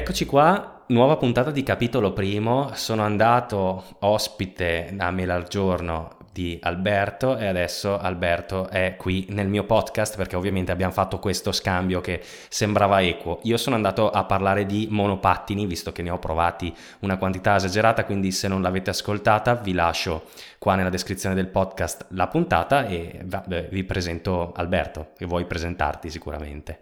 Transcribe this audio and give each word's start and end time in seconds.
Eccoci 0.00 0.24
qua, 0.24 0.84
nuova 0.86 1.18
puntata 1.18 1.50
di 1.50 1.62
capitolo 1.62 2.14
primo. 2.14 2.70
Sono 2.72 3.02
andato 3.02 3.84
ospite 3.98 4.88
da 4.94 5.10
Melargiorno 5.10 6.16
di 6.32 6.58
Alberto 6.62 7.36
e 7.36 7.46
adesso 7.46 7.98
Alberto 7.98 8.70
è 8.70 8.94
qui 8.96 9.26
nel 9.28 9.48
mio 9.48 9.64
podcast 9.64 10.16
perché 10.16 10.36
ovviamente 10.36 10.72
abbiamo 10.72 10.92
fatto 10.92 11.18
questo 11.18 11.52
scambio 11.52 12.00
che 12.00 12.22
sembrava 12.48 13.02
equo. 13.02 13.40
Io 13.42 13.58
sono 13.58 13.76
andato 13.76 14.08
a 14.08 14.24
parlare 14.24 14.64
di 14.64 14.88
monopattini 14.90 15.66
visto 15.66 15.92
che 15.92 16.00
ne 16.00 16.08
ho 16.08 16.18
provati 16.18 16.74
una 17.00 17.18
quantità 17.18 17.56
esagerata, 17.56 18.06
quindi 18.06 18.32
se 18.32 18.48
non 18.48 18.62
l'avete 18.62 18.88
ascoltata 18.88 19.54
vi 19.56 19.74
lascio 19.74 20.28
qua 20.60 20.74
nella 20.74 20.90
descrizione 20.90 21.34
del 21.34 21.48
podcast 21.48 22.08
la 22.10 22.28
puntata 22.28 22.86
e 22.86 23.24
vi 23.70 23.82
presento 23.82 24.52
Alberto, 24.52 25.12
che 25.16 25.24
vuoi 25.24 25.46
presentarti 25.46 26.10
sicuramente. 26.10 26.80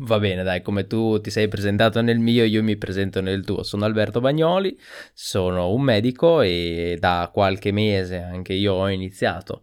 Va 0.00 0.18
bene, 0.18 0.42
dai, 0.42 0.62
come 0.62 0.86
tu 0.86 1.20
ti 1.20 1.28
sei 1.28 1.46
presentato 1.46 2.00
nel 2.00 2.20
mio, 2.20 2.44
io 2.44 2.62
mi 2.62 2.78
presento 2.78 3.20
nel 3.20 3.44
tuo. 3.44 3.62
Sono 3.64 3.84
Alberto 3.84 4.20
Bagnoli, 4.20 4.74
sono 5.12 5.70
un 5.70 5.82
medico 5.82 6.40
e 6.40 6.96
da 6.98 7.28
qualche 7.30 7.70
mese 7.70 8.16
anche 8.16 8.54
io 8.54 8.72
ho 8.72 8.88
iniziato, 8.88 9.62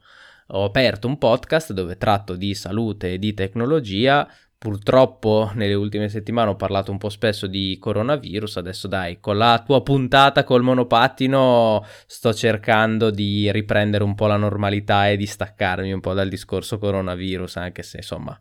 ho 0.50 0.66
aperto 0.66 1.08
un 1.08 1.18
podcast 1.18 1.74
dove 1.74 1.98
tratto 1.98 2.36
di 2.36 2.54
salute 2.54 3.14
e 3.14 3.18
di 3.18 3.34
tecnologia 3.34 4.30
Purtroppo 4.58 5.52
nelle 5.54 5.74
ultime 5.74 6.10
settimane 6.10 6.50
ho 6.50 6.56
parlato 6.56 6.90
un 6.90 6.98
po' 6.98 7.10
spesso 7.10 7.46
di 7.46 7.78
coronavirus, 7.80 8.58
adesso 8.58 8.88
dai, 8.88 9.20
con 9.20 9.38
la 9.38 9.62
tua 9.64 9.84
puntata 9.84 10.44
col 10.44 10.64
monopattino 10.64 11.86
sto 12.08 12.34
cercando 12.34 13.12
di 13.12 13.52
riprendere 13.52 14.04
un 14.04 14.16
po' 14.16 14.28
la 14.28 14.38
normalità 14.38 15.10
e 15.10 15.18
di 15.18 15.26
staccarmi 15.26 15.92
un 15.92 16.00
po' 16.00 16.14
dal 16.14 16.30
discorso 16.30 16.80
coronavirus, 16.80 17.58
anche 17.58 17.84
se 17.84 17.98
insomma 17.98 18.40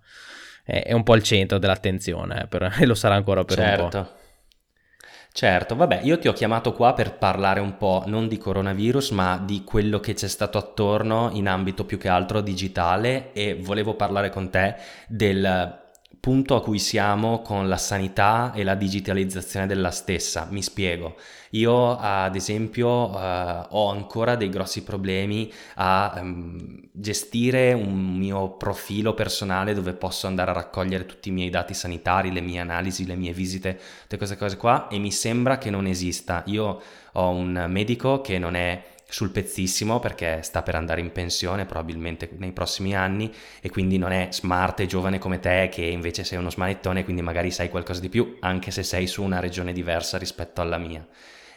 è, 0.64 0.92
un 0.92 1.02
po' 1.02 1.14
il 1.14 1.22
centro 1.22 1.58
dell'attenzione, 1.58 2.42
eh, 2.42 2.46
per, 2.46 2.74
e 2.80 2.86
lo 2.86 2.94
sarà 2.94 3.16
ancora 3.16 3.44
per 3.44 3.56
certo. 3.56 3.82
un 3.82 3.90
po'. 3.90 3.96
Certo. 3.96 4.22
Certo, 5.36 5.74
vabbè, 5.74 6.02
io 6.04 6.16
ti 6.20 6.28
ho 6.28 6.32
chiamato 6.32 6.72
qua 6.72 6.94
per 6.94 7.18
parlare 7.18 7.58
un 7.58 7.76
po' 7.76 8.04
non 8.06 8.28
di 8.28 8.38
coronavirus, 8.38 9.10
ma 9.10 9.36
di 9.36 9.64
quello 9.64 9.98
che 9.98 10.14
c'è 10.14 10.28
stato 10.28 10.58
attorno 10.58 11.30
in 11.32 11.48
ambito 11.48 11.84
più 11.84 11.98
che 11.98 12.06
altro 12.06 12.40
digitale 12.40 13.32
e 13.32 13.58
volevo 13.60 13.96
parlare 13.96 14.30
con 14.30 14.48
te 14.48 14.76
del 15.08 15.82
punto 16.24 16.56
a 16.56 16.62
cui 16.62 16.78
siamo 16.78 17.42
con 17.42 17.68
la 17.68 17.76
sanità 17.76 18.54
e 18.54 18.64
la 18.64 18.74
digitalizzazione 18.74 19.66
della 19.66 19.90
stessa. 19.90 20.48
Mi 20.48 20.62
spiego. 20.62 21.16
Io, 21.50 21.98
ad 21.98 22.34
esempio, 22.34 23.14
eh, 23.14 23.66
ho 23.68 23.90
ancora 23.90 24.34
dei 24.34 24.48
grossi 24.48 24.82
problemi 24.84 25.52
a 25.74 26.14
um, 26.16 26.80
gestire 26.92 27.74
un 27.74 28.16
mio 28.16 28.52
profilo 28.52 29.12
personale 29.12 29.74
dove 29.74 29.92
posso 29.92 30.26
andare 30.26 30.52
a 30.52 30.54
raccogliere 30.54 31.04
tutti 31.04 31.28
i 31.28 31.32
miei 31.32 31.50
dati 31.50 31.74
sanitari, 31.74 32.32
le 32.32 32.40
mie 32.40 32.60
analisi, 32.60 33.04
le 33.04 33.16
mie 33.16 33.34
visite, 33.34 33.78
tutte 34.00 34.16
queste 34.16 34.38
cose 34.38 34.56
qua 34.56 34.88
e 34.88 34.96
mi 34.96 35.12
sembra 35.12 35.58
che 35.58 35.68
non 35.68 35.86
esista. 35.86 36.42
Io 36.46 36.80
ho 37.12 37.28
un 37.28 37.66
medico 37.68 38.22
che 38.22 38.38
non 38.38 38.54
è 38.54 38.82
sul 39.08 39.30
pezzissimo 39.30 40.00
perché 40.00 40.42
sta 40.42 40.62
per 40.62 40.74
andare 40.74 41.00
in 41.00 41.12
pensione 41.12 41.66
probabilmente 41.66 42.28
nei 42.36 42.52
prossimi 42.52 42.96
anni 42.96 43.32
e 43.60 43.70
quindi 43.70 43.98
non 43.98 44.12
è 44.12 44.28
smart 44.30 44.80
e 44.80 44.86
giovane 44.86 45.18
come 45.18 45.38
te 45.38 45.68
che 45.70 45.84
invece 45.84 46.24
sei 46.24 46.38
uno 46.38 46.50
smanettone 46.50 47.04
quindi 47.04 47.22
magari 47.22 47.50
sai 47.50 47.68
qualcosa 47.68 48.00
di 48.00 48.08
più 48.08 48.36
anche 48.40 48.70
se 48.70 48.82
sei 48.82 49.06
su 49.06 49.22
una 49.22 49.40
regione 49.40 49.72
diversa 49.72 50.18
rispetto 50.18 50.60
alla 50.60 50.78
mia. 50.78 51.06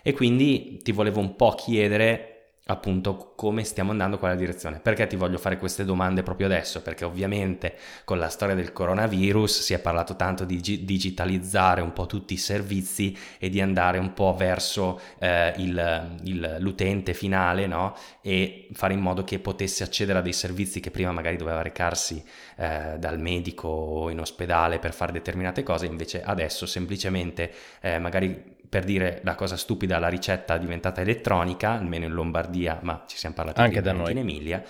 E 0.04 0.14
quindi 0.14 0.80
ti 0.84 0.92
volevo 0.92 1.20
un 1.20 1.36
po' 1.36 1.56
chiedere 1.56 2.37
appunto 2.68 3.34
come 3.36 3.64
stiamo 3.64 3.92
andando 3.92 4.18
quella 4.18 4.36
direzione. 4.36 4.80
Perché 4.80 5.08
ti 5.08 5.16
voglio 5.16 5.38
fare 5.38 5.58
queste 5.58 5.86
domande 5.86 6.24
proprio 6.24 6.48
adesso? 6.48 6.82
Perché 6.82 7.06
ovviamente 7.06 7.76
con 8.04 8.18
la 8.18 8.30
storia 8.30 8.56
del 8.56 8.72
coronavirus 8.72 9.62
si 9.62 9.74
è 9.74 9.80
parlato 9.80 10.16
tanto 10.16 10.46
di 10.46 10.60
digitalizzare 10.84 11.82
un 11.82 11.94
po' 11.94 12.06
tutti 12.06 12.34
i 12.34 12.38
servizi 12.38 13.18
e 13.38 13.50
di 13.50 13.62
andare 13.62 13.98
un 13.98 14.14
po' 14.14 14.36
verso 14.38 15.00
eh, 15.20 15.54
il, 15.58 16.18
il, 16.24 16.58
l'utente 16.60 17.14
finale 17.14 17.68
no? 17.68 17.96
e 18.22 18.68
fare 18.74 18.94
in 18.94 19.00
modo 19.00 19.24
che 19.24 19.40
potesse 19.40 19.84
accedere 19.84 20.20
a 20.20 20.22
dei 20.22 20.34
servizi 20.34 20.80
che 20.80 20.92
prima 20.92 21.12
magari 21.12 21.38
doveva 21.38 21.62
recarsi 21.62 22.24
eh, 22.58 22.96
dal 22.98 23.20
medico 23.20 23.68
o 23.68 24.10
in 24.10 24.20
ospedale 24.20 24.80
per 24.80 24.94
fare 24.94 25.12
determinate 25.12 25.64
cose, 25.64 25.86
invece 25.86 26.22
adesso 26.24 26.66
semplicemente 26.66 27.52
eh, 27.82 28.00
magari 28.00 28.56
per 28.70 28.84
dire 28.84 29.22
la 29.24 29.36
cosa 29.36 29.56
stupida, 29.56 30.00
la 30.00 30.10
ricetta 30.10 30.56
è 30.56 30.60
diventata 30.60 31.02
elettronica, 31.02 31.72
almeno 31.72 32.06
in 32.06 32.12
Lombardia, 32.12 32.80
ma 32.82 33.04
ci 33.08 33.18
siamo 33.18 33.36
parlati 33.36 33.62
anche 33.62 33.82
da 33.82 33.94
noi 33.94 34.12
in 34.12 34.18
Emilia. 34.18 34.64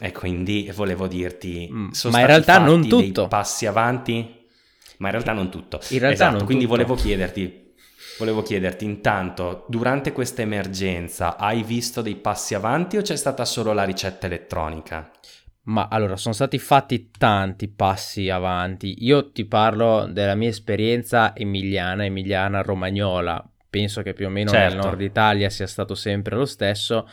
E 0.00 0.10
quindi 0.10 0.70
volevo 0.74 1.06
dirti, 1.06 1.68
mm, 1.70 1.90
ma 2.10 2.20
in 2.20 2.26
realtà 2.26 2.58
non 2.58 2.86
tutto. 2.88 3.28
passi 3.28 3.66
avanti, 3.66 4.44
ma 4.98 5.06
in 5.06 5.12
realtà 5.12 5.32
non 5.32 5.50
tutto. 5.50 5.80
In 5.90 6.00
realtà 6.00 6.14
esatto, 6.14 6.36
non 6.38 6.44
quindi 6.44 6.64
tutto. 6.64 6.76
volevo 6.76 6.94
chiederti, 6.96 7.74
volevo 8.18 8.42
chiederti 8.42 8.84
intanto, 8.84 9.64
durante 9.68 10.12
questa 10.12 10.42
emergenza 10.42 11.36
hai 11.36 11.62
visto 11.62 12.02
dei 12.02 12.16
passi 12.16 12.54
avanti 12.54 12.96
o 12.96 13.02
c'è 13.02 13.16
stata 13.16 13.44
solo 13.44 13.72
la 13.72 13.84
ricetta 13.84 14.26
elettronica? 14.26 15.10
Ma 15.64 15.88
allora, 15.90 16.16
sono 16.16 16.34
stati 16.34 16.58
fatti 16.58 17.10
tanti 17.10 17.68
passi 17.68 18.28
avanti. 18.28 18.96
Io 19.04 19.30
ti 19.30 19.46
parlo 19.46 20.06
della 20.06 20.34
mia 20.34 20.50
esperienza 20.50 21.34
emiliana, 21.34 22.04
emiliana 22.04 22.60
romagnola. 22.60 23.42
Penso 23.70 24.02
che 24.02 24.12
più 24.12 24.26
o 24.26 24.30
meno 24.30 24.50
certo. 24.50 24.74
nel 24.74 24.84
nord 24.84 25.00
Italia 25.00 25.48
sia 25.48 25.66
stato 25.66 25.94
sempre 25.94 26.36
lo 26.36 26.44
stesso. 26.44 27.08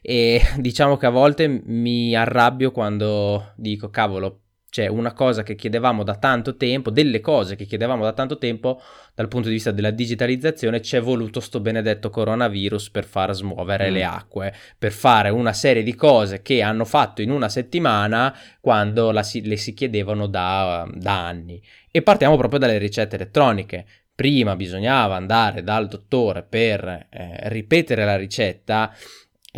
E 0.00 0.40
diciamo 0.58 0.96
che 0.96 1.06
a 1.06 1.10
volte 1.10 1.48
mi 1.48 2.14
arrabbio 2.14 2.70
quando 2.70 3.52
dico, 3.56 3.90
cavolo, 3.90 4.42
c'è 4.70 4.86
una 4.86 5.12
cosa 5.12 5.42
che 5.42 5.54
chiedevamo 5.54 6.02
da 6.02 6.16
tanto 6.16 6.56
tempo, 6.56 6.90
delle 6.90 7.20
cose 7.20 7.56
che 7.56 7.64
chiedevamo 7.64 8.04
da 8.04 8.12
tanto 8.12 8.36
tempo 8.36 8.80
dal 9.14 9.28
punto 9.28 9.48
di 9.48 9.54
vista 9.54 9.70
della 9.70 9.90
digitalizzazione, 9.90 10.80
c'è 10.80 11.00
voluto 11.00 11.40
sto 11.40 11.60
benedetto 11.60 12.10
coronavirus 12.10 12.90
per 12.90 13.04
far 13.04 13.34
smuovere 13.34 13.88
mm. 13.88 13.92
le 13.92 14.04
acque, 14.04 14.54
per 14.76 14.92
fare 14.92 15.30
una 15.30 15.54
serie 15.54 15.82
di 15.82 15.94
cose 15.94 16.42
che 16.42 16.60
hanno 16.62 16.84
fatto 16.84 17.22
in 17.22 17.30
una 17.30 17.48
settimana 17.48 18.36
quando 18.60 19.18
si, 19.22 19.46
le 19.46 19.56
si 19.56 19.72
chiedevano 19.72 20.26
da, 20.26 20.86
da 20.92 21.26
anni. 21.26 21.62
E 21.90 22.02
partiamo 22.02 22.36
proprio 22.36 22.60
dalle 22.60 22.78
ricette 22.78 23.16
elettroniche. 23.16 23.86
Prima 24.14 24.56
bisognava 24.56 25.14
andare 25.14 25.62
dal 25.62 25.88
dottore 25.88 26.42
per 26.42 27.06
eh, 27.08 27.48
ripetere 27.48 28.04
la 28.04 28.16
ricetta 28.16 28.92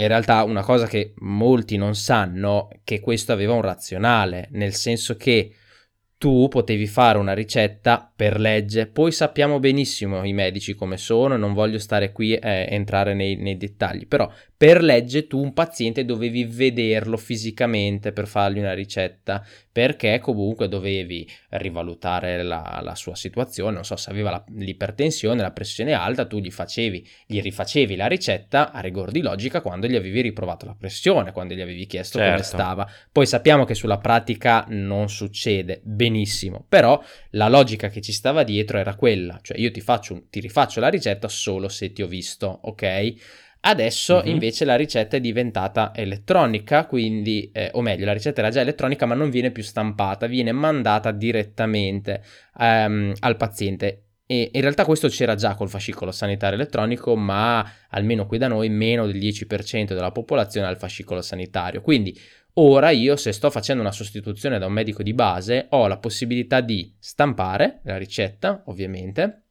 in 0.00 0.09
realtà 0.09 0.43
una 0.44 0.62
cosa 0.62 0.87
che 0.87 1.15
molti 1.19 1.77
non 1.77 1.94
sanno 1.94 2.71
è 2.71 2.81
che 2.84 3.00
questo 3.00 3.33
aveva 3.33 3.55
un 3.55 3.62
razionale, 3.62 4.49
nel 4.53 4.75
senso 4.75 5.16
che 5.16 5.55
tu 6.16 6.49
potevi 6.49 6.87
fare 6.87 7.19
una 7.19 7.33
ricetta 7.33 8.09
per 8.20 8.38
legge, 8.38 8.86
poi 8.86 9.12
sappiamo 9.12 9.58
benissimo 9.60 10.22
i 10.25 10.34
medici 10.34 10.75
come 10.75 10.98
sono, 10.98 11.38
non 11.38 11.54
voglio 11.54 11.78
stare 11.78 12.12
qui 12.12 12.34
a 12.34 12.50
eh, 12.50 12.66
entrare 12.69 13.14
nei, 13.14 13.36
nei, 13.36 13.56
dettagli, 13.56 14.06
però 14.06 14.31
per 14.54 14.82
legge 14.82 15.26
tu 15.26 15.41
un 15.41 15.54
paziente 15.54 16.04
dovevi 16.04 16.44
vederlo 16.44 17.16
fisicamente 17.16 18.12
per 18.12 18.26
fargli 18.26 18.59
una 18.59 18.75
ricetta, 18.75 19.42
perché 19.72 20.19
comunque 20.19 20.69
dovevi 20.69 21.26
rivalutare 21.53 22.42
la, 22.42 22.80
la 22.82 22.94
sua 22.94 23.14
situazione, 23.14 23.76
non 23.76 23.84
so 23.84 23.97
se 23.97 24.10
aveva 24.10 24.30
la, 24.30 24.44
l'ipertensione, 24.48 25.41
la 25.41 25.53
pressione 25.53 25.94
alta, 25.94 26.26
tu 26.26 26.41
gli 26.41 26.50
facevi, 26.50 27.09
gli 27.25 27.41
rifacevi 27.41 27.97
la 27.97 28.06
ricetta 28.06 28.70
a 28.70 28.80
rigor 28.80 29.12
di 29.12 29.22
logica 29.22 29.62
quando 29.62 29.86
gli 29.86 29.97
avevi 29.97 30.20
riprovato 30.20 30.66
la 30.66 30.76
pressione, 30.78 31.32
quando 31.32 31.54
gli 31.54 31.62
avevi 31.62 31.86
chiesto 31.86 32.19
certo. 32.19 32.32
come 32.32 32.44
stava. 32.44 32.91
Poi 33.10 33.25
sappiamo 33.25 33.64
che 33.64 33.75
sulla 33.75 33.97
pratica 33.97 34.66
non 34.69 35.09
succede 35.09 35.80
benissimo, 35.84 36.66
però 36.69 37.03
la 37.30 37.48
logica 37.48 37.88
che 37.88 38.03
ci 38.03 38.09
stava 38.12 38.43
dietro 38.43 38.78
era 38.78 38.94
quella, 38.94 39.38
cioè 39.43 39.59
io 39.59 39.71
ti, 39.71 39.81
faccio, 39.81 40.25
ti 40.31 40.41
rifaccio 40.41 40.80
la 40.80 40.89
ricetta 40.89 41.28
solo 41.28 41.68
se 41.68 41.92
ti 41.92 42.03
ho 42.03 42.07
visto, 42.07 42.47
ok? 42.62 43.15
Adesso 43.62 44.16
uh-huh. 44.16 44.28
invece 44.28 44.65
la 44.65 44.74
ricetta 44.74 45.18
è 45.18 45.21
diventata 45.21 45.92
elettronica, 45.95 46.86
quindi, 46.86 47.51
eh, 47.53 47.71
o 47.74 47.83
meglio, 47.83 48.07
la 48.07 48.15
ricetta 48.15 48.41
era 48.41 48.51
già 48.51 48.60
elettronica 48.60 49.04
ma 49.04 49.15
non 49.15 49.28
viene 49.28 49.51
più 49.51 49.62
stampata, 49.62 50.27
viene 50.27 50.53
mandata 50.53 51.10
direttamente 51.10 52.22
um, 52.59 53.12
al 53.18 53.36
paziente. 53.36 54.04
E 54.24 54.51
in 54.53 54.60
realtà 54.60 54.84
questo 54.84 55.09
c'era 55.09 55.34
già 55.34 55.57
col 55.57 55.68
fascicolo 55.68 56.12
sanitario 56.12 56.54
elettronico, 56.54 57.16
ma 57.16 57.68
almeno 57.91 58.27
qui 58.27 58.39
da 58.39 58.47
noi 58.47 58.68
meno 58.68 59.04
del 59.07 59.16
10% 59.16 59.86
della 59.92 60.12
popolazione 60.12 60.68
ha 60.68 60.71
il 60.71 60.77
fascicolo 60.77 61.21
sanitario. 61.21 61.83
Quindi 61.83 62.18
ora 62.60 62.91
io 62.91 63.16
se 63.16 63.33
sto 63.33 63.51
facendo 63.51 63.83
una 63.83 63.92
sostituzione 63.92 64.59
da 64.59 64.66
un 64.66 64.72
medico 64.72 65.03
di 65.03 65.15
base 65.15 65.66
ho 65.71 65.86
la 65.86 65.98
possibilità 65.98 66.60
di 66.60 66.95
stampare 66.98 67.80
la 67.84 67.97
ricetta, 67.97 68.62
ovviamente, 68.66 69.45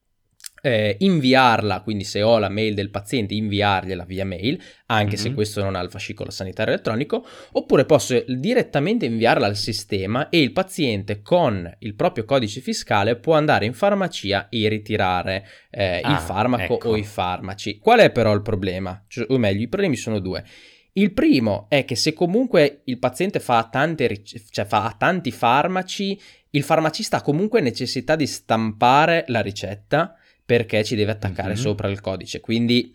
eh, 0.61 0.97
inviarla, 0.99 1.81
quindi 1.81 2.03
se 2.03 2.21
ho 2.21 2.37
la 2.37 2.49
mail 2.49 2.73
del 2.73 2.89
paziente, 2.89 3.33
inviargliela 3.33 4.03
via 4.03 4.25
mail, 4.25 4.61
anche 4.87 5.15
mm-hmm. 5.15 5.25
se 5.25 5.33
questo 5.33 5.63
non 5.63 5.75
ha 5.75 5.81
il 5.81 5.89
fascicolo 5.89 6.31
sanitario 6.31 6.73
elettronico, 6.73 7.25
oppure 7.53 7.85
posso 7.85 8.21
direttamente 8.27 9.05
inviarla 9.05 9.45
al 9.45 9.55
sistema 9.55 10.29
e 10.29 10.41
il 10.41 10.51
paziente 10.51 11.21
con 11.21 11.71
il 11.79 11.95
proprio 11.95 12.25
codice 12.25 12.61
fiscale 12.61 13.15
può 13.15 13.35
andare 13.35 13.65
in 13.65 13.73
farmacia 13.73 14.49
e 14.49 14.67
ritirare 14.67 15.47
eh, 15.69 16.01
ah, 16.03 16.11
il 16.11 16.17
farmaco 16.17 16.75
ecco. 16.75 16.89
o 16.89 16.97
i 16.97 17.03
farmaci. 17.03 17.77
Qual 17.77 17.99
è 17.99 18.11
però 18.11 18.33
il 18.33 18.41
problema? 18.41 19.03
Cioè, 19.07 19.27
o 19.29 19.37
meglio, 19.37 19.61
i 19.61 19.67
problemi 19.67 19.95
sono 19.95 20.19
due. 20.19 20.43
Il 20.99 21.13
primo 21.13 21.67
è 21.69 21.85
che 21.85 21.95
se 21.95 22.11
comunque 22.11 22.81
il 22.83 22.99
paziente 22.99 23.39
fa, 23.39 23.69
tante, 23.71 24.21
cioè 24.23 24.65
fa 24.65 24.93
tanti 24.97 25.31
farmaci, 25.31 26.19
il 26.49 26.63
farmacista 26.63 27.17
ha 27.17 27.21
comunque 27.21 27.61
necessità 27.61 28.17
di 28.17 28.27
stampare 28.27 29.23
la 29.27 29.39
ricetta 29.39 30.13
perché 30.45 30.83
ci 30.83 30.95
deve 30.95 31.11
attaccare 31.11 31.53
mm-hmm. 31.53 31.61
sopra 31.61 31.87
il 31.87 32.01
codice. 32.01 32.41
Quindi 32.41 32.93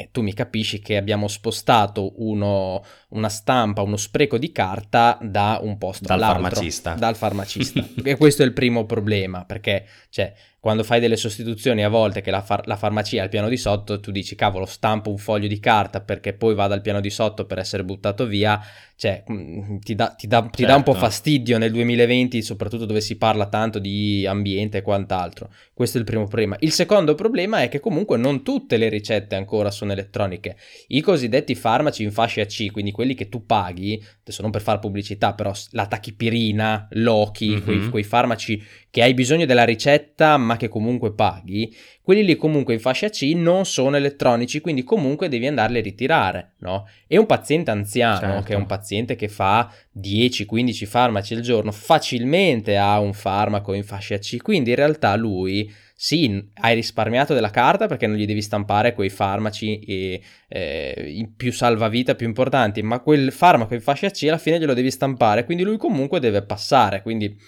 e 0.00 0.08
tu 0.10 0.22
mi 0.22 0.32
capisci 0.32 0.80
che 0.80 0.96
abbiamo 0.96 1.28
spostato 1.28 2.14
uno, 2.22 2.82
una 3.08 3.28
stampa, 3.28 3.82
uno 3.82 3.98
spreco 3.98 4.38
di 4.38 4.50
carta 4.50 5.18
da 5.20 5.58
un 5.60 5.76
posto 5.76 6.06
dal 6.06 6.16
all'altro. 6.16 6.42
Farmacista. 6.44 6.94
Dal 6.94 7.16
farmacista. 7.16 7.86
e 8.04 8.16
questo 8.16 8.42
è 8.42 8.46
il 8.46 8.54
primo 8.54 8.86
problema, 8.86 9.44
perché 9.44 9.86
cioè, 10.08 10.32
quando 10.60 10.84
fai 10.84 11.00
delle 11.00 11.16
sostituzioni 11.16 11.82
a 11.82 11.88
volte 11.88 12.20
che 12.20 12.30
la, 12.30 12.42
far- 12.42 12.66
la 12.66 12.76
farmacia 12.76 13.16
è 13.16 13.20
al 13.20 13.30
piano 13.30 13.48
di 13.48 13.56
sotto, 13.56 13.98
tu 13.98 14.10
dici 14.10 14.34
cavolo 14.34 14.66
stampo 14.66 15.08
un 15.10 15.16
foglio 15.16 15.48
di 15.48 15.58
carta 15.58 16.02
perché 16.02 16.34
poi 16.34 16.54
va 16.54 16.66
dal 16.66 16.82
piano 16.82 17.00
di 17.00 17.08
sotto 17.08 17.46
per 17.46 17.58
essere 17.58 17.82
buttato 17.82 18.26
via, 18.26 18.60
cioè 18.94 19.24
mm, 19.32 19.78
ti 19.78 19.94
dà, 19.94 20.08
ti 20.10 20.26
dà, 20.26 20.42
ti 20.42 20.58
certo. 20.58 20.66
dà 20.66 20.76
un 20.76 20.82
po' 20.82 20.92
certo. 20.92 21.06
fastidio 21.06 21.56
nel 21.56 21.72
2020, 21.72 22.42
soprattutto 22.42 22.84
dove 22.84 23.00
si 23.00 23.16
parla 23.16 23.46
tanto 23.46 23.78
di 23.78 24.26
ambiente 24.26 24.78
e 24.78 24.82
quant'altro. 24.82 25.50
Questo 25.72 25.96
è 25.96 26.00
il 26.00 26.06
primo 26.06 26.26
problema. 26.26 26.56
Il 26.60 26.72
secondo 26.72 27.14
problema 27.14 27.62
è 27.62 27.70
che 27.70 27.80
comunque 27.80 28.18
non 28.18 28.42
tutte 28.42 28.76
le 28.76 28.90
ricette 28.90 29.36
ancora 29.36 29.70
sono 29.70 29.92
elettroniche. 29.92 30.56
I 30.88 31.00
cosiddetti 31.00 31.54
farmaci 31.54 32.02
in 32.02 32.12
fascia 32.12 32.44
C, 32.44 32.70
quindi 32.70 32.90
quelli 32.90 33.14
che 33.14 33.30
tu 33.30 33.46
paghi, 33.46 33.98
adesso 34.20 34.42
non 34.42 34.50
per 34.50 34.60
fare 34.60 34.78
pubblicità, 34.78 35.32
però 35.32 35.54
la 35.70 35.86
tachipirina, 35.86 36.88
Loki, 36.90 37.48
mm-hmm. 37.48 37.62
quei, 37.62 37.88
quei 37.88 38.04
farmaci 38.04 38.62
che 38.90 39.02
hai 39.02 39.14
bisogno 39.14 39.46
della 39.46 39.64
ricetta 39.64 40.36
ma 40.50 40.56
che 40.56 40.66
comunque 40.66 41.12
paghi, 41.12 41.72
quelli 42.02 42.24
lì 42.24 42.34
comunque 42.34 42.74
in 42.74 42.80
fascia 42.80 43.08
C 43.08 43.22
non 43.36 43.64
sono 43.64 43.94
elettronici, 43.94 44.60
quindi 44.60 44.82
comunque 44.82 45.28
devi 45.28 45.46
andarli 45.46 45.78
a 45.78 45.82
ritirare, 45.82 46.54
no? 46.58 46.88
E 47.06 47.18
un 47.18 47.26
paziente 47.26 47.70
anziano, 47.70 48.18
certo. 48.18 48.42
che 48.42 48.54
è 48.54 48.56
un 48.56 48.66
paziente 48.66 49.14
che 49.14 49.28
fa 49.28 49.72
10-15 49.96 50.86
farmaci 50.86 51.34
al 51.34 51.40
giorno, 51.40 51.70
facilmente 51.70 52.76
ha 52.76 52.98
un 52.98 53.12
farmaco 53.12 53.72
in 53.74 53.84
fascia 53.84 54.18
C, 54.18 54.38
quindi 54.38 54.70
in 54.70 54.76
realtà 54.76 55.14
lui 55.14 55.72
sì, 55.94 56.44
hai 56.62 56.74
risparmiato 56.74 57.32
della 57.32 57.50
carta 57.50 57.86
perché 57.86 58.08
non 58.08 58.16
gli 58.16 58.26
devi 58.26 58.42
stampare 58.42 58.92
quei 58.92 59.10
farmaci 59.10 59.78
e, 59.80 60.20
eh, 60.48 61.30
più 61.36 61.52
salvavita 61.52 62.16
più 62.16 62.26
importanti, 62.26 62.82
ma 62.82 62.98
quel 62.98 63.30
farmaco 63.30 63.74
in 63.74 63.82
fascia 63.82 64.10
C 64.10 64.24
alla 64.26 64.38
fine 64.38 64.58
glielo 64.58 64.74
devi 64.74 64.90
stampare, 64.90 65.44
quindi 65.44 65.62
lui 65.62 65.76
comunque 65.76 66.18
deve 66.18 66.42
passare, 66.42 67.02
quindi 67.02 67.38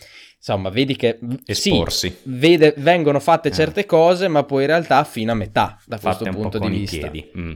insomma, 0.45 0.71
vedi 0.71 0.97
che 0.97 1.21
Esporsi. 1.47 2.09
Sì, 2.09 2.17
vede, 2.25 2.75
vengono 2.79 3.21
fatte 3.21 3.49
eh. 3.49 3.53
certe 3.53 3.87
cose, 3.87 4.27
ma 4.27 4.43
poi 4.43 4.63
in 4.63 4.67
realtà 4.67 5.05
fino 5.05 5.31
a 5.31 5.37
metà 5.37 5.79
da 5.87 5.99
Fatte 5.99 6.25
questo 6.25 6.41
punto 6.41 6.59
di 6.59 6.69
vista. 6.69 7.11
Mm. 7.39 7.53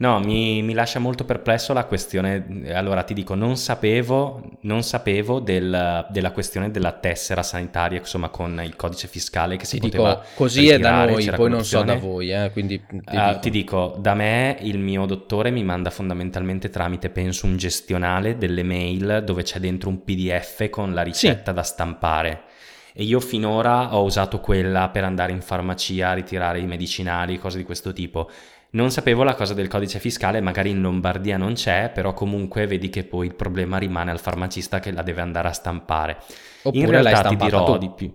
No, 0.00 0.18
mi, 0.18 0.62
mi, 0.62 0.72
lascia 0.72 0.98
molto 0.98 1.26
perplesso 1.26 1.74
la 1.74 1.84
questione. 1.84 2.72
Allora 2.72 3.02
ti 3.02 3.12
dico, 3.12 3.34
non 3.34 3.58
sapevo, 3.58 4.42
non 4.62 4.82
sapevo 4.82 5.40
del, 5.40 6.06
della 6.08 6.30
questione 6.30 6.70
della 6.70 6.92
tessera 6.92 7.42
sanitaria, 7.42 7.98
insomma, 7.98 8.30
con 8.30 8.62
il 8.64 8.76
codice 8.76 9.08
fiscale 9.08 9.56
che 9.58 9.66
si 9.66 9.78
ti 9.78 9.90
poteva 9.90 10.14
dico, 10.14 10.26
così 10.36 10.68
è 10.70 10.78
da 10.78 11.04
noi, 11.04 11.30
poi 11.30 11.50
non 11.50 11.64
so 11.66 11.82
da 11.82 11.96
voi, 11.96 12.32
eh, 12.32 12.50
quindi 12.50 12.82
ti, 12.86 12.96
uh, 12.96 13.00
dico. 13.02 13.38
ti 13.40 13.50
dico, 13.50 13.96
da 13.98 14.14
me 14.14 14.56
il 14.60 14.78
mio 14.78 15.04
dottore 15.04 15.50
mi 15.50 15.62
manda 15.62 15.90
fondamentalmente 15.90 16.70
tramite, 16.70 17.10
penso, 17.10 17.44
un 17.44 17.58
gestionale 17.58 18.38
delle 18.38 18.62
mail 18.62 19.22
dove 19.22 19.42
c'è 19.42 19.58
dentro 19.58 19.90
un 19.90 20.02
PDF 20.02 20.70
con 20.70 20.94
la 20.94 21.02
ricetta 21.02 21.50
sì. 21.50 21.56
da 21.56 21.62
stampare. 21.62 22.42
E 22.94 23.04
io 23.04 23.20
finora 23.20 23.94
ho 23.94 24.02
usato 24.02 24.40
quella 24.40 24.88
per 24.88 25.04
andare 25.04 25.32
in 25.32 25.42
farmacia 25.42 26.08
a 26.08 26.14
ritirare 26.14 26.58
i 26.58 26.66
medicinali, 26.66 27.38
cose 27.38 27.58
di 27.58 27.64
questo 27.64 27.92
tipo. 27.92 28.30
Non 28.72 28.92
sapevo 28.92 29.24
la 29.24 29.34
cosa 29.34 29.52
del 29.52 29.66
codice 29.66 29.98
fiscale, 29.98 30.40
magari 30.40 30.70
in 30.70 30.80
Lombardia 30.80 31.36
non 31.36 31.54
c'è, 31.54 31.90
però 31.92 32.14
comunque 32.14 32.68
vedi 32.68 32.88
che 32.88 33.02
poi 33.02 33.26
il 33.26 33.34
problema 33.34 33.78
rimane 33.78 34.12
al 34.12 34.20
farmacista 34.20 34.78
che 34.78 34.92
la 34.92 35.02
deve 35.02 35.22
andare 35.22 35.48
a 35.48 35.52
stampare. 35.52 36.18
Oppure 36.62 36.84
in 36.84 36.90
realtà 36.90 37.28
ti 37.28 37.36
dirò 37.36 37.64
tu. 37.64 37.78
di 37.78 37.90
più. 37.90 38.12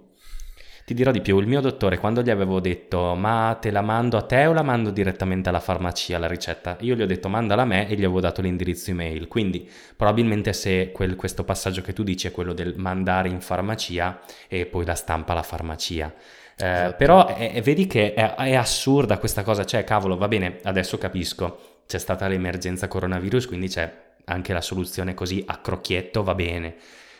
Ti 0.85 0.93
dirò 0.93 1.11
di 1.11 1.19
più, 1.19 1.39
il 1.39 1.47
mio 1.47 1.61
dottore 1.61 1.97
quando 1.97 2.21
gli 2.21 2.29
avevo 2.29 2.59
detto 2.59 3.15
ma 3.15 3.57
te 3.59 3.71
la 3.71 3.81
mando 3.81 4.17
a 4.17 4.21
te 4.21 4.45
o 4.45 4.53
la 4.53 4.61
mando 4.61 4.91
direttamente 4.91 5.49
alla 5.49 5.59
farmacia 5.59 6.19
la 6.19 6.27
ricetta? 6.27 6.77
Io 6.81 6.95
gli 6.95 7.01
ho 7.01 7.07
detto 7.07 7.27
mandala 7.27 7.63
a 7.63 7.65
me 7.65 7.89
e 7.89 7.95
gli 7.95 8.03
avevo 8.03 8.19
dato 8.19 8.41
l'indirizzo 8.41 8.91
email, 8.91 9.27
quindi 9.27 9.67
probabilmente 9.97 10.53
se 10.53 10.91
quel, 10.93 11.15
questo 11.15 11.43
passaggio 11.43 11.81
che 11.81 11.91
tu 11.91 12.03
dici 12.03 12.27
è 12.27 12.31
quello 12.31 12.53
del 12.53 12.75
mandare 12.77 13.29
in 13.29 13.41
farmacia 13.41 14.21
e 14.47 14.67
poi 14.67 14.85
la 14.85 14.93
stampa 14.93 15.31
alla 15.31 15.41
farmacia. 15.41 16.13
Eh, 16.57 16.65
esatto. 16.65 16.95
Però 16.95 17.27
è, 17.27 17.53
è, 17.53 17.61
vedi 17.61 17.87
che 17.87 18.13
è, 18.13 18.35
è, 18.35 18.55
assurda 18.55 19.17
questa 19.17 19.43
cosa, 19.43 19.65
cioè 19.65 19.83
cavolo, 19.83 20.17
va 20.17 20.27
bene, 20.27 20.59
adesso 20.63 20.97
capisco, 20.97 21.81
c'è 21.87 21.99
stata 21.99 22.27
l'emergenza 22.27 22.87
coronavirus, 22.87 23.47
quindi 23.47 23.67
c'è 23.67 24.03
anche 24.25 24.53
la 24.53 24.61
soluzione 24.61 25.13
così 25.13 25.43
a 25.45 25.57
crocchietto, 25.57 26.23
va 26.23 26.35
bene. 26.35 26.75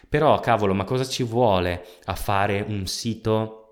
Però 0.08 0.40
cavolo, 0.40 0.74
ma 0.74 0.84
cosa 0.84 1.06
ci 1.06 1.24
vuole 1.24 1.86
a 2.06 2.16
fare 2.16 2.64
un 2.66 2.88
sito 2.88 3.65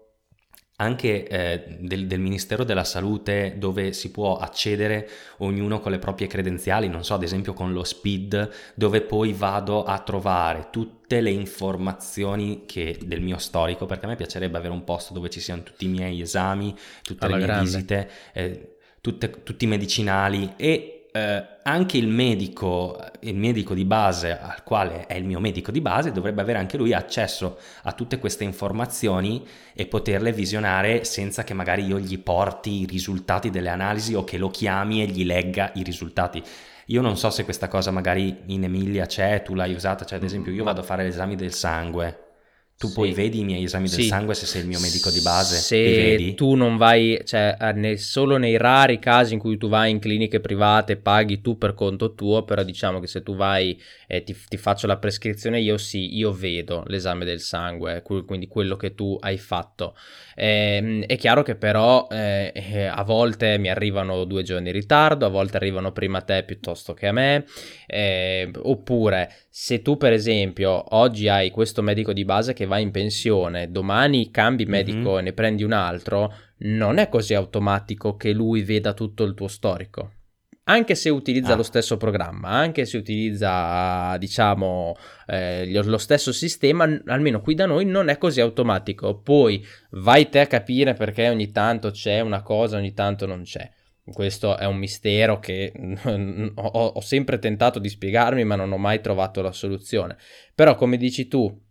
anche 0.77 1.27
eh, 1.27 1.77
del, 1.79 2.07
del, 2.07 2.19
Ministero 2.19 2.63
della 2.63 2.83
Salute 2.83 3.55
dove 3.57 3.93
si 3.93 4.09
può 4.09 4.37
accedere 4.37 5.07
ognuno 5.37 5.79
con 5.79 5.91
le 5.91 5.99
proprie 5.99 6.27
credenziali, 6.27 6.87
non 6.87 7.03
so, 7.03 7.13
ad 7.13 7.23
esempio 7.23 7.53
con 7.53 7.73
lo 7.73 7.83
SPID, 7.83 8.49
dove 8.73 9.01
poi 9.01 9.33
vado 9.33 9.83
a 9.83 9.99
trovare 9.99 10.69
tutte 10.71 11.21
le 11.21 11.29
informazioni 11.29 12.63
che, 12.65 12.97
del 13.03 13.21
mio 13.21 13.37
storico, 13.37 13.85
perché 13.85 14.05
a 14.05 14.09
me 14.09 14.15
piacerebbe 14.15 14.57
avere 14.57 14.73
un 14.73 14.83
posto 14.83 15.13
dove 15.13 15.29
ci 15.29 15.39
siano 15.39 15.61
tutti 15.61 15.85
i 15.85 15.89
miei 15.89 16.21
esami, 16.21 16.75
tutte 17.03 17.25
Alla 17.25 17.35
le 17.35 17.43
mie 17.43 17.47
grande. 17.51 17.69
visite, 17.69 18.09
eh, 18.33 18.75
tutte, 18.99 19.43
tutti 19.43 19.65
i 19.65 19.67
medicinali 19.67 20.53
e 20.57 21.02
eh, 21.15 21.45
anche 21.61 21.97
il 21.97 22.07
medico, 22.07 22.99
il 23.19 23.35
medico 23.35 23.75
di 23.75 23.85
base, 23.85 24.37
al 24.39 24.63
quale 24.63 25.05
è 25.05 25.13
il 25.13 25.25
mio 25.25 25.39
medico 25.39 25.71
di 25.71 25.79
base, 25.79 26.11
dovrebbe 26.11 26.41
avere 26.41 26.57
anche 26.57 26.75
lui 26.75 26.91
accesso 26.91 27.59
a 27.83 27.91
tutte 27.91 28.17
queste 28.17 28.43
informazioni 28.43 29.45
e 29.73 29.85
poterle 29.85 30.33
visionare 30.33 31.03
senza 31.03 31.43
che 31.43 31.53
magari 31.53 31.85
io 31.85 31.99
gli 31.99 32.17
porti 32.17 32.81
i 32.81 32.85
risultati 32.85 33.51
delle 33.51 33.69
analisi 33.69 34.15
o 34.15 34.23
che 34.23 34.39
lo 34.39 34.49
chiami 34.49 35.03
e 35.03 35.05
gli 35.05 35.23
legga 35.23 35.71
i 35.75 35.83
risultati. 35.83 36.41
Io 36.87 37.01
non 37.01 37.15
so 37.15 37.29
se 37.29 37.43
questa 37.43 37.67
cosa 37.67 37.91
magari 37.91 38.41
in 38.47 38.63
Emilia 38.63 39.05
c'è, 39.05 39.43
tu 39.43 39.53
l'hai 39.53 39.73
usata, 39.73 40.05
cioè 40.05 40.17
ad 40.17 40.23
esempio 40.23 40.51
io 40.51 40.63
vado 40.63 40.81
a 40.81 40.83
fare 40.83 41.03
l'esame 41.03 41.35
del 41.35 41.53
sangue 41.53 42.22
tu 42.83 42.89
sì. 42.89 42.93
poi 42.95 43.13
vedi 43.13 43.39
i 43.39 43.43
miei 43.45 43.63
esami 43.63 43.87
del 43.87 43.99
sì. 43.99 44.07
sangue 44.07 44.33
se 44.33 44.45
sei 44.45 44.61
il 44.61 44.67
mio 44.67 44.79
medico 44.81 45.09
di 45.09 45.21
base? 45.21 45.55
Se 45.55 46.33
tu 46.35 46.55
non 46.55 46.75
vai, 46.75 47.21
cioè 47.23 47.55
ne, 47.75 47.95
solo 47.95 48.35
nei 48.35 48.57
rari 48.57 48.99
casi 48.99 49.33
in 49.33 49.39
cui 49.39 49.57
tu 49.57 49.69
vai 49.69 49.89
in 49.89 49.99
cliniche 49.99 50.41
private 50.41 50.97
paghi 50.97 51.39
tu 51.39 51.57
per 51.57 51.75
conto 51.75 52.13
tuo, 52.13 52.43
però 52.43 52.61
diciamo 52.63 52.99
che 52.99 53.07
se 53.07 53.23
tu 53.23 53.35
vai 53.35 53.79
e 54.05 54.23
ti, 54.23 54.35
ti 54.49 54.57
faccio 54.57 54.85
la 54.85 54.97
prescrizione 54.97 55.61
io 55.61 55.77
sì, 55.77 56.17
io 56.17 56.33
vedo 56.33 56.83
l'esame 56.87 57.23
del 57.23 57.39
sangue, 57.39 58.01
quindi 58.01 58.47
quello 58.47 58.75
che 58.75 58.93
tu 58.93 59.17
hai 59.21 59.37
fatto. 59.37 59.95
Eh, 60.35 61.05
è 61.07 61.15
chiaro 61.15 61.41
che 61.43 61.55
però 61.55 62.07
eh, 62.11 62.51
eh, 62.53 62.85
a 62.85 63.03
volte 63.03 63.57
mi 63.59 63.69
arrivano 63.69 64.25
due 64.25 64.43
giorni 64.43 64.67
in 64.67 64.73
ritardo, 64.73 65.25
a 65.25 65.29
volte 65.29 65.57
arrivano 65.57 65.91
prima 65.91 66.17
a 66.17 66.21
te 66.21 66.43
piuttosto 66.43 66.93
che 66.93 67.07
a 67.07 67.11
me, 67.11 67.45
eh, 67.87 68.51
oppure 68.61 69.31
se 69.49 69.81
tu 69.81 69.97
per 69.97 70.11
esempio 70.11 70.83
oggi 70.95 71.29
hai 71.29 71.51
questo 71.51 71.81
medico 71.81 72.11
di 72.11 72.25
base 72.25 72.53
che 72.53 72.65
va 72.65 72.72
in 72.77 72.91
pensione, 72.91 73.71
domani 73.71 74.31
cambi 74.31 74.65
medico 74.65 75.11
mm-hmm. 75.11 75.17
e 75.17 75.21
ne 75.21 75.33
prendi 75.33 75.63
un 75.63 75.73
altro, 75.73 76.33
non 76.59 76.97
è 76.97 77.09
così 77.09 77.33
automatico 77.33 78.15
che 78.15 78.31
lui 78.31 78.63
veda 78.63 78.93
tutto 78.93 79.23
il 79.23 79.33
tuo 79.33 79.47
storico 79.47 80.11
anche 80.65 80.95
se 80.95 81.09
utilizza 81.09 81.53
ah. 81.53 81.55
lo 81.55 81.63
stesso 81.63 81.97
programma, 81.97 82.49
anche 82.49 82.85
se 82.85 82.97
utilizza, 82.97 84.15
diciamo, 84.17 84.95
eh, 85.27 85.83
lo 85.83 85.97
stesso 85.97 86.31
sistema, 86.31 86.87
almeno 87.07 87.41
qui 87.41 87.55
da 87.55 87.65
noi 87.65 87.85
non 87.85 88.07
è 88.07 88.17
così 88.17 88.39
automatico. 88.39 89.19
Poi 89.19 89.65
vai 89.91 90.29
te 90.29 90.39
a 90.39 90.47
capire 90.47 90.93
perché 90.93 91.27
ogni 91.29 91.51
tanto 91.51 91.91
c'è 91.91 92.21
una 92.21 92.41
cosa, 92.41 92.77
ogni 92.77 92.93
tanto 92.93 93.25
non 93.25 93.43
c'è. 93.43 93.69
Questo 94.05 94.57
è 94.57 94.65
un 94.65 94.77
mistero 94.77 95.39
che 95.39 95.71
ho, 96.55 96.61
ho 96.61 97.01
sempre 97.01 97.39
tentato 97.39 97.79
di 97.79 97.89
spiegarmi, 97.89 98.43
ma 98.43 98.55
non 98.55 98.71
ho 98.71 98.77
mai 98.77 99.01
trovato 99.01 99.41
la 99.41 99.51
soluzione. 99.51 100.17
Però, 100.53 100.75
come 100.75 100.97
dici 100.97 101.27
tu, 101.27 101.61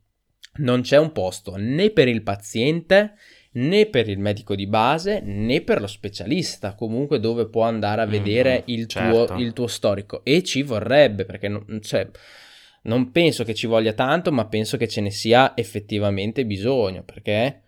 non 0.57 0.83
c'è 0.83 0.99
un 0.99 1.13
posto 1.13 1.55
né 1.57 1.91
per 1.91 2.09
il 2.09 2.23
paziente 2.23 3.15
né 3.53 3.87
per 3.87 4.09
il 4.09 4.19
medico 4.19 4.55
di 4.55 4.67
base 4.67 5.21
né 5.21 5.61
per 5.61 5.81
lo 5.81 5.87
specialista, 5.87 6.75
comunque 6.75 7.21
dove 7.21 7.49
può 7.49 7.65
andare 7.65 8.01
a 8.03 8.07
vedere 8.07 8.61
mm, 8.61 8.63
il, 8.67 8.87
certo. 8.87 9.27
tuo, 9.27 9.37
il, 9.39 9.53
tuo, 9.53 9.67
storico. 9.67 10.25
E 10.25 10.43
ci 10.43 10.63
vorrebbe, 10.63 11.25
perché 11.25 11.49
non, 11.49 11.81
cioè, 11.83 12.09
non 12.83 13.11
penso 13.11 13.45
che 13.45 13.55
ci 13.55 13.67
voglia 13.67 13.93
tanto, 13.93 14.33
ma 14.33 14.47
penso 14.47 14.77
che 14.77 14.89
ce 14.89 15.01
ne 15.01 15.11
sia 15.11 15.53
effettivamente 15.57 16.47
bisogno, 16.47 17.03
perché 17.03 17.61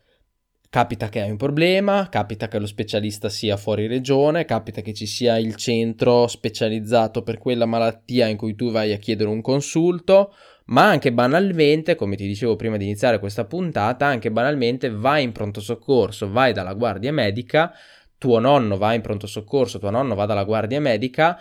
capita 0.71 1.09
che 1.09 1.21
hai 1.21 1.31
un 1.31 1.37
problema, 1.37 2.09
capita 2.09 2.49
che 2.49 2.59
lo 2.59 2.67
specialista 2.67 3.29
sia 3.29 3.57
fuori 3.57 3.87
regione, 3.87 4.45
capita 4.45 4.81
che 4.81 4.93
ci 4.93 5.07
sia 5.07 5.39
il 5.39 5.55
centro 5.55 6.27
specializzato 6.27 7.23
per 7.23 7.39
quella 7.39 7.67
malattia 7.67 8.27
in 8.27 8.37
cui 8.37 8.57
tu 8.57 8.73
vai 8.73 8.93
a 8.93 8.97
chiedere 8.97 9.29
un 9.29 9.41
consulto 9.41 10.35
ma 10.67 10.89
anche 10.89 11.13
banalmente, 11.13 11.95
come 11.95 12.17
ti 12.17 12.27
dicevo 12.27 12.57
prima 12.57 12.77
di 12.77 12.85
iniziare 12.85 13.19
questa 13.19 13.45
puntata, 13.45 14.07
anche 14.07 14.31
banalmente 14.31 14.91
vai 14.91 15.23
in 15.23 15.33
pronto 15.33 15.61
soccorso, 15.61 16.31
vai 16.31 16.53
dalla 16.53 16.73
guardia 16.73 17.13
medica, 17.13 17.73
tuo 18.17 18.39
nonno 18.39 18.79
va 18.79 18.95
in 18.95 19.03
pronto 19.03 19.27
soccorso, 19.27 19.79
tuo 19.79 19.91
nonno 19.91 20.15
va 20.15 20.25
dalla 20.25 20.45
guardia 20.45 20.81
medica, 20.81 21.39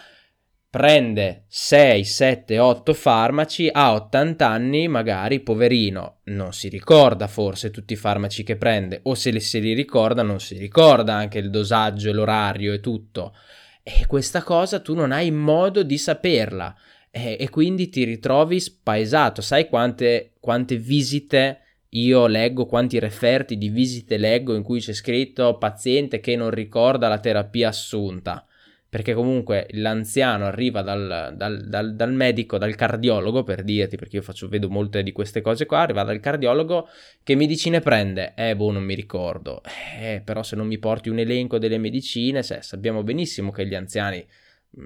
prende 0.70 1.46
6, 1.48 2.04
7, 2.04 2.60
8 2.60 2.94
farmaci, 2.94 3.70
a 3.72 3.94
80 3.94 4.48
anni 4.48 4.88
magari, 4.88 5.40
poverino, 5.40 6.22
non 6.26 6.52
si 6.52 6.68
ricorda 6.68 7.28
forse 7.28 7.70
tutti 7.72 7.94
i 7.94 7.96
farmaci 7.96 8.44
che 8.44 8.58
prende, 8.58 9.00
o 9.04 9.16
se 9.16 9.30
li, 9.30 9.40
se 9.40 9.60
li 9.60 9.74
ricorda 9.74 10.24
non 10.24 10.40
si 10.40 10.58
ricorda 10.58 11.14
anche 11.14 11.38
il 11.38 11.50
dosaggio 11.50 12.12
l'orario 12.12 12.74
e 12.74 12.80
tutto. 12.80 13.34
E 13.84 14.06
questa 14.08 14.42
cosa 14.44 14.80
tu 14.80 14.96
non 14.96 15.12
hai 15.12 15.30
modo 15.30 15.84
di 15.84 15.98
saperla 15.98 16.76
e, 17.16 17.38
e 17.40 17.50
quindi 17.50 17.90
ti 17.90 18.04
ritrovi 18.06 18.60
spaesato. 18.60 19.42
Sai 19.42 19.70
quante, 19.70 20.32
quante 20.40 20.78
visite 20.78 21.60
io 21.90 22.26
leggo, 22.26 22.66
quanti 22.66 22.98
referti 22.98 23.56
di 23.56 23.70
visite 23.70 24.18
leggo 24.18 24.56
in 24.56 24.64
cui 24.64 24.80
c'è 24.80 24.94
scritto 24.94 25.60
paziente 25.60 26.20
che 26.20 26.36
non 26.36 26.50
ricorda 26.50 27.08
la 27.08 27.20
terapia 27.20 27.68
assunta? 27.68 28.48
perché 28.94 29.16
comunque 29.16 29.66
l'anziano 29.72 30.46
arriva 30.46 30.84
dal, 30.84 31.34
dal, 31.36 31.68
dal, 31.68 31.96
dal, 31.96 32.14
medico, 32.14 32.60
dal 32.60 32.76
cardiologo, 32.76 33.42
per 33.42 33.64
dirti, 33.64 33.98
perché 33.98 34.18
io 34.18 34.22
faccio, 34.22 34.48
vedo 34.48 34.70
molte 34.70 35.02
di 35.02 35.12
queste 35.12 35.42
cose 35.42 35.66
qua, 35.66 35.80
arriva 35.80 36.04
dal 36.04 36.20
cardiologo, 36.20 36.88
che 37.24 37.34
medicine 37.34 37.80
prende? 37.80 38.34
Eh, 38.36 38.56
boh, 38.56 38.70
non 38.70 38.84
mi 38.84 38.94
ricordo. 38.94 39.64
Eh, 40.00 40.22
però 40.24 40.44
se 40.44 40.56
non 40.56 40.68
mi 40.68 40.78
porti 40.78 41.10
un 41.10 41.18
elenco 41.18 41.58
delle 41.58 41.80
medicine, 41.80 42.44
se, 42.44 42.62
sappiamo 42.62 43.02
benissimo 43.02 43.50
che 43.50 43.66
gli 43.66 43.74
anziani, 43.74 44.24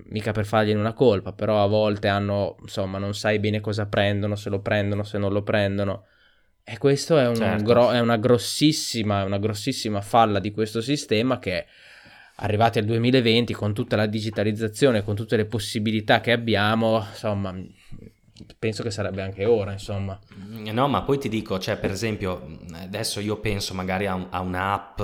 mica 0.10 0.32
per 0.32 0.46
fargliene 0.46 0.79
una 0.79 0.94
colpa, 0.94 1.32
però 1.34 1.63
a 1.63 1.67
volte 1.67 2.08
hanno, 2.08 2.58
insomma, 2.62 2.98
non 2.98 3.13
sai 3.13 3.39
bene 3.39 3.62
cosa 3.62 3.86
prendono, 3.86 4.36
se 4.36 4.50
lo 4.50 4.60
prendono, 4.60 5.03
se 5.03 5.17
non 5.17 5.32
lo 5.32 5.44
prendono. 5.44 6.06
E 6.63 6.77
questo 6.77 7.17
è, 7.17 7.27
un 7.27 7.36
certo. 7.36 7.63
gro- 7.63 7.91
è 7.91 8.00
una 8.00 8.17
grossissima, 8.17 9.24
una 9.24 9.38
grossissima 9.38 10.01
falla 10.01 10.39
di 10.39 10.51
questo 10.51 10.82
sistema 10.82 11.39
che 11.39 11.65
arrivati 12.39 12.79
al 12.79 12.86
2020 12.86 13.53
con 13.53 13.74
tutta 13.74 13.96
la 13.96 14.06
digitalizzazione, 14.06 15.03
con 15.03 15.15
tutte 15.15 15.38
le 15.38 15.46
possibilità 15.46 16.20
che 16.20 16.34
abbiamo, 16.34 17.06
insomma, 17.10 17.56
penso 18.60 18.84
che 18.84 18.91
sarebbe 18.91 19.22
anche 19.22 19.46
ora, 19.46 19.72
insomma. 19.72 20.20
No, 20.36 20.88
ma 20.88 21.03
poi 21.03 21.17
ti 21.17 21.29
dico, 21.29 21.58
cioè, 21.58 21.77
per 21.77 21.91
esempio, 21.91 22.60
adesso 22.74 23.22
io 23.22 23.39
penso 23.39 23.74
magari 23.74 24.06
a, 24.06 24.15
un, 24.15 24.27
a 24.29 24.41
un'app 24.41 25.01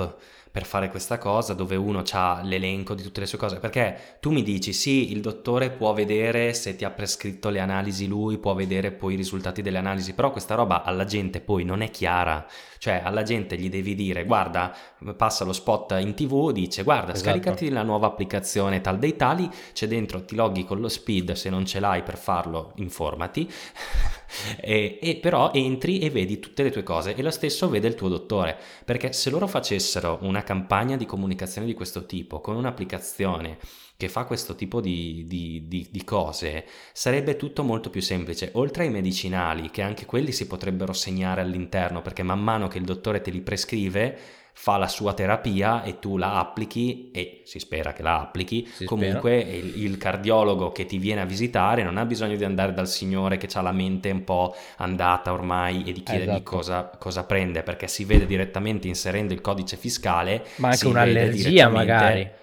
per 0.54 0.66
fare 0.66 0.88
questa 0.88 1.18
cosa 1.18 1.52
dove 1.52 1.74
uno 1.74 2.04
ha 2.12 2.40
l'elenco 2.44 2.94
di 2.94 3.02
tutte 3.02 3.18
le 3.18 3.26
sue 3.26 3.38
cose. 3.38 3.58
Perché 3.58 4.18
tu 4.20 4.30
mi 4.30 4.44
dici 4.44 4.72
sì 4.72 5.10
il 5.10 5.20
dottore 5.20 5.70
può 5.70 5.92
vedere 5.92 6.54
se 6.54 6.76
ti 6.76 6.84
ha 6.84 6.92
prescritto 6.92 7.48
le 7.48 7.58
analisi 7.58 8.06
lui 8.06 8.38
può 8.38 8.54
vedere 8.54 8.92
poi 8.92 9.14
i 9.14 9.16
risultati 9.16 9.62
delle 9.62 9.78
analisi 9.78 10.12
però 10.12 10.30
questa 10.30 10.54
roba 10.54 10.84
alla 10.84 11.06
gente 11.06 11.40
poi 11.40 11.64
non 11.64 11.80
è 11.80 11.90
chiara 11.90 12.46
cioè 12.84 13.00
alla 13.02 13.22
gente 13.22 13.56
gli 13.56 13.70
devi 13.70 13.94
dire 13.94 14.26
guarda 14.26 14.76
passa 15.16 15.46
lo 15.46 15.54
spot 15.54 15.96
in 16.00 16.12
tv 16.12 16.52
dice 16.52 16.82
guarda 16.82 17.14
esatto. 17.14 17.30
scaricati 17.30 17.70
la 17.70 17.82
nuova 17.82 18.08
applicazione 18.08 18.82
tal 18.82 18.98
dei 18.98 19.16
tali 19.16 19.48
c'è 19.72 19.86
dentro 19.86 20.22
ti 20.26 20.34
loghi 20.34 20.66
con 20.66 20.80
lo 20.80 20.90
speed 20.90 21.32
se 21.32 21.48
non 21.48 21.64
ce 21.64 21.80
l'hai 21.80 22.02
per 22.02 22.18
farlo 22.18 22.72
informati 22.76 23.50
e, 24.60 24.98
e, 25.00 25.16
però 25.16 25.50
entri 25.52 25.98
e 26.00 26.10
vedi 26.10 26.38
tutte 26.38 26.62
le 26.62 26.70
tue 26.70 26.82
cose 26.82 27.14
e 27.14 27.22
lo 27.22 27.30
stesso 27.30 27.68
vede 27.68 27.88
il 27.88 27.94
tuo 27.94 28.08
dottore, 28.08 28.58
perché 28.84 29.12
se 29.12 29.30
loro 29.30 29.46
facessero 29.46 30.18
una 30.22 30.42
campagna 30.42 30.96
di 30.96 31.06
comunicazione 31.06 31.66
di 31.66 31.74
questo 31.74 32.06
tipo 32.06 32.40
con 32.40 32.56
un'applicazione 32.56 33.58
che 33.96 34.08
fa 34.08 34.24
questo 34.24 34.54
tipo 34.54 34.80
di, 34.80 35.24
di, 35.26 35.64
di, 35.66 35.88
di, 35.90 36.04
cose, 36.04 36.64
sarebbe 36.92 37.36
tutto 37.36 37.62
molto 37.62 37.90
più 37.90 38.02
semplice. 38.02 38.50
Oltre 38.54 38.84
ai 38.84 38.90
medicinali, 38.90 39.70
che 39.70 39.82
anche 39.82 40.04
quelli 40.04 40.32
si 40.32 40.46
potrebbero 40.46 40.92
segnare 40.92 41.40
all'interno, 41.40 42.02
perché 42.02 42.22
man 42.22 42.42
mano 42.42 42.68
che 42.68 42.78
il 42.78 42.84
dottore 42.84 43.20
te 43.20 43.30
li 43.30 43.40
prescrive, 43.40 44.18
fa 44.56 44.76
la 44.76 44.86
sua 44.86 45.14
terapia 45.14 45.82
e 45.82 45.98
tu 45.98 46.16
la 46.16 46.38
applichi 46.38 47.10
e 47.12 47.42
si 47.44 47.58
spera 47.58 47.92
che 47.92 48.02
la 48.02 48.20
applichi. 48.20 48.66
Si 48.72 48.84
Comunque 48.84 49.38
il, 49.38 49.82
il, 49.82 49.96
cardiologo 49.96 50.70
che 50.70 50.86
ti 50.86 50.98
viene 50.98 51.20
a 51.20 51.24
visitare 51.24 51.82
non 51.82 51.96
ha 51.96 52.04
bisogno 52.04 52.36
di 52.36 52.44
andare 52.44 52.72
dal 52.72 52.88
signore 52.88 53.36
che 53.36 53.48
ha 53.52 53.60
la 53.60 53.72
mente 53.72 54.10
un 54.10 54.22
po' 54.22 54.54
andata 54.76 55.32
ormai 55.32 55.82
e 55.84 55.92
di 55.92 56.02
chiedergli 56.02 56.30
esatto. 56.30 56.42
cosa, 56.56 56.90
cosa, 56.98 57.24
prende 57.24 57.64
perché 57.64 57.88
si 57.88 58.04
vede 58.04 58.26
direttamente 58.26 58.86
inserendo 58.86 59.32
il 59.32 59.40
codice 59.40 59.76
fiscale. 59.76 60.46
Ma 60.56 60.68
anche 60.68 60.86
un'allergia 60.86 61.68
magari. 61.68 62.42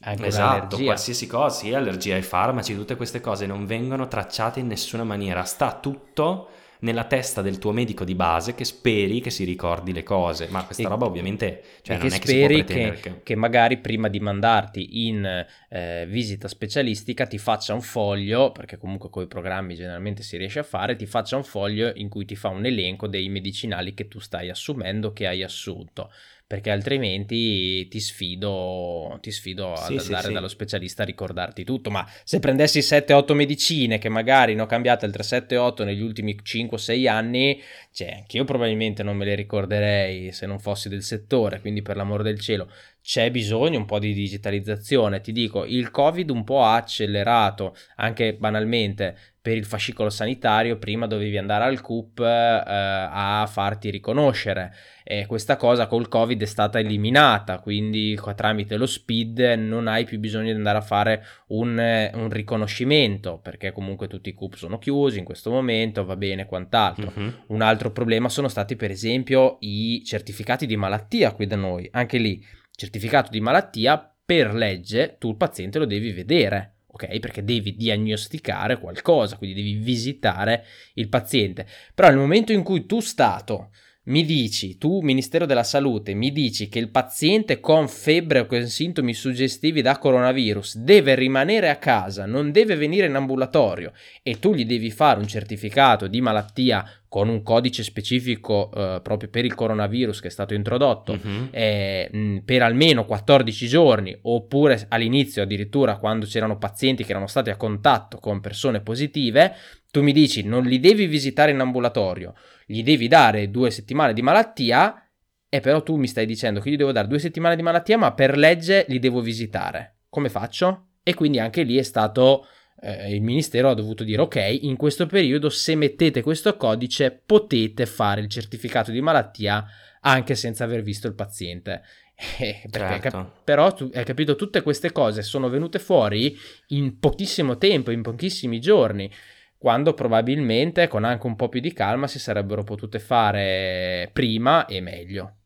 Anche 0.00 0.26
esatto, 0.26 0.78
qualsiasi 0.78 1.26
cosa, 1.26 1.56
sì, 1.56 1.74
allergia 1.74 2.14
ai 2.14 2.22
farmaci, 2.22 2.74
tutte 2.74 2.94
queste 2.94 3.20
cose 3.20 3.46
non 3.46 3.66
vengono 3.66 4.06
tracciate 4.06 4.60
in 4.60 4.68
nessuna 4.68 5.04
maniera, 5.04 5.42
sta 5.44 5.78
tutto 5.80 6.50
nella 6.80 7.04
testa 7.04 7.42
del 7.42 7.58
tuo 7.58 7.72
medico 7.72 8.04
di 8.04 8.14
base 8.14 8.54
che 8.54 8.64
speri 8.64 9.20
che 9.20 9.30
si 9.30 9.44
ricordi 9.44 9.92
le 9.92 10.02
cose, 10.02 10.46
ma 10.50 10.64
questa 10.64 10.84
e, 10.84 10.88
roba 10.88 11.06
ovviamente 11.06 11.62
cioè, 11.82 11.96
non 11.96 12.06
è 12.06 12.18
che 12.18 12.26
si 12.28 12.38
può 12.38 12.46
pretendere 12.46 13.00
che, 13.00 13.00
che... 13.00 13.22
che 13.22 13.34
magari 13.34 13.78
prima 13.78 14.08
di 14.08 14.20
mandarti 14.20 15.08
in 15.08 15.46
eh, 15.68 16.06
visita 16.08 16.46
specialistica 16.46 17.26
ti 17.26 17.38
faccia 17.38 17.74
un 17.74 17.82
foglio, 17.82 18.52
perché 18.52 18.76
comunque 18.76 19.10
con 19.10 19.24
i 19.24 19.26
programmi 19.26 19.74
generalmente 19.74 20.22
si 20.22 20.36
riesce 20.36 20.60
a 20.60 20.64
fare, 20.64 20.94
ti 20.94 21.06
faccia 21.06 21.36
un 21.36 21.44
foglio 21.44 21.90
in 21.94 22.08
cui 22.08 22.24
ti 22.24 22.36
fa 22.36 22.48
un 22.48 22.64
elenco 22.64 23.08
dei 23.08 23.28
medicinali 23.28 23.94
che 23.94 24.06
tu 24.06 24.20
stai 24.20 24.48
assumendo, 24.48 25.12
che 25.12 25.26
hai 25.26 25.42
assunto 25.42 26.10
perché 26.48 26.70
altrimenti 26.70 27.86
ti 27.88 28.00
sfido, 28.00 29.18
ti 29.20 29.30
sfido 29.30 29.74
sì, 29.76 29.96
ad 29.96 30.04
andare 30.06 30.28
sì, 30.28 30.32
dallo 30.32 30.48
specialista 30.48 31.02
a 31.02 31.04
ricordarti 31.04 31.62
tutto. 31.62 31.90
Ma 31.90 32.08
se 32.24 32.38
prendessi 32.38 32.78
7-8 32.78 33.34
medicine 33.34 33.98
che 33.98 34.08
magari 34.08 34.54
ne 34.54 34.62
ho 34.62 34.66
cambiate 34.66 35.04
altre 35.04 35.24
7-8 35.24 35.84
negli 35.84 36.00
ultimi 36.00 36.34
5-6 36.42 37.06
anni, 37.06 37.60
cioè 37.92 38.14
anch'io 38.20 38.44
probabilmente 38.44 39.02
non 39.02 39.18
me 39.18 39.26
le 39.26 39.34
ricorderei 39.34 40.32
se 40.32 40.46
non 40.46 40.58
fossi 40.58 40.88
del 40.88 41.02
settore, 41.02 41.60
quindi 41.60 41.82
per 41.82 41.96
l'amor 41.96 42.22
del 42.22 42.40
cielo 42.40 42.72
c'è 43.02 43.30
bisogno 43.30 43.78
un 43.78 43.86
po' 43.86 43.98
di 43.98 44.12
digitalizzazione. 44.12 45.20
Ti 45.20 45.32
dico, 45.32 45.64
il 45.64 45.90
Covid 45.90 46.28
un 46.30 46.44
po' 46.44 46.62
ha 46.62 46.74
accelerato, 46.74 47.74
anche 47.96 48.34
banalmente, 48.34 49.16
per 49.40 49.56
il 49.56 49.64
fascicolo 49.64 50.10
sanitario, 50.10 50.76
prima 50.76 51.06
dovevi 51.06 51.38
andare 51.38 51.64
al 51.64 51.80
CUP 51.80 52.18
eh, 52.18 52.24
a 52.26 53.48
farti 53.50 53.88
riconoscere 53.88 54.74
e 55.02 55.24
questa 55.24 55.56
cosa 55.56 55.86
col 55.86 56.06
Covid 56.06 56.42
è 56.42 56.44
stata 56.44 56.78
eliminata, 56.78 57.60
quindi 57.60 58.20
tramite 58.36 58.76
lo 58.76 58.84
SPID 58.84 59.54
non 59.56 59.88
hai 59.88 60.04
più 60.04 60.18
bisogno 60.18 60.50
di 60.50 60.58
andare 60.58 60.76
a 60.76 60.82
fare 60.82 61.24
un, 61.46 62.10
un 62.12 62.28
riconoscimento, 62.28 63.38
perché 63.38 63.72
comunque 63.72 64.06
tutti 64.06 64.28
i 64.28 64.34
CUP 64.34 64.56
sono 64.56 64.76
chiusi 64.76 65.18
in 65.18 65.24
questo 65.24 65.50
momento, 65.50 66.04
va 66.04 66.16
bene 66.16 66.44
quant'altro. 66.44 67.10
Uh-huh. 67.14 67.32
Un 67.46 67.62
altro 67.62 67.90
problema 67.90 68.28
sono 68.28 68.48
stati 68.48 68.76
per 68.76 68.90
esempio 68.90 69.56
i 69.60 70.02
certificati 70.04 70.66
di 70.66 70.76
malattia 70.76 71.32
qui 71.32 71.46
da 71.46 71.56
noi, 71.56 71.88
anche 71.90 72.18
lì 72.18 72.44
certificato 72.78 73.30
di 73.32 73.40
malattia 73.40 74.14
per 74.24 74.54
legge 74.54 75.16
tu 75.18 75.30
il 75.30 75.36
paziente 75.36 75.80
lo 75.80 75.84
devi 75.84 76.12
vedere 76.12 76.74
ok? 76.86 77.18
Perché 77.18 77.44
devi 77.44 77.74
diagnosticare 77.74 78.78
qualcosa, 78.78 79.36
quindi 79.36 79.62
devi 79.62 79.74
visitare 79.74 80.64
il 80.94 81.08
paziente. 81.08 81.66
Però 81.94 82.08
nel 82.08 82.18
momento 82.18 82.52
in 82.52 82.62
cui 82.62 82.86
tu 82.86 83.00
Stato 83.00 83.70
mi 84.08 84.24
dici, 84.24 84.78
tu 84.78 85.00
Ministero 85.00 85.44
della 85.44 85.62
Salute, 85.62 86.14
mi 86.14 86.32
dici 86.32 86.70
che 86.70 86.78
il 86.78 86.88
paziente 86.88 87.60
con 87.60 87.88
febbre 87.88 88.40
o 88.40 88.46
con 88.46 88.66
sintomi 88.66 89.12
suggestivi 89.12 89.82
da 89.82 89.98
coronavirus 89.98 90.78
deve 90.78 91.14
rimanere 91.14 91.68
a 91.68 91.76
casa, 91.76 92.24
non 92.24 92.50
deve 92.50 92.74
venire 92.74 93.06
in 93.06 93.14
ambulatorio 93.16 93.92
e 94.22 94.38
tu 94.38 94.54
gli 94.54 94.64
devi 94.64 94.90
fare 94.90 95.20
un 95.20 95.28
certificato 95.28 96.06
di 96.06 96.22
malattia 96.22 96.90
con 97.08 97.28
un 97.28 97.42
codice 97.42 97.82
specifico 97.82 98.70
eh, 98.74 99.00
proprio 99.02 99.30
per 99.30 99.46
il 99.46 99.54
coronavirus 99.54 100.20
che 100.20 100.28
è 100.28 100.30
stato 100.30 100.52
introdotto 100.52 101.12
uh-huh. 101.12 101.48
eh, 101.50 102.08
mh, 102.12 102.38
per 102.44 102.62
almeno 102.62 103.06
14 103.06 103.66
giorni 103.66 104.16
oppure 104.22 104.86
all'inizio 104.88 105.42
addirittura 105.42 105.96
quando 105.96 106.26
c'erano 106.26 106.58
pazienti 106.58 107.04
che 107.04 107.10
erano 107.10 107.26
stati 107.26 107.48
a 107.48 107.56
contatto 107.56 108.18
con 108.18 108.40
persone 108.40 108.80
positive, 108.80 109.54
tu 109.90 110.02
mi 110.02 110.12
dici 110.12 110.44
non 110.44 110.64
li 110.64 110.78
devi 110.80 111.06
visitare 111.06 111.50
in 111.50 111.60
ambulatorio, 111.60 112.34
gli 112.66 112.82
devi 112.82 113.08
dare 113.08 113.50
due 113.50 113.70
settimane 113.70 114.12
di 114.12 114.20
malattia 114.20 115.02
e 115.48 115.60
però 115.60 115.82
tu 115.82 115.96
mi 115.96 116.06
stai 116.06 116.26
dicendo 116.26 116.60
che 116.60 116.70
gli 116.70 116.76
devo 116.76 116.92
dare 116.92 117.08
due 117.08 117.18
settimane 117.18 117.56
di 117.56 117.62
malattia 117.62 117.96
ma 117.96 118.12
per 118.12 118.36
legge 118.36 118.84
li 118.88 118.98
devo 118.98 119.22
visitare. 119.22 120.00
Come 120.10 120.28
faccio? 120.28 120.88
E 121.02 121.14
quindi 121.14 121.38
anche 121.38 121.62
lì 121.62 121.78
è 121.78 121.82
stato 121.82 122.46
eh, 122.80 123.14
il 123.14 123.22
ministero 123.22 123.70
ha 123.70 123.74
dovuto 123.74 124.04
dire 124.04 124.22
ok, 124.22 124.58
in 124.62 124.76
questo 124.76 125.06
periodo 125.06 125.48
se 125.48 125.74
mettete 125.74 126.22
questo 126.22 126.56
codice 126.56 127.10
potete 127.10 127.86
fare 127.86 128.20
il 128.20 128.28
certificato 128.28 128.90
di 128.90 129.00
malattia 129.00 129.66
anche 130.02 130.34
senza 130.34 130.64
aver 130.64 130.82
visto 130.82 131.06
il 131.06 131.14
paziente. 131.14 131.82
Eh, 132.40 132.62
certo. 132.68 132.98
cap- 132.98 133.30
però 133.44 133.72
tu 133.72 133.88
hai 133.94 134.02
capito, 134.02 134.34
tutte 134.34 134.60
queste 134.60 134.90
cose 134.90 135.22
sono 135.22 135.48
venute 135.48 135.78
fuori 135.78 136.36
in 136.70 136.98
pochissimo 136.98 137.58
tempo, 137.58 137.92
in 137.92 138.02
pochissimi 138.02 138.58
giorni, 138.58 139.08
quando 139.56 139.94
probabilmente 139.94 140.88
con 140.88 141.04
anche 141.04 141.26
un 141.28 141.36
po' 141.36 141.48
più 141.48 141.60
di 141.60 141.72
calma 141.72 142.08
si 142.08 142.18
sarebbero 142.18 142.64
potute 142.64 142.98
fare 142.98 144.10
prima 144.12 144.66
e 144.66 144.80
meglio. 144.80 145.37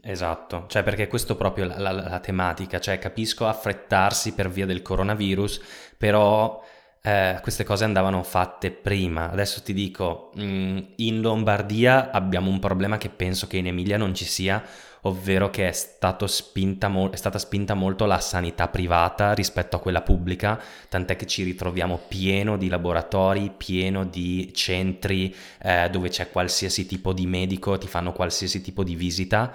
Esatto, 0.00 0.66
cioè 0.68 0.84
perché 0.84 1.08
questo 1.08 1.32
è 1.32 1.36
proprio 1.36 1.66
la, 1.66 1.78
la, 1.78 1.90
la, 1.90 2.20
tematica, 2.20 2.78
cioè 2.78 2.98
capisco 2.98 3.46
affrettarsi 3.48 4.32
per 4.32 4.48
via 4.48 4.64
del 4.64 4.80
coronavirus, 4.80 5.60
però 5.96 6.62
eh, 7.02 7.38
queste 7.42 7.64
cose 7.64 7.82
andavano 7.84 8.22
fatte 8.22 8.70
prima. 8.70 9.30
Adesso 9.30 9.60
ti 9.62 9.72
dico, 9.74 10.30
mm, 10.38 10.78
in 10.96 11.20
Lombardia 11.20 12.12
abbiamo 12.12 12.48
un 12.48 12.60
problema 12.60 12.96
che 12.96 13.08
penso 13.08 13.48
che 13.48 13.56
in 13.56 13.66
Emilia 13.66 13.96
non 13.96 14.14
ci 14.14 14.24
sia, 14.24 14.62
ovvero 15.02 15.50
che 15.50 15.68
è, 15.68 15.72
spinta 15.72 16.86
mo- 16.86 17.10
è, 17.10 17.16
stata 17.16 17.38
spinta 17.38 17.74
molto 17.74 18.06
la 18.06 18.20
sanità 18.20 18.68
privata 18.68 19.32
rispetto 19.32 19.76
a 19.76 19.80
quella 19.80 20.02
pubblica, 20.02 20.60
tant'è 20.88 21.16
che 21.16 21.26
ci 21.26 21.42
ritroviamo 21.42 21.98
pieno 22.06 22.56
di 22.56 22.68
laboratori, 22.68 23.52
pieno 23.56 24.04
di 24.04 24.52
centri 24.54 25.34
eh, 25.60 25.88
dove 25.90 26.08
c'è 26.08 26.30
qualsiasi 26.30 26.86
tipo 26.86 27.12
di 27.12 27.26
medico, 27.26 27.78
ti 27.78 27.88
fanno 27.88 28.12
qualsiasi 28.12 28.60
tipo 28.60 28.84
di 28.84 28.94
visita 28.94 29.52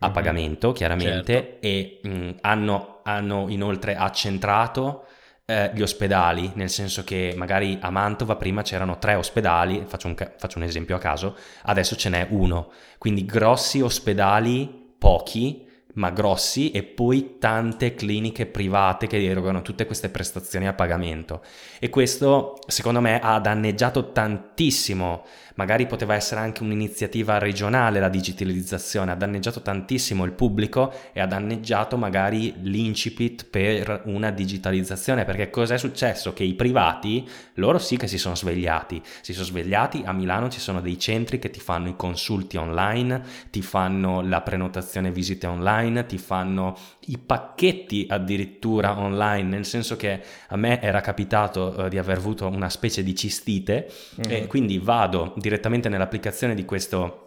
a 0.00 0.06
mm-hmm. 0.06 0.14
pagamento 0.14 0.72
chiaramente 0.72 1.32
certo. 1.32 1.58
e 1.60 2.00
mh, 2.02 2.30
hanno, 2.40 3.00
hanno 3.04 3.46
inoltre 3.48 3.96
accentrato 3.96 5.06
eh, 5.50 5.70
gli 5.74 5.82
ospedali, 5.82 6.52
nel 6.54 6.70
senso 6.70 7.02
che 7.02 7.34
magari 7.36 7.76
a 7.80 7.90
Mantova 7.90 8.36
prima 8.36 8.62
c'erano 8.62 8.98
tre 8.98 9.14
ospedali, 9.14 9.84
faccio 9.86 10.06
un, 10.06 10.14
faccio 10.14 10.58
un 10.58 10.64
esempio 10.64 10.96
a 10.96 11.00
caso, 11.00 11.36
adesso 11.62 11.96
ce 11.96 12.08
n'è 12.08 12.26
uno, 12.30 12.70
quindi 12.98 13.24
grossi 13.24 13.80
ospedali, 13.80 14.92
pochi, 14.96 15.66
ma 15.94 16.10
grossi 16.10 16.70
e 16.70 16.84
poi 16.84 17.38
tante 17.38 17.94
cliniche 17.94 18.46
private 18.46 19.06
che 19.08 19.24
erogano 19.24 19.60
tutte 19.62 19.86
queste 19.86 20.08
prestazioni 20.08 20.68
a 20.68 20.72
pagamento 20.72 21.42
e 21.80 21.90
questo 21.90 22.58
secondo 22.68 23.00
me 23.00 23.18
ha 23.20 23.40
danneggiato 23.40 24.12
tantissimo 24.12 25.24
magari 25.60 25.86
poteva 25.86 26.14
essere 26.14 26.40
anche 26.40 26.62
un'iniziativa 26.62 27.36
regionale 27.36 28.00
la 28.00 28.08
digitalizzazione, 28.08 29.12
ha 29.12 29.14
danneggiato 29.14 29.60
tantissimo 29.60 30.24
il 30.24 30.32
pubblico 30.32 30.90
e 31.12 31.20
ha 31.20 31.26
danneggiato 31.26 31.98
magari 31.98 32.54
l'incipit 32.62 33.44
per 33.44 34.00
una 34.06 34.30
digitalizzazione, 34.30 35.26
perché 35.26 35.50
cos'è 35.50 35.76
successo? 35.76 36.32
Che 36.32 36.44
i 36.44 36.54
privati, 36.54 37.28
loro 37.56 37.76
sì 37.76 37.98
che 37.98 38.06
si 38.06 38.16
sono 38.16 38.34
svegliati, 38.34 39.02
si 39.20 39.34
sono 39.34 39.44
svegliati, 39.44 40.00
a 40.02 40.12
Milano 40.12 40.48
ci 40.48 40.60
sono 40.60 40.80
dei 40.80 40.98
centri 40.98 41.38
che 41.38 41.50
ti 41.50 41.60
fanno 41.60 41.90
i 41.90 41.96
consulti 41.96 42.56
online, 42.56 43.22
ti 43.50 43.60
fanno 43.60 44.22
la 44.22 44.40
prenotazione 44.40 45.12
visite 45.12 45.46
online, 45.46 46.06
ti 46.06 46.16
fanno 46.16 46.74
i 47.08 47.18
pacchetti 47.18 48.06
addirittura 48.08 48.98
online, 48.98 49.46
nel 49.46 49.66
senso 49.66 49.96
che 49.96 50.22
a 50.48 50.56
me 50.56 50.80
era 50.80 51.02
capitato 51.02 51.74
uh, 51.76 51.88
di 51.88 51.98
aver 51.98 52.16
avuto 52.16 52.46
una 52.46 52.70
specie 52.70 53.02
di 53.02 53.14
cistite 53.14 53.90
mm-hmm. 54.20 54.42
e 54.42 54.46
quindi 54.46 54.78
vado 54.78 55.34
direttamente 55.36 55.48
nell'applicazione 55.88 56.54
di 56.54 56.64
questo 56.64 57.26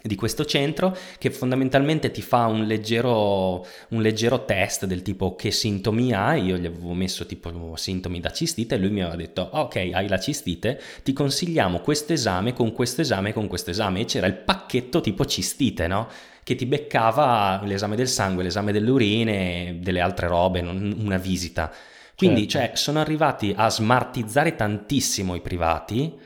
di 0.00 0.14
questo 0.14 0.44
centro 0.44 0.96
che 1.18 1.30
fondamentalmente 1.30 2.12
ti 2.12 2.22
fa 2.22 2.46
un 2.46 2.66
leggero, 2.66 3.66
un 3.88 4.00
leggero 4.00 4.44
test 4.44 4.86
del 4.86 5.02
tipo 5.02 5.34
che 5.34 5.50
sintomi 5.50 6.12
hai, 6.12 6.44
io 6.44 6.56
gli 6.56 6.66
avevo 6.66 6.92
messo 6.92 7.26
tipo 7.26 7.74
sintomi 7.74 8.20
da 8.20 8.30
cistite 8.30 8.76
e 8.76 8.78
lui 8.78 8.90
mi 8.90 9.00
aveva 9.00 9.16
detto 9.16 9.48
ok 9.52 9.90
hai 9.92 10.06
la 10.06 10.20
cistite, 10.20 10.80
ti 11.02 11.12
consigliamo 11.12 11.80
questo 11.80 12.12
esame 12.12 12.52
con 12.52 12.72
questo 12.72 13.00
esame 13.00 13.32
con 13.32 13.48
questo 13.48 13.70
esame 13.70 14.02
e 14.02 14.04
c'era 14.04 14.28
il 14.28 14.36
pacchetto 14.36 15.00
tipo 15.00 15.24
cistite 15.24 15.88
no? 15.88 16.08
che 16.44 16.54
ti 16.54 16.64
beccava 16.64 17.60
l'esame 17.64 17.94
del 17.94 18.08
sangue, 18.08 18.42
l'esame 18.42 18.72
delle 18.72 18.88
urine, 18.88 19.80
delle 19.82 20.00
altre 20.00 20.28
robe, 20.28 20.60
una 20.60 21.18
visita. 21.18 21.70
Quindi 22.16 22.48
certo. 22.48 22.68
cioè, 22.68 22.76
sono 22.76 23.00
arrivati 23.00 23.52
a 23.54 23.68
smartizzare 23.68 24.56
tantissimo 24.56 25.34
i 25.34 25.42
privati, 25.42 26.18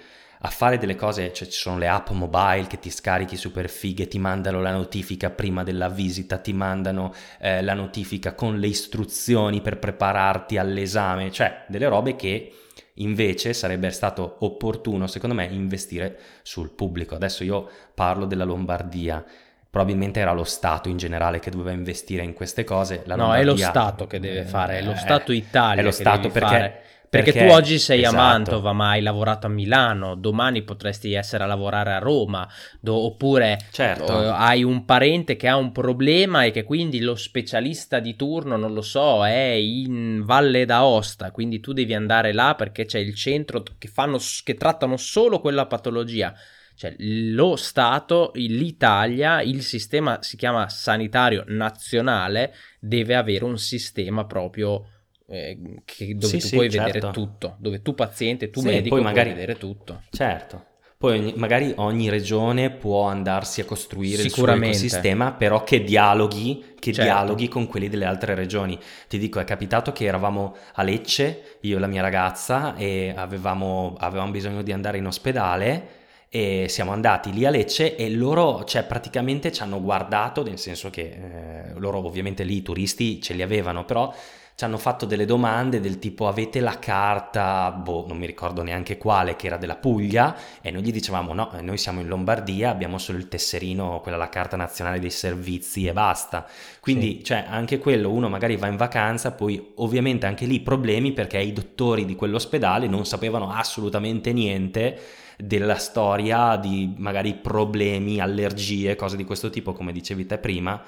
a 0.45 0.49
fare 0.49 0.79
delle 0.79 0.97
cose, 0.97 1.33
cioè 1.33 1.47
ci 1.47 1.59
sono 1.59 1.79
le 1.79 1.87
app 1.87 2.11
mobile 2.11 2.67
che 2.67 2.81
ti 2.81 2.91
scarichi 2.91 3.37
super 3.37 3.69
fighe, 3.69 4.09
ti 4.09 4.19
mandano 4.19 4.61
la 4.61 4.73
notifica 4.73 5.31
prima 5.31 5.63
della 5.63 5.89
visita, 5.89 6.39
ti 6.39 6.53
mandano 6.53 7.15
eh, 7.39 7.63
la 7.63 7.75
notifica 7.75 8.35
con 8.35 8.59
le 8.59 8.67
istruzioni 8.67 9.61
per 9.61 9.79
prepararti 9.79 10.59
all'esame, 10.59 11.31
cioè 11.31 11.65
delle 11.69 11.87
robe 11.87 12.17
che 12.17 12.53
invece 12.95 13.53
sarebbe 13.53 13.91
stato 13.91 14.37
opportuno 14.41 15.07
secondo 15.07 15.35
me 15.35 15.45
investire 15.47 16.19
sul 16.43 16.71
pubblico. 16.71 17.15
Adesso 17.15 17.45
io 17.45 17.69
parlo 17.95 18.27
della 18.27 18.45
Lombardia 18.45 19.25
probabilmente 19.73 20.21
era 20.21 20.33
lo 20.33 20.45
Stato 20.45 20.91
in 20.91 20.99
generale 20.99 21.39
che 21.39 21.49
doveva 21.51 21.71
investire 21.71 22.23
in 22.23 22.35
queste 22.35 22.63
cose. 22.63 23.05
La 23.07 23.17
no, 23.17 23.35
è 23.35 23.43
lo 23.43 23.57
Stato 23.57 24.07
che 24.07 24.21
deve 24.21 24.45
fare, 24.45 24.77
è 24.79 24.83
lo 24.83 24.95
Stato 24.95 25.33
Italia. 25.33 25.81
È 25.81 25.85
lo 25.85 25.91
Stato 25.91 26.29
perché, 26.29 26.83
perché, 27.13 27.33
perché, 27.33 27.47
tu 27.47 27.53
oggi 27.53 27.79
sei 27.79 28.01
esatto. 28.01 28.17
a 28.17 28.19
Mantova 28.19 28.73
ma 28.73 28.89
hai 28.93 29.03
lavorato 29.03 29.47
a 29.47 29.51
Milano, 29.51 30.15
domani 30.15 30.63
potresti 30.63 31.13
essere 31.13 31.45
a 31.45 31.47
lavorare 31.47 31.93
a 31.93 31.99
Roma, 31.99 32.49
do, 32.81 32.95
oppure 32.95 33.59
certo. 33.71 34.11
uh, 34.11 34.31
hai 34.33 34.65
un 34.65 34.87
parente 34.87 35.37
che 35.37 35.47
ha 35.47 35.57
un 35.57 35.73
problema 35.73 36.45
e 36.45 36.53
che 36.53 36.65
quindi 36.65 37.01
lo 37.01 37.15
specialista 37.15 37.99
di 37.99 38.17
turno, 38.17 38.57
non 38.57 38.73
lo 38.73 38.81
so, 38.81 39.27
è 39.27 39.51
in 39.51 40.23
Valle 40.25 40.65
d'Aosta, 40.65 41.33
quindi 41.33 41.61
tu 41.61 41.75
devi 41.75 41.93
andare 41.93 42.33
là 42.33 42.55
perché 42.55 42.87
c'è 42.87 42.99
il 42.99 43.15
centro 43.15 43.63
che, 43.77 43.89
fanno, 43.89 44.19
che 44.43 44.55
trattano 44.55 44.97
solo 44.97 45.39
quella 45.39 45.67
patologia 45.67 46.33
cioè, 46.75 46.95
lo 46.99 47.57
Stato, 47.57 48.31
l'Italia, 48.37 49.43
il 49.43 49.63
sistema 49.63 50.23
si 50.23 50.39
chiama 50.39 50.71
sanitario 50.71 51.45
nazionale, 51.49 52.55
deve 52.81 53.15
avere 53.15 53.45
un 53.45 53.59
sistema 53.59 54.25
proprio 54.25 54.87
eh, 55.33 55.59
che, 55.87 56.15
dove 56.15 56.27
sì, 56.27 56.39
tu 56.39 56.47
sì, 56.47 56.55
puoi 56.57 56.71
certo. 56.71 56.93
vedere 56.93 57.13
tutto, 57.13 57.57
dove 57.59 57.81
tu 57.81 57.95
paziente, 57.95 58.51
tu 58.51 58.61
sì, 58.61 58.67
medico 58.67 58.97
puoi 58.97 59.03
magari... 59.03 59.31
vedere 59.31 59.57
tutto. 59.57 60.03
Certo. 60.11 60.67
Poi 60.99 61.33
magari 61.35 61.73
ogni 61.79 62.09
regione 62.11 62.71
può 62.71 63.07
andarsi 63.07 63.61
a 63.61 63.65
costruire 63.65 64.23
il 64.23 64.31
suo 64.31 64.47
ecosistema, 64.47 65.33
però 65.33 65.65
che 65.65 65.83
dialoghi, 65.83 66.75
che 66.79 66.93
certo. 66.93 67.11
dialoghi 67.11 67.49
con 67.49 67.67
quelli 67.67 67.89
delle 67.89 68.05
altre 68.05 68.37
regioni. 68.37 68.79
Ti 69.09 69.19
dico, 69.19 69.41
è 69.41 69.45
capitato 69.45 69.91
che 69.91 70.05
eravamo 70.05 70.55
a 70.75 70.83
Lecce, 70.85 71.59
io 71.63 71.79
e 71.79 71.81
la 71.81 71.89
mia 71.89 72.03
ragazza, 72.03 72.77
e 72.77 73.13
avevamo, 73.17 73.97
avevamo 73.99 74.31
bisogno 74.31 74.63
di 74.63 74.71
andare 74.71 74.99
in 74.99 75.07
ospedale 75.07 75.89
e 76.29 76.67
siamo 76.69 76.93
andati 76.93 77.33
lì 77.33 77.47
a 77.47 77.51
Lecce 77.51 77.97
e 77.97 78.09
loro 78.09 78.63
cioè, 78.63 78.85
praticamente 78.85 79.51
ci 79.51 79.63
hanno 79.63 79.83
guardato, 79.83 80.45
nel 80.45 80.59
senso 80.59 80.89
che 80.89 81.03
eh, 81.03 81.79
loro 81.81 82.07
ovviamente 82.07 82.45
lì 82.45 82.59
i 82.59 82.63
turisti 82.63 83.21
ce 83.21 83.35
li 83.35 83.43
avevano, 83.43 83.85
però 83.85 84.15
ci 84.55 84.65
hanno 84.65 84.79
fatto 84.79 85.07
delle 85.07 85.25
domande 85.25 85.81
del 85.81 85.99
tipo 85.99 86.29
avete 86.29 86.61
la 86.61 86.79
carta, 86.79 87.71
boh, 87.71 88.07
non 88.07 88.19
mi 88.19 88.27
ricordo 88.27 88.63
neanche 88.63 88.99
quale, 88.99 89.35
che 89.35 89.47
era 89.47 89.57
della 89.57 89.77
Puglia 89.77 90.37
e 90.61 90.71
noi 90.71 90.83
gli 90.83 90.93
dicevamo 90.93 91.33
no, 91.33 91.51
noi 91.61 91.79
siamo 91.79 92.01
in 92.01 92.07
Lombardia, 92.07 92.71
abbiamo 92.71 92.99
solo 92.99 93.19
il 93.19 93.29
tesserino, 93.29 94.01
quella 94.03 94.17
la 94.17 94.29
carta 94.29 94.57
nazionale 94.57 95.01
dei 95.01 95.11
servizi 95.11 95.87
e 95.87 95.93
basta. 95.93 96.47
Quindi 96.81 97.17
sì. 97.17 97.25
cioè, 97.25 97.45
anche 97.49 97.79
quello 97.79 98.11
uno 98.11 98.29
magari 98.29 98.57
va 98.57 98.67
in 98.67 98.77
vacanza, 98.77 99.33
poi 99.33 99.73
ovviamente 99.77 100.27
anche 100.27 100.45
lì 100.45 100.61
problemi 100.61 101.13
perché 101.13 101.39
i 101.39 101.53
dottori 101.53 102.05
di 102.05 102.15
quell'ospedale 102.15 102.87
non 102.87 103.07
sapevano 103.07 103.51
assolutamente 103.51 104.33
niente 104.33 105.01
della 105.39 105.77
storia 105.77 106.57
di 106.57 106.95
magari 106.99 107.35
problemi, 107.35 108.21
allergie, 108.21 108.97
cose 108.97 109.17
di 109.17 109.25
questo 109.25 109.51
tipo, 109.51 109.73
come 109.73 109.93
dicevi 109.93 110.27
te 110.27 110.39
prima, 110.39 110.81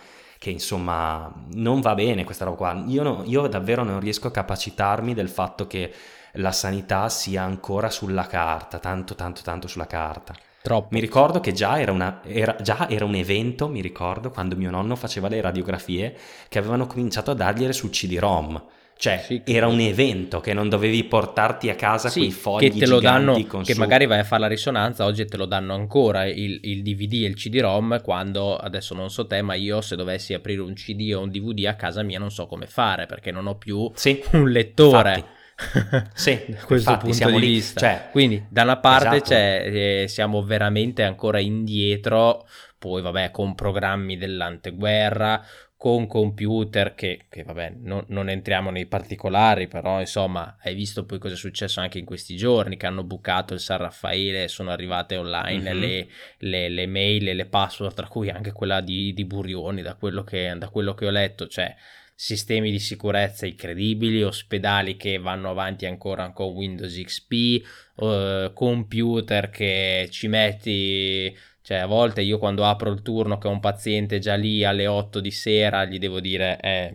che 0.45 0.51
insomma 0.51 1.33
non 1.55 1.81
va 1.81 1.95
bene 1.95 2.23
questa 2.25 2.45
roba 2.45 2.57
qua. 2.57 2.85
Io, 2.87 3.03
no, 3.03 3.23
io 3.25 3.47
davvero 3.47 3.83
non 3.83 3.99
riesco 3.99 4.27
a 4.27 4.31
capacitarmi 4.31 5.15
del 5.15 5.31
fatto 5.31 5.67
che 5.67 5.91
la 6.33 6.53
sanità 6.53 7.09
sia 7.09 7.43
ancora 7.43 7.89
sulla 7.89 8.27
carta, 8.27 8.79
tanto 8.79 9.15
tanto 9.15 9.41
tanto 9.41 9.69
sulla 9.69 9.87
carta. 9.87 10.35
Troppo. 10.61 10.89
Mi 10.91 11.01
ricordo 11.01 11.41
che 11.41 11.53
già 11.53 11.81
era, 11.81 11.93
una, 11.93 12.21
era, 12.25 12.57
già 12.61 12.91
era, 12.91 13.07
un 13.07 13.15
evento, 13.15 13.69
mi 13.69 13.81
ricordo, 13.81 14.31
quando 14.31 14.55
mio 14.55 14.69
nonno 14.69 14.97
faceva 14.97 15.29
le 15.29 15.41
radiografie, 15.41 16.15
che 16.51 16.59
avevano 16.59 16.87
cominciato 16.87 17.31
a 17.31 17.35
dargliele 17.35 17.73
sul 17.73 17.89
CD-ROM. 17.89 18.63
Cioè, 18.97 19.23
sì, 19.25 19.43
era 19.45 19.67
un 19.67 19.81
evento 19.81 20.41
che 20.41 20.55
non 20.55 20.69
dovevi 20.69 21.05
portarti 21.05 21.69
a 21.69 21.75
casa 21.75 22.09
sì, 22.09 22.21
quei 22.21 22.31
fogli 22.31 22.71
che 22.71 22.79
te 22.79 22.87
lo 22.87 23.01
danno, 23.01 23.35
che 23.35 23.75
su... 23.75 23.81
magari 23.81 24.07
vai 24.07 24.21
a 24.21 24.25
fare 24.25 24.43
la 24.43 24.49
risonanza, 24.49 25.05
oggi 25.05 25.27
te 25.27 25.37
lo 25.37 25.47
danno 25.47 25.75
ancora 25.75 26.25
il, 26.25 26.61
il, 26.63 26.83
DVD 26.83 27.25
e 27.25 27.27
il 27.27 27.35
CD-ROM, 27.35 28.01
quando, 28.03 28.57
adesso 28.57 28.95
non 28.95 29.11
so 29.11 29.27
te, 29.27 29.43
ma 29.43 29.55
io 29.55 29.81
se 29.81 29.97
dovessi 29.97 30.33
aprire 30.33 30.61
un 30.63 30.75
CD 30.75 31.13
o 31.15 31.21
un 31.21 31.31
DVD 31.31 31.67
a 31.67 31.75
casa 31.75 32.03
mia 32.03 32.19
non 32.19 32.31
so 32.31 32.47
come 32.47 32.67
fare, 32.67 33.07
perché 33.07 33.31
non 33.31 33.47
ho 33.47 33.57
più 33.57 33.91
sì, 33.95 34.23
un 34.33 34.49
lettore. 34.51 35.43
sì, 36.15 36.45
da 36.49 36.65
questo 36.65 36.91
infatti, 36.91 37.11
punto 37.11 37.31
di 37.31 37.39
lì, 37.39 37.47
vista. 37.47 37.81
Cioè, 37.81 38.09
Quindi, 38.11 38.45
da 38.49 38.63
una 38.63 38.79
parte 38.79 39.17
esatto. 39.17 39.35
eh, 39.35 40.05
siamo 40.09 40.43
veramente 40.43 41.03
ancora 41.03 41.39
indietro, 41.41 42.47
poi 42.79 43.03
vabbè, 43.03 43.31
con 43.31 43.55
programmi 43.55 44.17
dell'anteguerra, 44.17 45.45
con 45.85 46.07
computer 46.07 46.95
che, 46.95 47.27
che 47.29 47.43
vabbè, 47.43 47.75
no, 47.81 48.07
non 48.09 48.31
entriamo 48.31 48.71
nei 48.71 48.87
particolari, 48.87 49.69
però 49.69 50.01
insomma 50.01 50.57
hai 50.63 50.75
visto 50.75 51.05
poi 51.05 51.19
cosa 51.19 51.35
è 51.35 51.37
successo 51.37 51.79
anche 51.79 51.99
in 51.99 52.07
questi 52.07 52.37
giorni, 52.37 52.79
che 52.79 52.87
hanno 52.87 53.05
bucato 53.05 53.53
il 53.53 53.61
San 53.61 53.77
Raffaele, 53.77 54.49
sono 54.49 54.71
arrivate 54.71 55.19
online 55.19 55.75
mm-hmm. 55.75 55.79
le, 55.79 56.09
le, 56.39 56.69
le, 56.71 56.87
mail 56.87 57.29
e 57.29 57.35
le 57.35 57.45
password, 57.45 57.93
tra 57.93 58.09
cui 58.09 58.31
anche 58.31 58.51
quella 58.51 58.81
di, 58.81 59.13
di 59.13 59.27
Burioni, 59.27 59.83
da 59.83 59.95
quello, 59.95 60.25
che, 60.25 60.55
da 60.57 60.71
quello 60.71 60.95
che 60.95 61.05
ho 61.05 61.11
letto, 61.11 61.49
cioè 61.49 61.77
sistemi 62.15 62.71
di 62.71 62.79
sicurezza 62.79 63.45
incredibili, 63.45 64.23
ospedali 64.23 64.97
che 64.97 65.19
vanno 65.19 65.51
avanti 65.51 65.85
ancora 65.85 66.31
con 66.31 66.55
Windows 66.55 66.99
XP, 66.99 67.63
uh, 67.97 68.53
computer 68.55 69.51
che 69.51 70.09
ci 70.11 70.29
metti 70.29 71.37
cioè, 71.65 71.79
a 71.79 71.87
volte 71.87 72.21
io 72.21 72.37
quando 72.37 72.67
apro 72.67 72.91
il 72.91 73.01
turno 73.01 73.39
che 73.39 73.49
ho 73.49 73.51
un 73.51 73.59
paziente 73.59 74.19
già 74.19 74.35
lì 74.35 74.65
alle 74.65 74.87
8 74.87 75.19
di 75.19 75.31
sera, 75.31 75.87
gli 75.87 75.99
devo 75.99 76.21
dire, 76.21 76.61
eh, 76.61 76.93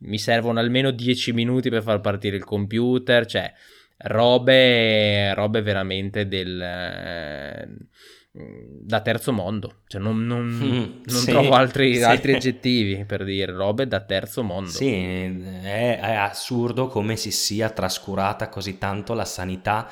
mi 0.00 0.18
servono 0.18 0.60
almeno 0.60 0.90
10 0.90 1.32
minuti 1.32 1.70
per 1.70 1.82
far 1.82 2.02
partire 2.02 2.36
il 2.36 2.44
computer, 2.44 3.24
cioè, 3.24 3.50
robe, 3.96 5.32
robe 5.32 5.62
veramente 5.62 6.28
del... 6.28 6.60
Eh, 6.60 7.68
da 8.30 9.00
terzo 9.00 9.32
mondo, 9.32 9.80
cioè 9.86 10.02
non, 10.02 10.24
non, 10.26 10.44
mm, 10.52 11.02
non 11.04 11.20
sì, 11.20 11.30
trovo 11.30 11.54
altri, 11.54 11.96
sì. 11.96 12.02
altri, 12.02 12.34
aggettivi 12.34 13.06
per 13.06 13.24
dire 13.24 13.52
robe 13.52 13.88
da 13.88 14.00
terzo 14.00 14.42
mondo. 14.42 14.68
Sì, 14.68 14.92
è, 14.92 15.98
è, 15.98 16.14
assurdo 16.14 16.88
come 16.88 17.16
si 17.16 17.30
sia 17.30 17.70
trascurata 17.70 18.50
così 18.50 18.76
tanto 18.76 19.14
la 19.14 19.24
sanità. 19.24 19.90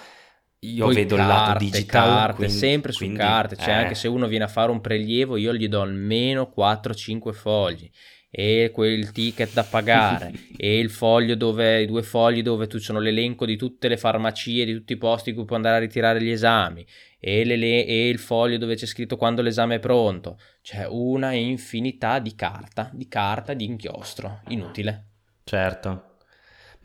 Io 0.60 0.86
Poi 0.86 0.94
vedo 0.94 1.16
carte, 1.16 1.32
il 1.32 1.38
lato 1.38 1.58
digitale. 1.58 2.10
Carte, 2.10 2.34
quindi, 2.36 2.54
sempre 2.54 2.92
su 2.92 2.98
quindi, 2.98 3.18
carte, 3.18 3.56
cioè 3.56 3.68
eh. 3.68 3.72
anche 3.72 3.94
se 3.94 4.08
uno 4.08 4.26
viene 4.26 4.44
a 4.44 4.48
fare 4.48 4.70
un 4.70 4.80
prelievo 4.80 5.36
io 5.36 5.54
gli 5.54 5.68
do 5.68 5.82
almeno 5.82 6.52
4-5 6.56 7.32
fogli 7.32 7.90
e 8.30 8.70
quel 8.72 9.12
ticket 9.12 9.52
da 9.52 9.62
pagare 9.64 10.32
e 10.56 10.78
il 10.78 10.90
foglio 10.90 11.36
dove, 11.36 11.82
i 11.82 11.86
due 11.86 12.02
fogli 12.02 12.42
dove 12.42 12.66
tu 12.66 12.78
sono 12.78 12.98
l'elenco 12.98 13.46
di 13.46 13.56
tutte 13.56 13.88
le 13.88 13.96
farmacie, 13.96 14.64
di 14.64 14.74
tutti 14.74 14.94
i 14.94 14.98
posti 14.98 15.30
in 15.30 15.36
cui 15.36 15.44
puoi 15.44 15.58
andare 15.58 15.76
a 15.76 15.80
ritirare 15.80 16.22
gli 16.22 16.30
esami 16.30 16.84
e, 17.18 17.44
le, 17.44 17.84
e 17.84 18.08
il 18.08 18.18
foglio 18.18 18.58
dove 18.58 18.74
c'è 18.74 18.86
scritto 18.86 19.16
quando 19.16 19.42
l'esame 19.42 19.76
è 19.76 19.78
pronto. 19.78 20.38
C'è 20.62 20.86
una 20.86 21.32
infinità 21.32 22.18
di 22.18 22.34
carta, 22.34 22.90
di 22.92 23.08
carta, 23.08 23.54
di 23.54 23.64
inchiostro, 23.64 24.42
inutile. 24.48 25.04
Certo, 25.44 26.15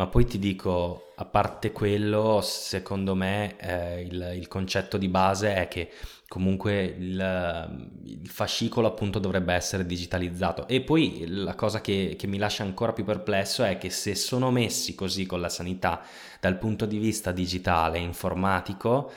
ma 0.02 0.08
poi 0.08 0.26
ti 0.26 0.40
dico, 0.40 1.12
a 1.16 1.26
parte 1.26 1.72
quello, 1.72 2.42
secondo 2.42 3.14
me 3.14 3.56
eh, 3.60 4.02
il, 4.02 4.34
il 4.36 4.48
concetto 4.48 4.98
di 4.98 5.08
base 5.08 5.54
è 5.54 5.68
che 5.68 5.92
comunque 6.28 6.86
il, 6.86 7.92
il, 8.06 8.28
fascicolo 8.28 8.88
appunto 8.88 9.20
dovrebbe 9.20 9.54
essere 9.54 9.86
digitalizzato. 9.86 10.68
E 10.68 10.82
poi 10.82 11.26
la 11.28 11.54
cosa 11.54 11.82
che, 11.82 12.16
che, 12.18 12.26
mi 12.26 12.40
lascia 12.40 12.64
ancora 12.64 12.94
più 12.94 13.04
perplesso 13.04 13.64
è 13.64 13.78
che 13.78 13.92
se 13.92 14.16
sono 14.16 14.50
messi 14.50 14.96
così 14.96 15.28
con 15.28 15.40
la 15.40 15.50
sanità 15.50 16.02
dal 16.40 16.58
punto 16.58 16.88
di 16.88 16.98
vista 16.98 17.32
digitale 17.32 18.00
e 18.00 18.02
informatico 18.02 19.12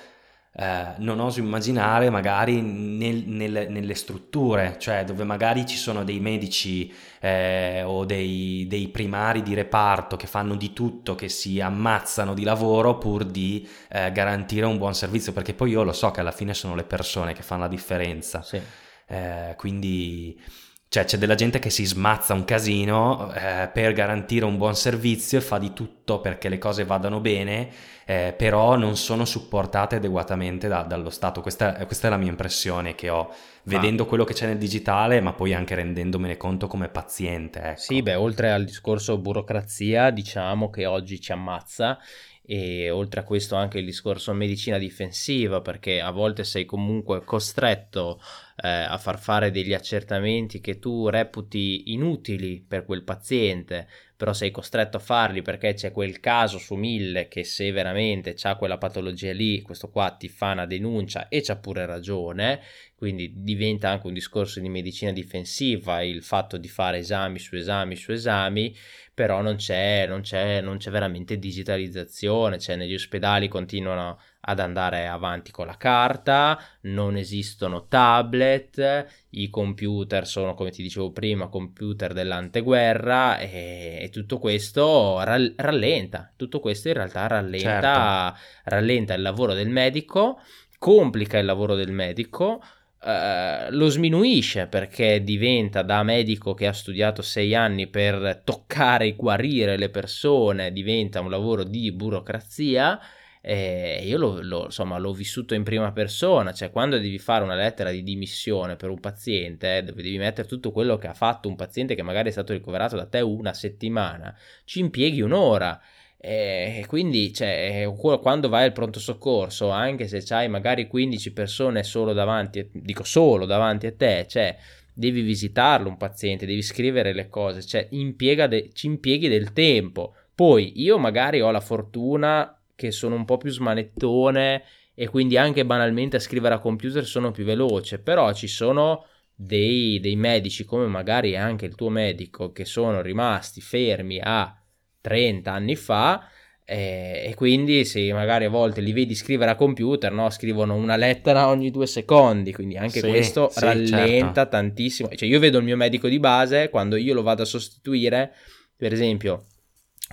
eh, 0.56 0.94
non 0.98 1.18
oso 1.18 1.40
immaginare 1.40 2.10
magari 2.10 2.60
nel, 2.60 3.24
nel, 3.26 3.66
nelle 3.70 3.94
strutture, 3.94 4.76
cioè 4.78 5.02
dove 5.04 5.24
magari 5.24 5.66
ci 5.66 5.76
sono 5.76 6.04
dei 6.04 6.20
medici 6.20 6.92
eh, 7.18 7.82
o 7.82 8.04
dei, 8.04 8.64
dei, 8.68 8.86
primari 8.86 9.42
di 9.42 9.52
reparto 9.52 10.16
che 10.16 10.28
fanno 10.28 10.54
di 10.54 10.72
tutto, 10.72 11.16
che 11.16 11.28
si 11.28 11.60
ammazzano 11.60 12.34
di 12.34 12.44
lavoro 12.44 12.98
pur 12.98 13.24
di 13.24 13.68
eh, 13.88 14.12
garantire 14.12 14.66
un 14.66 14.78
buon 14.78 14.94
servizio, 14.94 15.32
perché 15.32 15.54
poi 15.54 15.70
io 15.70 15.82
lo 15.82 15.92
so 15.92 16.12
che 16.12 16.20
alla 16.20 16.30
fine 16.30 16.54
sono 16.54 16.76
le 16.76 16.84
persone 16.84 17.32
che 17.32 17.42
fanno 17.42 17.62
la 17.62 17.68
differenza. 17.68 18.42
Sì. 18.42 18.60
Eh, 19.06 19.54
quindi 19.56 20.40
cioè 20.88 21.04
c'è 21.04 21.18
della 21.18 21.34
gente 21.34 21.58
che 21.58 21.70
si 21.70 21.84
smazza 21.84 22.34
un 22.34 22.44
casino 22.44 23.32
eh, 23.34 23.68
per 23.72 23.92
garantire 23.92 24.44
un 24.44 24.56
buon 24.56 24.76
servizio 24.76 25.38
e 25.38 25.40
fa 25.40 25.58
di 25.58 25.72
tutto 25.72 26.20
perché 26.20 26.48
le 26.48 26.58
cose 26.58 26.84
vadano 26.84 27.18
bene, 27.18 27.68
eh, 28.04 28.32
però 28.36 28.76
non 28.76 28.96
sono 28.96 29.24
supportate 29.24 29.96
adeguatamente 29.96 30.68
da, 30.68 30.82
dallo 30.82 31.10
Stato. 31.10 31.40
Questa, 31.40 31.74
questa, 31.86 32.06
è 32.06 32.10
la 32.10 32.16
mia 32.16 32.30
impressione 32.30 32.94
che 32.94 33.08
ho 33.08 33.32
vedendo 33.64 34.04
ah. 34.04 34.06
quello 34.06 34.22
che 34.24 34.34
c'è 34.34 34.46
nel 34.46 34.58
digitale, 34.58 35.20
ma 35.20 35.32
poi 35.32 35.52
anche 35.52 35.74
rendendomene 35.74 36.36
conto 36.36 36.68
come 36.68 36.88
paziente. 36.88 37.60
Ecco. 37.60 37.80
Sì, 37.80 38.02
beh, 38.02 38.14
oltre 38.14 38.52
al 38.52 38.64
discorso 38.64 39.18
burocrazia, 39.18 40.10
diciamo 40.10 40.70
che 40.70 40.86
oggi 40.86 41.20
ci 41.20 41.32
ammazza 41.32 41.98
e 42.46 42.90
oltre 42.90 43.20
a 43.20 43.24
questo 43.24 43.56
anche 43.56 43.78
il 43.78 43.86
discorso 43.86 44.32
medicina 44.34 44.76
difensiva 44.76 45.62
perché 45.62 46.02
a 46.02 46.10
volte 46.10 46.44
sei 46.44 46.66
comunque 46.66 47.24
costretto 47.24 48.20
eh, 48.56 48.68
a 48.68 48.98
far 48.98 49.18
fare 49.18 49.50
degli 49.50 49.74
accertamenti 49.74 50.60
che 50.60 50.78
tu 50.78 51.08
reputi 51.08 51.92
inutili 51.92 52.64
per 52.66 52.84
quel 52.84 53.02
paziente 53.02 53.88
però 54.16 54.32
sei 54.32 54.52
costretto 54.52 54.98
a 54.98 55.00
farli 55.00 55.42
perché 55.42 55.74
c'è 55.74 55.90
quel 55.90 56.20
caso 56.20 56.58
su 56.58 56.76
mille 56.76 57.26
che 57.26 57.42
se 57.42 57.72
veramente 57.72 58.34
c'ha 58.34 58.54
quella 58.54 58.78
patologia 58.78 59.32
lì 59.32 59.60
questo 59.60 59.90
qua 59.90 60.10
ti 60.10 60.28
fa 60.28 60.52
una 60.52 60.66
denuncia 60.66 61.28
e 61.28 61.42
c'ha 61.42 61.56
pure 61.56 61.84
ragione 61.84 62.60
quindi 62.94 63.32
diventa 63.36 63.90
anche 63.90 64.06
un 64.06 64.14
discorso 64.14 64.60
di 64.60 64.68
medicina 64.68 65.10
difensiva 65.10 66.02
il 66.02 66.22
fatto 66.22 66.56
di 66.56 66.68
fare 66.68 66.98
esami 66.98 67.40
su 67.40 67.56
esami 67.56 67.96
su 67.96 68.12
esami 68.12 68.74
però 69.14 69.40
non 69.42 69.54
c'è, 69.54 70.06
non 70.08 70.22
c'è, 70.22 70.60
non 70.60 70.78
c'è 70.78 70.90
veramente 70.90 71.38
digitalizzazione, 71.38 72.58
cioè 72.58 72.74
negli 72.74 72.94
ospedali 72.94 73.46
continuano 73.46 74.18
ad 74.46 74.58
andare 74.60 75.06
avanti 75.06 75.50
con 75.50 75.66
la 75.66 75.76
carta, 75.76 76.60
non 76.82 77.16
esistono 77.16 77.86
tablet, 77.86 79.26
i 79.30 79.48
computer 79.48 80.26
sono, 80.26 80.54
come 80.54 80.70
ti 80.70 80.82
dicevo 80.82 81.12
prima, 81.12 81.48
computer 81.48 82.12
dell'anteguerra 82.12 83.38
e, 83.38 83.98
e 84.02 84.10
tutto 84.10 84.38
questo 84.38 85.22
rallenta, 85.22 86.30
tutto 86.36 86.60
questo 86.60 86.88
in 86.88 86.94
realtà 86.94 87.26
rallenta, 87.26 88.34
certo. 88.34 88.70
rallenta 88.70 89.14
il 89.14 89.22
lavoro 89.22 89.54
del 89.54 89.70
medico, 89.70 90.40
complica 90.78 91.38
il 91.38 91.46
lavoro 91.46 91.74
del 91.74 91.92
medico, 91.92 92.62
Uh, 93.04 93.70
lo 93.72 93.90
sminuisce 93.90 94.66
perché 94.66 95.22
diventa 95.22 95.82
da 95.82 96.02
medico 96.02 96.54
che 96.54 96.66
ha 96.66 96.72
studiato 96.72 97.20
sei 97.20 97.54
anni 97.54 97.86
per 97.86 98.40
toccare 98.42 99.08
e 99.08 99.14
guarire 99.14 99.76
le 99.76 99.90
persone, 99.90 100.72
diventa 100.72 101.20
un 101.20 101.28
lavoro 101.28 101.64
di 101.64 101.92
burocrazia. 101.92 102.98
E 103.46 104.00
io 104.04 104.16
lo, 104.16 104.40
lo, 104.40 104.64
insomma, 104.64 104.96
l'ho 104.96 105.12
vissuto 105.12 105.54
in 105.54 105.64
prima 105.64 105.92
persona, 105.92 106.52
cioè 106.52 106.70
quando 106.70 106.98
devi 106.98 107.18
fare 107.18 107.44
una 107.44 107.54
lettera 107.54 107.90
di 107.90 108.02
dimissione 108.02 108.76
per 108.76 108.88
un 108.88 109.00
paziente, 109.00 109.76
eh, 109.76 109.82
dove 109.82 110.02
devi 110.02 110.16
mettere 110.16 110.48
tutto 110.48 110.72
quello 110.72 110.96
che 110.96 111.08
ha 111.08 111.14
fatto 111.14 111.48
un 111.48 111.56
paziente 111.56 111.94
che 111.94 112.02
magari 112.02 112.30
è 112.30 112.32
stato 112.32 112.54
ricoverato 112.54 112.96
da 112.96 113.06
te 113.06 113.20
una 113.20 113.52
settimana, 113.52 114.34
ci 114.64 114.80
impieghi 114.80 115.20
un'ora 115.20 115.78
e 116.26 116.86
quindi 116.88 117.34
cioè, 117.34 117.86
quando 118.22 118.48
vai 118.48 118.64
al 118.64 118.72
pronto 118.72 118.98
soccorso, 118.98 119.68
anche 119.68 120.08
se 120.08 120.22
c'hai 120.24 120.48
magari 120.48 120.86
15 120.86 121.34
persone 121.34 121.82
solo 121.82 122.14
davanti, 122.14 122.66
dico 122.72 123.04
solo 123.04 123.44
davanti 123.44 123.86
a 123.86 123.92
te, 123.92 124.24
cioè 124.26 124.56
devi 124.94 125.20
visitarlo 125.20 125.86
un 125.86 125.98
paziente, 125.98 126.46
devi 126.46 126.62
scrivere 126.62 127.12
le 127.12 127.28
cose, 127.28 127.60
cioè 127.60 127.86
impiega 127.90 128.46
de- 128.46 128.70
ci 128.72 128.86
impieghi 128.86 129.28
del 129.28 129.52
tempo. 129.52 130.14
Poi 130.34 130.80
io 130.80 130.96
magari 130.96 131.42
ho 131.42 131.50
la 131.50 131.60
fortuna 131.60 132.58
che 132.84 132.90
sono 132.90 133.14
un 133.14 133.24
po' 133.24 133.38
più 133.38 133.50
smanettone 133.50 134.62
e 134.94 135.08
quindi 135.08 135.38
anche 135.38 135.64
banalmente 135.64 136.16
a 136.16 136.20
scrivere 136.20 136.54
a 136.54 136.58
computer 136.58 137.04
sono 137.04 137.30
più 137.30 137.44
veloce, 137.44 137.98
però 137.98 138.32
ci 138.32 138.46
sono 138.46 139.06
dei, 139.34 139.98
dei 140.00 140.16
medici 140.16 140.64
come 140.64 140.86
magari 140.86 141.36
anche 141.36 141.64
il 141.64 141.74
tuo 141.74 141.88
medico 141.88 142.52
che 142.52 142.64
sono 142.64 143.00
rimasti 143.00 143.60
fermi 143.60 144.20
a 144.22 144.54
30 145.00 145.50
anni 145.50 145.76
fa 145.76 146.28
eh, 146.66 147.24
e 147.26 147.34
quindi 147.34 147.84
se 147.86 148.12
magari 148.12 148.44
a 148.44 148.50
volte 148.50 148.80
li 148.80 148.92
vedi 148.92 149.14
scrivere 149.14 149.50
a 149.50 149.56
computer, 149.56 150.12
no? 150.12 150.28
scrivono 150.28 150.74
una 150.74 150.96
lettera 150.96 151.48
ogni 151.48 151.70
due 151.70 151.86
secondi, 151.86 152.52
quindi 152.52 152.76
anche 152.76 153.00
sì, 153.00 153.08
questo 153.08 153.48
sì, 153.50 153.60
rallenta 153.60 154.42
certo. 154.42 154.48
tantissimo. 154.50 155.08
Cioè 155.08 155.28
io 155.28 155.38
vedo 155.40 155.58
il 155.58 155.64
mio 155.64 155.76
medico 155.76 156.06
di 156.06 156.18
base, 156.18 156.68
quando 156.68 156.96
io 156.96 157.14
lo 157.14 157.22
vado 157.22 157.42
a 157.42 157.46
sostituire, 157.46 158.32
per 158.76 158.92
esempio, 158.92 159.46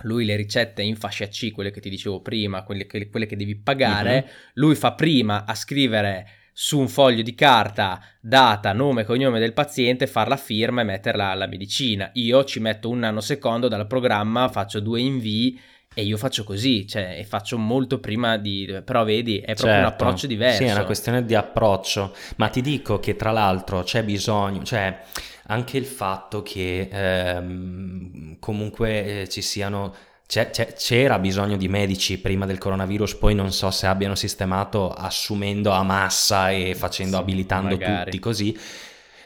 lui 0.02 0.24
le 0.24 0.36
ricette 0.36 0.82
in 0.82 0.96
fascia 0.96 1.26
C, 1.28 1.52
quelle 1.52 1.70
che 1.70 1.80
ti 1.80 1.90
dicevo 1.90 2.20
prima, 2.20 2.62
quelle 2.62 2.86
che, 2.86 3.08
quelle 3.08 3.26
che 3.26 3.36
devi 3.36 3.56
pagare, 3.56 4.24
uh-huh. 4.24 4.32
lui 4.54 4.74
fa 4.74 4.92
prima 4.92 5.44
a 5.44 5.54
scrivere 5.54 6.26
su 6.54 6.78
un 6.78 6.88
foglio 6.88 7.22
di 7.22 7.34
carta 7.34 8.02
data, 8.20 8.72
nome 8.72 9.02
e 9.02 9.04
cognome 9.04 9.38
del 9.38 9.52
paziente, 9.52 10.06
far 10.06 10.28
la 10.28 10.36
firma 10.36 10.82
e 10.82 10.84
metterla 10.84 11.28
alla 11.28 11.46
medicina. 11.46 12.10
Io 12.14 12.44
ci 12.44 12.60
metto 12.60 12.90
un 12.90 13.00
nanosecondo 13.00 13.68
dal 13.68 13.86
programma, 13.86 14.48
faccio 14.48 14.80
due 14.80 15.00
invii 15.00 15.60
e 15.94 16.02
io 16.04 16.16
faccio 16.16 16.44
così, 16.44 16.86
cioè, 16.86 17.16
e 17.18 17.24
faccio 17.24 17.58
molto 17.58 18.00
prima 18.00 18.38
di... 18.38 18.80
però 18.84 19.04
vedi, 19.04 19.38
è 19.38 19.54
proprio 19.54 19.72
certo. 19.72 19.80
un 19.80 19.92
approccio 19.92 20.26
diverso. 20.26 20.62
Sì, 20.62 20.68
è 20.68 20.72
una 20.72 20.84
questione 20.84 21.24
di 21.24 21.34
approccio, 21.34 22.14
ma 22.36 22.48
ti 22.48 22.60
dico 22.60 22.98
che 22.98 23.14
tra 23.16 23.30
l'altro 23.30 23.82
c'è 23.82 24.02
bisogno, 24.02 24.62
cioè 24.62 25.00
anche 25.46 25.76
il 25.76 25.86
fatto 25.86 26.42
che 26.42 26.88
ehm, 26.90 28.36
comunque 28.38 29.22
eh, 29.22 29.28
ci 29.28 29.42
siano 29.42 29.94
c'era 30.26 31.18
bisogno 31.18 31.58
di 31.58 31.68
medici 31.68 32.18
prima 32.18 32.46
del 32.46 32.56
coronavirus, 32.56 33.16
poi 33.16 33.34
non 33.34 33.52
so 33.52 33.70
se 33.70 33.86
abbiano 33.86 34.14
sistemato 34.14 34.90
assumendo 34.90 35.72
a 35.72 35.82
massa 35.82 36.50
e 36.50 36.74
facendo, 36.74 37.16
sì, 37.16 37.22
abilitando 37.22 37.76
magari. 37.76 38.04
tutti 38.04 38.18
così. 38.18 38.58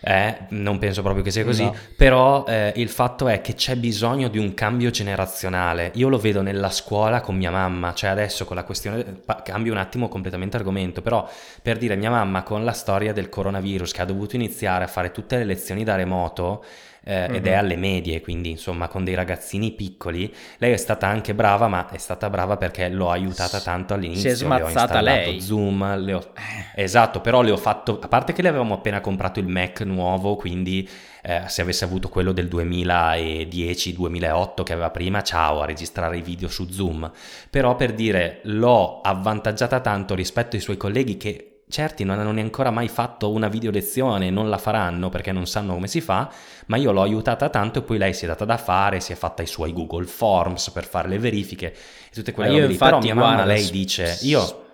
Eh, 0.00 0.36
non 0.50 0.78
penso 0.78 1.02
proprio 1.02 1.22
che 1.22 1.30
sia 1.30 1.44
così, 1.44 1.64
no. 1.64 1.74
però 1.96 2.44
eh, 2.46 2.72
il 2.76 2.88
fatto 2.88 3.28
è 3.28 3.40
che 3.40 3.54
c'è 3.54 3.76
bisogno 3.76 4.28
di 4.28 4.38
un 4.38 4.54
cambio 4.54 4.90
generazionale. 4.90 5.90
Io 5.94 6.08
lo 6.08 6.18
vedo 6.18 6.42
nella 6.42 6.70
scuola 6.70 7.20
con 7.20 7.36
mia 7.36 7.50
mamma, 7.50 7.94
cioè 7.94 8.10
adesso 8.10 8.44
con 8.44 8.56
la 8.56 8.64
questione, 8.64 9.22
cambio 9.42 9.72
un 9.72 9.78
attimo 9.78 10.08
completamente 10.08 10.56
argomento, 10.56 11.02
però 11.02 11.28
per 11.62 11.78
dire 11.78 11.96
mia 11.96 12.10
mamma 12.10 12.42
con 12.42 12.64
la 12.64 12.72
storia 12.72 13.12
del 13.12 13.28
coronavirus 13.28 13.92
che 13.92 14.02
ha 14.02 14.04
dovuto 14.04 14.36
iniziare 14.36 14.84
a 14.84 14.88
fare 14.88 15.10
tutte 15.10 15.36
le 15.38 15.44
lezioni 15.44 15.84
da 15.84 15.96
remoto, 15.96 16.64
eh, 17.08 17.36
ed 17.36 17.46
è 17.46 17.52
mhm. 17.52 17.58
alle 17.58 17.76
medie, 17.76 18.20
quindi 18.20 18.50
insomma 18.50 18.88
con 18.88 19.04
dei 19.04 19.14
ragazzini 19.14 19.70
piccoli. 19.70 20.34
Lei 20.58 20.72
è 20.72 20.76
stata 20.76 21.06
anche 21.06 21.36
brava, 21.36 21.68
ma 21.68 21.88
è 21.88 21.98
stata 21.98 22.28
brava 22.28 22.56
perché 22.56 22.88
l'ho 22.88 23.10
aiutata 23.10 23.60
tanto 23.60 23.94
all'inizio. 23.94 24.34
Si 24.34 24.42
è 24.42 24.44
smazzata 24.44 25.00
lei. 25.00 25.40
Zoom, 25.40 26.00
le 26.00 26.14
ho... 26.14 26.32
Eh. 26.74 26.82
esatto, 26.82 27.20
però 27.20 27.42
le 27.42 27.52
ho 27.52 27.56
fatto, 27.56 28.00
a 28.02 28.08
parte 28.08 28.32
che 28.32 28.42
le 28.42 28.48
avevamo 28.48 28.74
appena 28.74 29.00
comprato 29.00 29.38
il 29.38 29.46
Mac 29.46 29.82
nuovo, 29.82 30.34
quindi 30.34 30.88
eh, 31.22 31.42
se 31.46 31.62
avesse 31.62 31.84
avuto 31.84 32.08
quello 32.08 32.32
del 32.32 32.46
2010-2008 32.46 34.64
che 34.64 34.72
aveva 34.72 34.90
prima, 34.90 35.22
ciao, 35.22 35.60
a 35.60 35.64
registrare 35.64 36.18
i 36.18 36.22
video 36.22 36.48
su 36.48 36.68
Zoom. 36.70 37.08
Però 37.48 37.76
per 37.76 37.92
dire, 37.92 38.40
l'ho 38.44 39.00
avvantaggiata 39.00 39.78
tanto 39.78 40.16
rispetto 40.16 40.56
ai 40.56 40.62
suoi 40.62 40.76
colleghi 40.76 41.16
che 41.16 41.50
certi 41.68 42.04
non 42.04 42.18
hanno 42.18 42.38
ancora 42.40 42.70
mai 42.70 42.88
fatto 42.88 43.30
una 43.30 43.48
video 43.48 43.70
lezione, 43.70 44.30
non 44.30 44.48
la 44.48 44.58
faranno 44.58 45.08
perché 45.08 45.32
non 45.32 45.46
sanno 45.46 45.74
come 45.74 45.88
si 45.88 46.00
fa, 46.00 46.32
ma 46.66 46.76
io 46.76 46.92
l'ho 46.92 47.02
aiutata 47.02 47.48
tanto 47.48 47.80
e 47.80 47.82
poi 47.82 47.98
lei 47.98 48.14
si 48.14 48.24
è 48.24 48.28
data 48.28 48.44
da 48.44 48.56
fare, 48.56 49.00
si 49.00 49.12
è 49.12 49.16
fatta 49.16 49.42
i 49.42 49.46
suoi 49.46 49.72
Google 49.72 50.06
Forms 50.06 50.70
per 50.70 50.84
fare 50.84 51.08
le 51.08 51.18
verifiche 51.18 51.72
e 51.72 52.10
tutte 52.12 52.32
quelle 52.32 52.50
cose 52.50 52.66
lì. 52.66 52.76
Però 52.76 53.00
mia 53.00 53.14
mamma, 53.14 53.44
lei 53.44 53.70
dice, 53.70 54.18
io... 54.22 54.64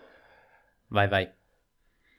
Vai, 0.89 1.09
vai. 1.09 1.29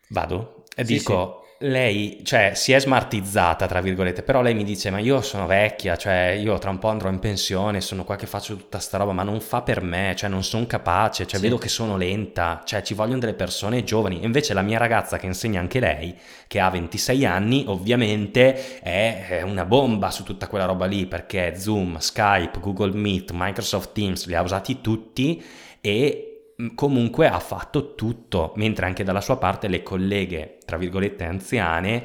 Vado? 0.09 0.63
E 0.75 0.83
sì, 0.83 0.93
dico, 0.93 1.37
sì 1.37 1.42
lei, 1.63 2.19
cioè, 2.23 2.51
si 2.55 2.73
è 2.73 2.79
smartizzata, 2.79 3.67
tra 3.67 3.79
virgolette, 3.79 4.21
però 4.21 4.41
lei 4.41 4.53
mi 4.53 4.63
dice, 4.63 4.89
ma 4.89 4.99
io 4.99 5.21
sono 5.21 5.45
vecchia, 5.45 5.95
cioè, 5.95 6.37
io 6.37 6.57
tra 6.57 6.69
un 6.69 6.79
po' 6.79 6.89
andrò 6.89 7.09
in 7.09 7.19
pensione, 7.19 7.79
sono 7.79 8.03
qua 8.03 8.17
che 8.17 8.25
faccio 8.25 8.55
tutta 8.55 8.79
sta 8.79 8.97
roba, 8.97 9.13
ma 9.13 9.23
non 9.23 9.39
fa 9.39 9.61
per 9.61 9.81
me, 9.81 10.13
cioè, 10.15 10.29
non 10.29 10.43
sono 10.43 10.65
capace, 10.65 11.25
cioè, 11.25 11.39
sì. 11.39 11.45
vedo 11.45 11.57
che 11.57 11.69
sono 11.69 11.95
lenta, 11.95 12.61
cioè, 12.65 12.81
ci 12.81 12.93
vogliono 12.93 13.19
delle 13.19 13.33
persone 13.33 13.83
giovani. 13.83 14.23
Invece 14.23 14.53
la 14.53 14.61
mia 14.61 14.77
ragazza, 14.77 15.17
che 15.17 15.25
insegna 15.25 15.61
anche 15.61 15.79
lei, 15.79 16.13
che 16.47 16.59
ha 16.59 16.69
26 16.69 17.25
anni, 17.25 17.63
ovviamente 17.67 18.81
è 18.81 19.41
una 19.45 19.65
bomba 19.65 20.11
su 20.11 20.23
tutta 20.23 20.47
quella 20.47 20.65
roba 20.65 20.85
lì, 20.85 21.05
perché 21.05 21.57
Zoom, 21.57 21.97
Skype, 21.97 22.59
Google 22.59 22.93
Meet, 22.93 23.31
Microsoft 23.33 23.93
Teams, 23.93 24.25
li 24.27 24.35
ha 24.35 24.41
usati 24.41 24.81
tutti 24.81 25.41
e 25.79 26.32
comunque 26.75 27.27
ha 27.27 27.39
fatto 27.39 27.95
tutto, 27.95 28.53
mentre 28.55 28.85
anche 28.85 29.03
dalla 29.03 29.21
sua 29.21 29.37
parte 29.37 29.67
le 29.67 29.83
colleghe, 29.83 30.57
tra 30.65 30.77
virgolette, 30.77 31.23
anziane, 31.23 32.03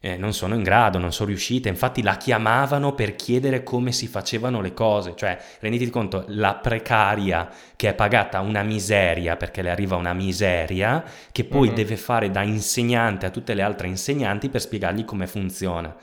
eh, 0.00 0.16
non 0.16 0.32
sono 0.32 0.54
in 0.54 0.62
grado, 0.62 0.98
non 0.98 1.12
sono 1.12 1.28
riuscite, 1.28 1.68
infatti 1.68 2.02
la 2.02 2.16
chiamavano 2.16 2.94
per 2.94 3.16
chiedere 3.16 3.62
come 3.62 3.90
si 3.90 4.06
facevano 4.06 4.60
le 4.60 4.72
cose, 4.72 5.14
cioè 5.16 5.36
renditi 5.60 5.90
conto, 5.90 6.24
la 6.28 6.54
precaria 6.54 7.50
che 7.74 7.88
è 7.88 7.94
pagata 7.94 8.40
una 8.40 8.62
miseria 8.62 9.36
perché 9.36 9.60
le 9.62 9.70
arriva 9.70 9.96
una 9.96 10.12
miseria, 10.12 11.04
che 11.32 11.44
poi 11.44 11.68
uh-huh. 11.68 11.74
deve 11.74 11.96
fare 11.96 12.30
da 12.30 12.42
insegnante 12.42 13.26
a 13.26 13.30
tutte 13.30 13.54
le 13.54 13.62
altre 13.62 13.88
insegnanti 13.88 14.48
per 14.48 14.60
spiegargli 14.60 15.04
come 15.04 15.26
funziona 15.26 15.96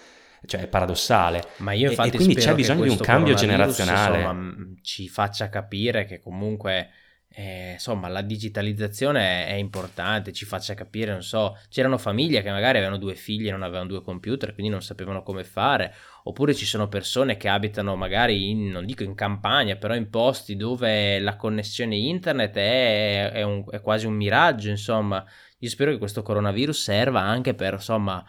cioè 0.45 0.61
è 0.61 0.67
paradossale. 0.67 1.43
Ma 1.57 1.71
io 1.71 1.89
infatti 1.89 2.09
e, 2.09 2.13
e 2.13 2.15
quindi 2.17 2.35
c'è 2.35 2.53
bisogno 2.53 2.83
di 2.83 2.89
un 2.89 2.99
cambio 2.99 3.33
generazionale. 3.33 4.19
Insomma, 4.19 4.53
ci 4.83 5.07
faccia 5.07 5.49
capire 5.49 6.05
che 6.05 6.19
comunque 6.19 6.89
eh, 7.37 7.73
insomma, 7.73 8.07
la 8.07 8.21
digitalizzazione 8.21 9.45
è, 9.45 9.47
è, 9.49 9.53
importante, 9.55 10.31
ci 10.31 10.45
faccia 10.45 10.73
capire, 10.73 11.11
non 11.11 11.21
so, 11.21 11.57
c'erano 11.67 11.97
famiglie 11.97 12.41
che 12.41 12.49
magari 12.49 12.77
avevano 12.77 12.97
due 12.97 13.15
figli 13.15 13.49
e 13.49 13.51
non 13.51 13.61
avevano 13.61 13.87
due 13.87 14.01
computer, 14.01 14.53
quindi 14.53 14.71
non 14.71 14.81
sapevano 14.81 15.21
come 15.21 15.43
fare, 15.43 15.93
oppure 16.23 16.53
ci 16.53 16.65
sono 16.65 16.87
persone 16.87 17.35
che 17.35 17.49
abitano 17.49 17.97
magari, 17.97 18.49
in, 18.51 18.69
non 18.69 18.85
dico 18.85 19.03
in 19.03 19.15
campagna, 19.15 19.75
però 19.75 19.95
in 19.95 20.09
posti 20.09 20.55
dove 20.55 21.19
la 21.19 21.35
connessione 21.35 21.97
internet 21.97 22.55
è, 22.55 23.31
è, 23.33 23.41
un, 23.41 23.65
è 23.69 23.81
quasi 23.81 24.05
un 24.05 24.13
miraggio, 24.13 24.69
insomma. 24.69 25.25
Io 25.59 25.69
spero 25.69 25.91
che 25.91 25.97
questo 25.97 26.21
coronavirus 26.21 26.83
serva 26.83 27.19
anche 27.19 27.53
per, 27.53 27.73
insomma, 27.73 28.23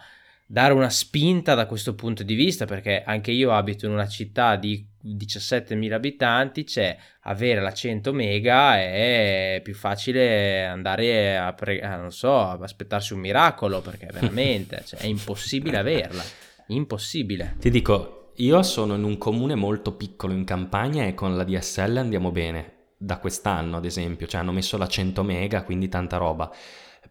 dare 0.46 0.72
una 0.72 0.90
spinta 0.90 1.54
da 1.54 1.66
questo 1.66 1.94
punto 1.94 2.22
di 2.22 2.34
vista, 2.34 2.64
perché 2.66 3.02
anche 3.04 3.32
io 3.32 3.52
abito 3.52 3.86
in 3.86 3.92
una 3.92 4.06
città 4.06 4.54
di 4.54 4.86
17.000 5.04 5.92
abitanti, 5.92 6.64
c'è 6.64 6.96
avere 7.22 7.60
la 7.60 7.72
100 7.72 8.12
mega 8.12 8.78
è 8.78 9.60
più 9.62 9.74
facile 9.74 10.64
andare 10.64 11.36
a, 11.36 11.52
pre- 11.52 11.80
a 11.80 11.96
non 11.96 12.12
so, 12.12 12.38
aspettarsi 12.40 13.12
un 13.12 13.20
miracolo, 13.20 13.80
perché 13.80 14.08
veramente 14.12 14.82
cioè, 14.86 15.00
è 15.00 15.06
impossibile 15.06 15.78
averla, 15.78 16.22
impossibile. 16.68 17.56
Ti 17.58 17.70
dico, 17.70 18.30
io 18.36 18.62
sono 18.62 18.94
in 18.94 19.02
un 19.02 19.18
comune 19.18 19.56
molto 19.56 19.94
piccolo 19.94 20.32
in 20.32 20.44
campagna 20.44 21.04
e 21.04 21.14
con 21.14 21.36
la 21.36 21.44
DSL 21.44 21.96
andiamo 21.96 22.30
bene, 22.30 22.74
da 22.96 23.18
quest'anno 23.18 23.78
ad 23.78 23.84
esempio, 23.84 24.26
cioè 24.26 24.40
hanno 24.40 24.52
messo 24.52 24.76
la 24.76 24.86
100 24.86 25.22
mega, 25.24 25.64
quindi 25.64 25.88
tanta 25.88 26.16
roba. 26.18 26.50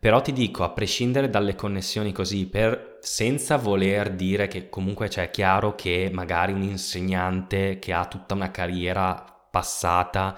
Però 0.05 0.21
ti 0.21 0.33
dico, 0.33 0.63
a 0.63 0.69
prescindere 0.69 1.31
dalle 1.31 1.55
connessioni 1.55 2.11
così, 2.11 2.45
per, 2.45 2.99
senza 3.01 3.57
voler 3.57 4.11
dire 4.11 4.47
che 4.47 4.69
comunque 4.69 5.07
c'è 5.07 5.31
chiaro 5.31 5.73
che 5.73 6.11
magari 6.13 6.53
un 6.53 6.61
insegnante 6.61 7.79
che 7.79 7.91
ha 7.91 8.05
tutta 8.05 8.35
una 8.35 8.51
carriera 8.51 9.15
passata 9.49 10.37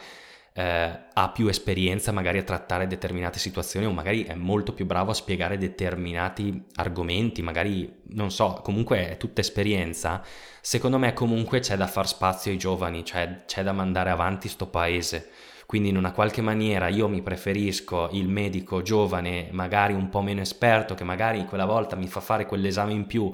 eh, 0.54 1.00
ha 1.14 1.30
più 1.32 1.50
esperienza 1.50 2.14
magari 2.14 2.38
a 2.38 2.44
trattare 2.44 2.88
determinate 2.88 3.40
situazioni 3.40 3.86
o 3.86 3.92
magari 3.92 4.24
è 4.24 4.36
molto 4.36 4.72
più 4.72 4.86
bravo 4.86 5.12
a 5.12 5.14
spiegare 5.14 5.58
determinati 5.58 6.64
argomenti, 6.76 7.42
magari 7.42 8.04
non 8.12 8.32
so, 8.32 8.62
comunque 8.64 9.10
è 9.10 9.18
tutta 9.18 9.42
esperienza. 9.42 10.24
Secondo 10.62 10.98
me 10.98 11.12
comunque 11.12 11.60
c'è 11.60 11.76
da 11.76 11.88
far 11.88 12.08
spazio 12.08 12.52
ai 12.52 12.58
giovani, 12.58 13.04
cioè 13.04 13.44
c'è 13.46 13.64
da 13.64 13.74
mandare 13.74 14.12
avanti 14.12 14.48
sto 14.48 14.68
paese. 14.68 15.30
Quindi 15.68 15.90
in 15.90 15.98
una 15.98 16.14
qualche 16.14 16.42
maniera 16.42 16.88
io 16.88 17.10
mi 17.10 17.22
preferisco 17.22 18.08
il 18.14 18.30
medico 18.30 18.82
giovane, 18.82 19.50
magari 19.52 19.92
un 19.92 20.08
po' 20.08 20.22
meno 20.22 20.40
esperto, 20.40 20.96
che 20.96 21.04
magari 21.04 21.44
quella 21.44 21.66
volta 21.66 21.98
mi 21.98 22.08
fa 22.08 22.22
fare 22.22 22.46
quell'esame 22.46 22.94
in 22.94 23.06
più 23.06 23.34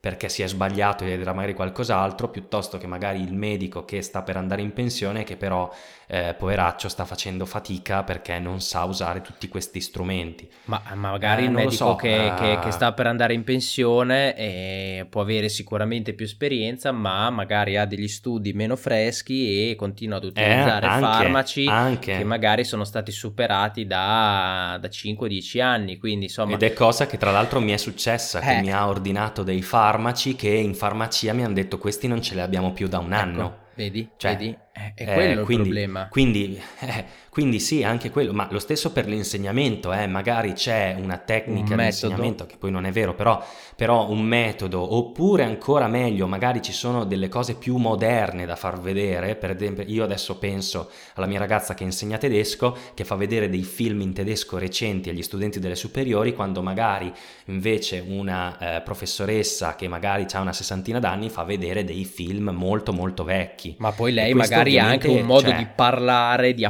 perché 0.00 0.30
si 0.30 0.42
è 0.42 0.46
sbagliato 0.46 1.04
ed 1.04 1.20
era 1.20 1.34
magari 1.34 1.52
qualcos'altro, 1.52 2.28
piuttosto 2.28 2.78
che 2.78 2.86
magari 2.86 3.20
il 3.20 3.34
medico 3.34 3.84
che 3.84 4.00
sta 4.00 4.22
per 4.22 4.38
andare 4.38 4.62
in 4.62 4.72
pensione 4.72 5.24
che 5.24 5.36
però, 5.36 5.70
eh, 6.14 6.34
poveraccio, 6.34 6.88
sta 6.88 7.04
facendo 7.04 7.46
fatica 7.46 8.02
perché 8.02 8.38
non 8.38 8.60
sa 8.60 8.84
usare 8.84 9.20
tutti 9.20 9.48
questi 9.48 9.80
strumenti. 9.80 10.48
Ma 10.64 10.82
magari 10.94 11.42
eh, 11.42 11.46
il 11.46 11.50
medico 11.50 11.72
so, 11.72 11.96
che, 11.96 12.32
uh... 12.32 12.40
che, 12.40 12.58
che, 12.62 12.70
sta 12.70 12.92
per 12.92 13.06
andare 13.06 13.34
in 13.34 13.44
pensione 13.44 14.36
eh, 14.36 15.06
può 15.08 15.20
avere 15.20 15.48
sicuramente 15.48 16.12
più 16.12 16.24
esperienza, 16.24 16.92
ma 16.92 17.28
magari 17.30 17.76
ha 17.76 17.84
degli 17.84 18.08
studi 18.08 18.52
meno 18.52 18.76
freschi 18.76 19.70
e 19.70 19.74
continua 19.74 20.16
ad 20.16 20.24
utilizzare 20.24 20.86
anche, 20.86 21.06
farmaci 21.06 21.66
anche. 21.66 22.16
che 22.16 22.24
magari 22.24 22.64
sono 22.64 22.84
stati 22.84 23.12
superati 23.12 23.86
da, 23.86 24.78
da 24.80 24.88
5-10 24.88 25.60
anni. 25.60 25.98
Quindi, 25.98 26.26
insomma... 26.26 26.54
Ed 26.54 26.62
è 26.62 26.72
cosa 26.72 27.06
che 27.06 27.18
tra 27.18 27.30
l'altro 27.30 27.60
mi 27.60 27.72
è 27.72 27.76
successa, 27.76 28.40
che 28.40 28.60
mi 28.60 28.72
ha 28.72 28.88
ordinato 28.88 29.42
dei 29.42 29.62
farmaci 29.62 29.82
farmaci 30.04 30.34
che 30.34 30.48
in 30.48 30.74
farmacia 30.74 31.32
mi 31.32 31.44
hanno 31.44 31.54
detto 31.54 31.78
questi 31.78 32.06
non 32.06 32.22
ce 32.22 32.34
li 32.34 32.40
abbiamo 32.40 32.72
più 32.72 32.88
da 32.88 32.98
un 32.98 33.12
ecco, 33.12 33.22
anno. 33.22 33.58
Vedi? 33.74 34.08
Cioè, 34.16 34.36
vedi? 34.36 34.56
Eh, 34.72 34.92
è 34.94 35.04
quello 35.04 35.42
eh, 35.42 35.44
quindi, 35.44 35.68
il 35.68 35.74
problema. 35.74 36.08
Quindi, 36.08 36.60
eh, 36.80 37.04
quindi, 37.34 37.58
sì, 37.58 37.82
anche 37.82 38.10
quello, 38.10 38.32
ma 38.32 38.46
lo 38.52 38.60
stesso 38.60 38.92
per 38.92 39.08
l'insegnamento, 39.08 39.92
eh, 39.92 40.06
magari 40.06 40.52
c'è 40.52 40.94
una 40.96 41.18
tecnica 41.18 41.72
un 41.74 41.80
di 41.80 41.86
insegnamento 41.86 42.46
che 42.46 42.54
poi 42.56 42.70
non 42.70 42.86
è 42.86 42.92
vero, 42.92 43.12
però, 43.12 43.44
però, 43.74 44.08
un 44.08 44.20
metodo, 44.20 44.94
oppure 44.94 45.42
ancora 45.42 45.88
meglio, 45.88 46.28
magari 46.28 46.62
ci 46.62 46.70
sono 46.70 47.02
delle 47.02 47.28
cose 47.28 47.56
più 47.56 47.74
moderne 47.74 48.46
da 48.46 48.54
far 48.54 48.78
vedere, 48.78 49.34
per 49.34 49.50
esempio 49.50 49.82
io 49.84 50.04
adesso 50.04 50.38
penso 50.38 50.92
alla 51.14 51.26
mia 51.26 51.40
ragazza 51.40 51.74
che 51.74 51.82
insegna 51.82 52.18
tedesco, 52.18 52.76
che 52.94 53.02
fa 53.02 53.16
vedere 53.16 53.48
dei 53.48 53.64
film 53.64 54.02
in 54.02 54.12
tedesco 54.12 54.56
recenti 54.56 55.08
agli 55.08 55.22
studenti 55.22 55.58
delle 55.58 55.74
superiori, 55.74 56.34
quando 56.34 56.62
magari 56.62 57.12
invece 57.46 58.04
una 58.06 58.76
eh, 58.76 58.80
professoressa 58.82 59.74
che 59.74 59.88
magari 59.88 60.24
ha 60.30 60.40
una 60.40 60.52
sessantina 60.52 61.00
d'anni 61.00 61.30
fa 61.30 61.42
vedere 61.42 61.82
dei 61.82 62.04
film 62.04 62.50
molto 62.50 62.92
molto 62.92 63.24
vecchi. 63.24 63.74
Ma 63.78 63.90
poi 63.90 64.12
lei 64.12 64.34
magari 64.34 64.78
ha 64.78 64.86
anche 64.86 65.08
un 65.08 65.22
modo 65.22 65.48
cioè, 65.48 65.56
di 65.56 65.66
parlare, 65.74 66.54
di 66.54 66.64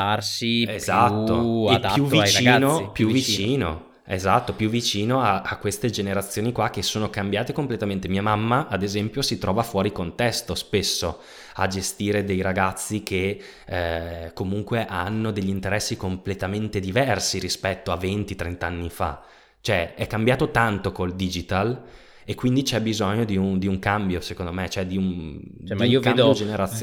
approcciarsi 0.00 0.66
esatto, 0.68 1.34
più 1.34 2.08
più 2.08 2.20
vicino, 2.20 2.50
ragazzi, 2.50 2.82
più, 2.82 2.92
più 2.92 3.06
vicino. 3.08 3.46
vicino. 3.46 3.88
Esatto, 4.10 4.54
più 4.54 4.68
vicino 4.68 5.22
a, 5.22 5.42
a, 5.42 5.56
queste 5.58 5.88
generazioni 5.88 6.50
qua 6.50 6.68
che 6.70 6.82
sono 6.82 7.10
cambiate 7.10 7.52
completamente. 7.52 8.08
Mia 8.08 8.22
mamma, 8.22 8.66
ad 8.66 8.82
esempio, 8.82 9.22
si 9.22 9.38
trova 9.38 9.62
fuori 9.62 9.92
contesto 9.92 10.56
spesso 10.56 11.20
a 11.54 11.68
gestire 11.68 12.24
dei 12.24 12.40
ragazzi 12.40 13.04
che 13.04 13.40
eh, 13.66 14.32
comunque 14.34 14.84
hanno 14.84 15.30
degli 15.30 15.48
interessi 15.48 15.96
completamente 15.96 16.80
diversi 16.80 17.38
rispetto 17.38 17.92
a 17.92 17.96
20-30 17.96 18.64
anni 18.64 18.90
fa. 18.90 19.22
Cioè, 19.60 19.94
è 19.94 20.08
cambiato 20.08 20.50
tanto 20.50 20.90
col 20.90 21.14
digital 21.14 21.80
e 22.24 22.34
quindi 22.34 22.62
c'è 22.62 22.80
bisogno 22.80 23.24
di 23.24 23.36
un, 23.36 23.58
di 23.58 23.66
un 23.66 23.78
cambio 23.78 24.20
secondo 24.20 24.52
me, 24.52 24.68
cioè 24.68 24.86
di 24.86 24.96
un, 24.96 25.40
cioè, 25.66 25.74
di 25.74 25.74
ma 25.74 25.84
io 25.84 26.00
vedo, 26.00 26.32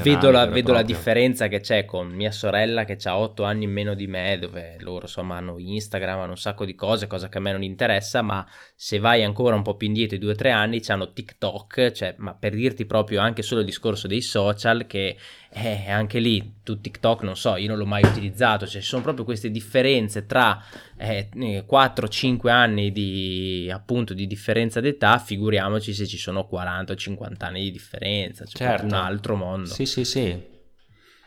vedo, 0.01 0.31
la, 0.31 0.45
vedo 0.45 0.73
la, 0.73 0.81
differenza 0.81 1.47
che 1.47 1.59
c'è 1.59 1.85
con 1.85 2.07
mia 2.07 2.31
sorella 2.31 2.83
che 2.85 2.97
ha 3.03 3.17
8 3.17 3.43
anni 3.43 3.65
in 3.65 3.71
meno 3.71 3.93
di 3.93 4.07
me, 4.07 4.37
dove 4.39 4.77
loro 4.79 5.03
insomma 5.03 5.37
hanno 5.37 5.57
Instagram, 5.57 6.19
hanno 6.19 6.31
un 6.31 6.37
sacco 6.37 6.65
di 6.65 6.75
cose, 6.75 7.07
cosa 7.07 7.29
che 7.29 7.37
a 7.37 7.41
me 7.41 7.51
non 7.51 7.63
interessa, 7.63 8.21
ma 8.21 8.45
se 8.75 8.99
vai 8.99 9.23
ancora 9.23 9.55
un 9.55 9.61
po' 9.61 9.75
più 9.75 9.87
indietro 9.87 10.17
di 10.17 10.25
2-3 10.25 10.51
anni 10.51 10.81
hanno 10.87 11.11
TikTok, 11.13 11.91
cioè, 11.91 12.15
ma 12.17 12.33
per 12.33 12.53
dirti 12.53 12.85
proprio 12.85 13.21
anche 13.21 13.41
solo 13.41 13.61
il 13.61 13.65
discorso 13.65 14.07
dei 14.07 14.21
social 14.21 14.85
che 14.87 15.17
eh, 15.49 15.89
anche 15.89 16.19
lì 16.19 16.55
tu 16.63 16.79
TikTok 16.79 17.23
non 17.23 17.35
so, 17.35 17.55
io 17.55 17.67
non 17.67 17.77
l'ho 17.77 17.85
mai 17.85 18.03
utilizzato, 18.03 18.67
cioè 18.67 18.81
ci 18.81 18.87
sono 18.87 19.01
proprio 19.01 19.23
queste 19.23 19.49
differenze 19.49 20.25
tra 20.25 20.61
eh, 20.97 21.29
4-5 21.33 22.49
anni 22.49 22.91
di 22.91 23.69
appunto 23.71 24.13
di 24.13 24.27
differenza 24.27 24.79
d'età, 24.81 25.17
figuriamoci 25.27 25.93
se 25.93 26.07
ci 26.07 26.17
sono 26.17 26.47
40 26.47 26.95
50 26.95 27.45
anni 27.45 27.63
di 27.63 27.71
differenza, 27.71 28.45
cioè 28.45 28.67
certo. 28.67 28.85
un 28.85 28.93
altro 28.93 29.35
mondo. 29.35 29.67
Sì, 29.67 29.85
sì, 29.85 30.05
sì. 30.05 30.55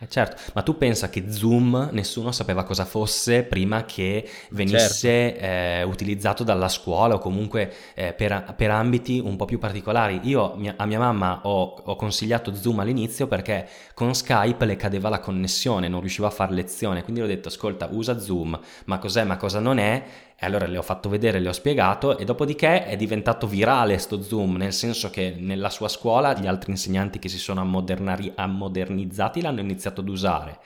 Eh 0.02 0.08
certo, 0.08 0.40
ma 0.54 0.62
tu 0.62 0.78
pensa 0.78 1.10
che 1.10 1.30
Zoom 1.30 1.90
nessuno 1.92 2.32
sapeva 2.32 2.64
cosa 2.64 2.86
fosse 2.86 3.42
prima 3.42 3.84
che 3.84 4.26
venisse 4.52 5.36
certo. 5.36 5.44
eh, 5.44 5.82
utilizzato 5.82 6.42
dalla 6.42 6.70
scuola 6.70 7.16
o 7.16 7.18
comunque 7.18 7.70
eh, 7.94 8.14
per, 8.14 8.54
per, 8.56 8.70
ambiti 8.70 9.18
un 9.18 9.36
po' 9.36 9.44
più 9.44 9.58
particolari. 9.58 10.20
Io 10.22 10.54
mia, 10.56 10.72
a 10.78 10.86
mia 10.86 10.98
mamma 10.98 11.40
ho, 11.42 11.82
ho, 11.84 11.96
consigliato 11.96 12.54
Zoom 12.54 12.78
all'inizio 12.78 13.26
perché 13.26 13.68
con 13.92 14.14
Skype 14.14 14.64
le 14.64 14.76
cadeva 14.76 15.10
la 15.10 15.20
connessione, 15.20 15.86
non 15.86 16.00
riusciva 16.00 16.28
a 16.28 16.30
fare 16.30 16.54
lezione, 16.54 17.02
quindi 17.02 17.20
ho 17.20 17.26
detto 17.26 17.48
ascolta 17.48 17.86
usa 17.92 18.18
Zoom, 18.18 18.58
ma 18.86 18.98
cos'è, 18.98 19.24
ma 19.24 19.36
cosa 19.36 19.60
non 19.60 19.76
è? 19.76 20.02
E 20.42 20.46
allora 20.46 20.66
le 20.66 20.78
ho 20.78 20.82
fatto 20.82 21.10
vedere, 21.10 21.38
le 21.38 21.50
ho 21.50 21.52
spiegato 21.52 22.16
e 22.16 22.24
dopodiché 22.24 22.86
è 22.86 22.96
diventato 22.96 23.46
virale 23.46 23.98
sto 23.98 24.22
Zoom, 24.22 24.56
nel 24.56 24.72
senso 24.72 25.10
che 25.10 25.36
nella 25.38 25.68
sua 25.68 25.88
scuola 25.88 26.32
gli 26.32 26.46
altri 26.46 26.70
insegnanti 26.70 27.18
che 27.18 27.28
si 27.28 27.36
sono 27.36 27.60
ammodernizzati 27.60 29.42
l'hanno 29.42 29.60
iniziato 29.60 30.00
ad 30.00 30.08
usare. 30.08 30.60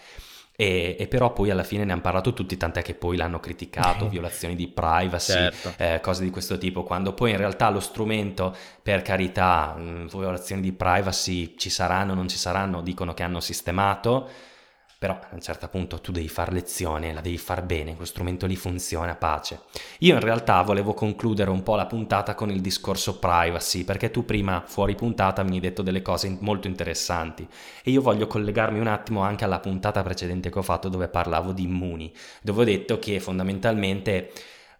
E, 0.57 0.95
e, 0.97 1.09
però 1.09 1.33
poi 1.33 1.51
alla 1.51 1.65
fine 1.65 1.85
ne 1.85 1.91
hanno 1.91 2.01
parlato 2.01 2.33
tutti, 2.33 2.57
tant'è 2.57 2.83
che 2.83 2.95
poi 2.95 3.17
l'hanno 3.17 3.41
criticato, 3.41 4.07
violazioni 4.09 4.55
di 4.55 4.69
privacy, 4.69 5.33
certo. 5.33 5.75
eh, 5.77 5.99
cose 6.01 6.23
di 6.23 6.31
questo 6.31 6.57
tipo, 6.57 6.85
quando 6.85 7.13
poi 7.13 7.33
in 7.33 7.37
realtà 7.37 7.69
lo 7.71 7.81
strumento, 7.81 8.55
per 8.81 9.03
carità, 9.03 9.75
mh, 9.75 10.07
violazioni 10.17 10.63
di 10.63 10.73
privacy 10.73 11.57
ci 11.57 11.71
saranno, 11.71 12.15
non 12.15 12.29
ci 12.29 12.39
saranno, 12.39 12.81
dicono 12.81 13.13
che 13.13 13.25
hanno 13.25 13.41
sistemato, 13.41 14.29
però 15.05 15.19
a 15.21 15.35
un 15.35 15.41
certo 15.43 15.69
punto 15.69 16.01
tu 16.01 16.13
devi 16.13 16.31
fare 16.31 16.51
lezione, 16.51 17.13
la 17.13 17.21
devi 17.21 17.37
far 17.37 17.63
bene, 17.63 17.95
questo 17.95 18.15
strumento 18.15 18.47
lì 18.47 18.57
funziona, 18.57 19.15
pace. 19.15 19.61
Io 19.99 20.15
in 20.15 20.21
realtà 20.21 20.63
volevo 20.63 20.95
concludere 20.95 21.51
un 21.51 21.63
po' 21.63 21.75
la 21.75 21.85
puntata 21.85 22.35
con 22.35 22.51
il 22.51 22.63
discorso 22.63 23.19
privacy, 23.19 23.85
perché 23.85 24.11
tu 24.11 24.25
prima 24.25 24.63
fuori 24.65 24.95
puntata 24.95 25.43
mi 25.43 25.57
hai 25.57 25.61
detto 25.61 25.83
delle 25.83 26.01
cose 26.01 26.35
molto 26.41 26.69
interessanti 26.69 27.47
e 27.83 27.91
io 27.91 28.01
voglio 28.01 28.27
collegarmi 28.27 28.81
un 28.81 28.87
attimo 28.87 29.21
anche 29.21 29.45
alla 29.45 29.61
puntata 29.61 30.03
precedente 30.03 30.49
che 30.49 30.59
ho 30.59 30.63
fatto 30.63 30.89
dove 30.89 31.09
parlavo 31.09 31.53
di 31.53 31.65
immuni, 31.65 32.11
dove 32.41 32.63
ho 32.63 32.65
detto 32.65 32.99
che 32.99 33.21
fondamentalmente 33.21 34.33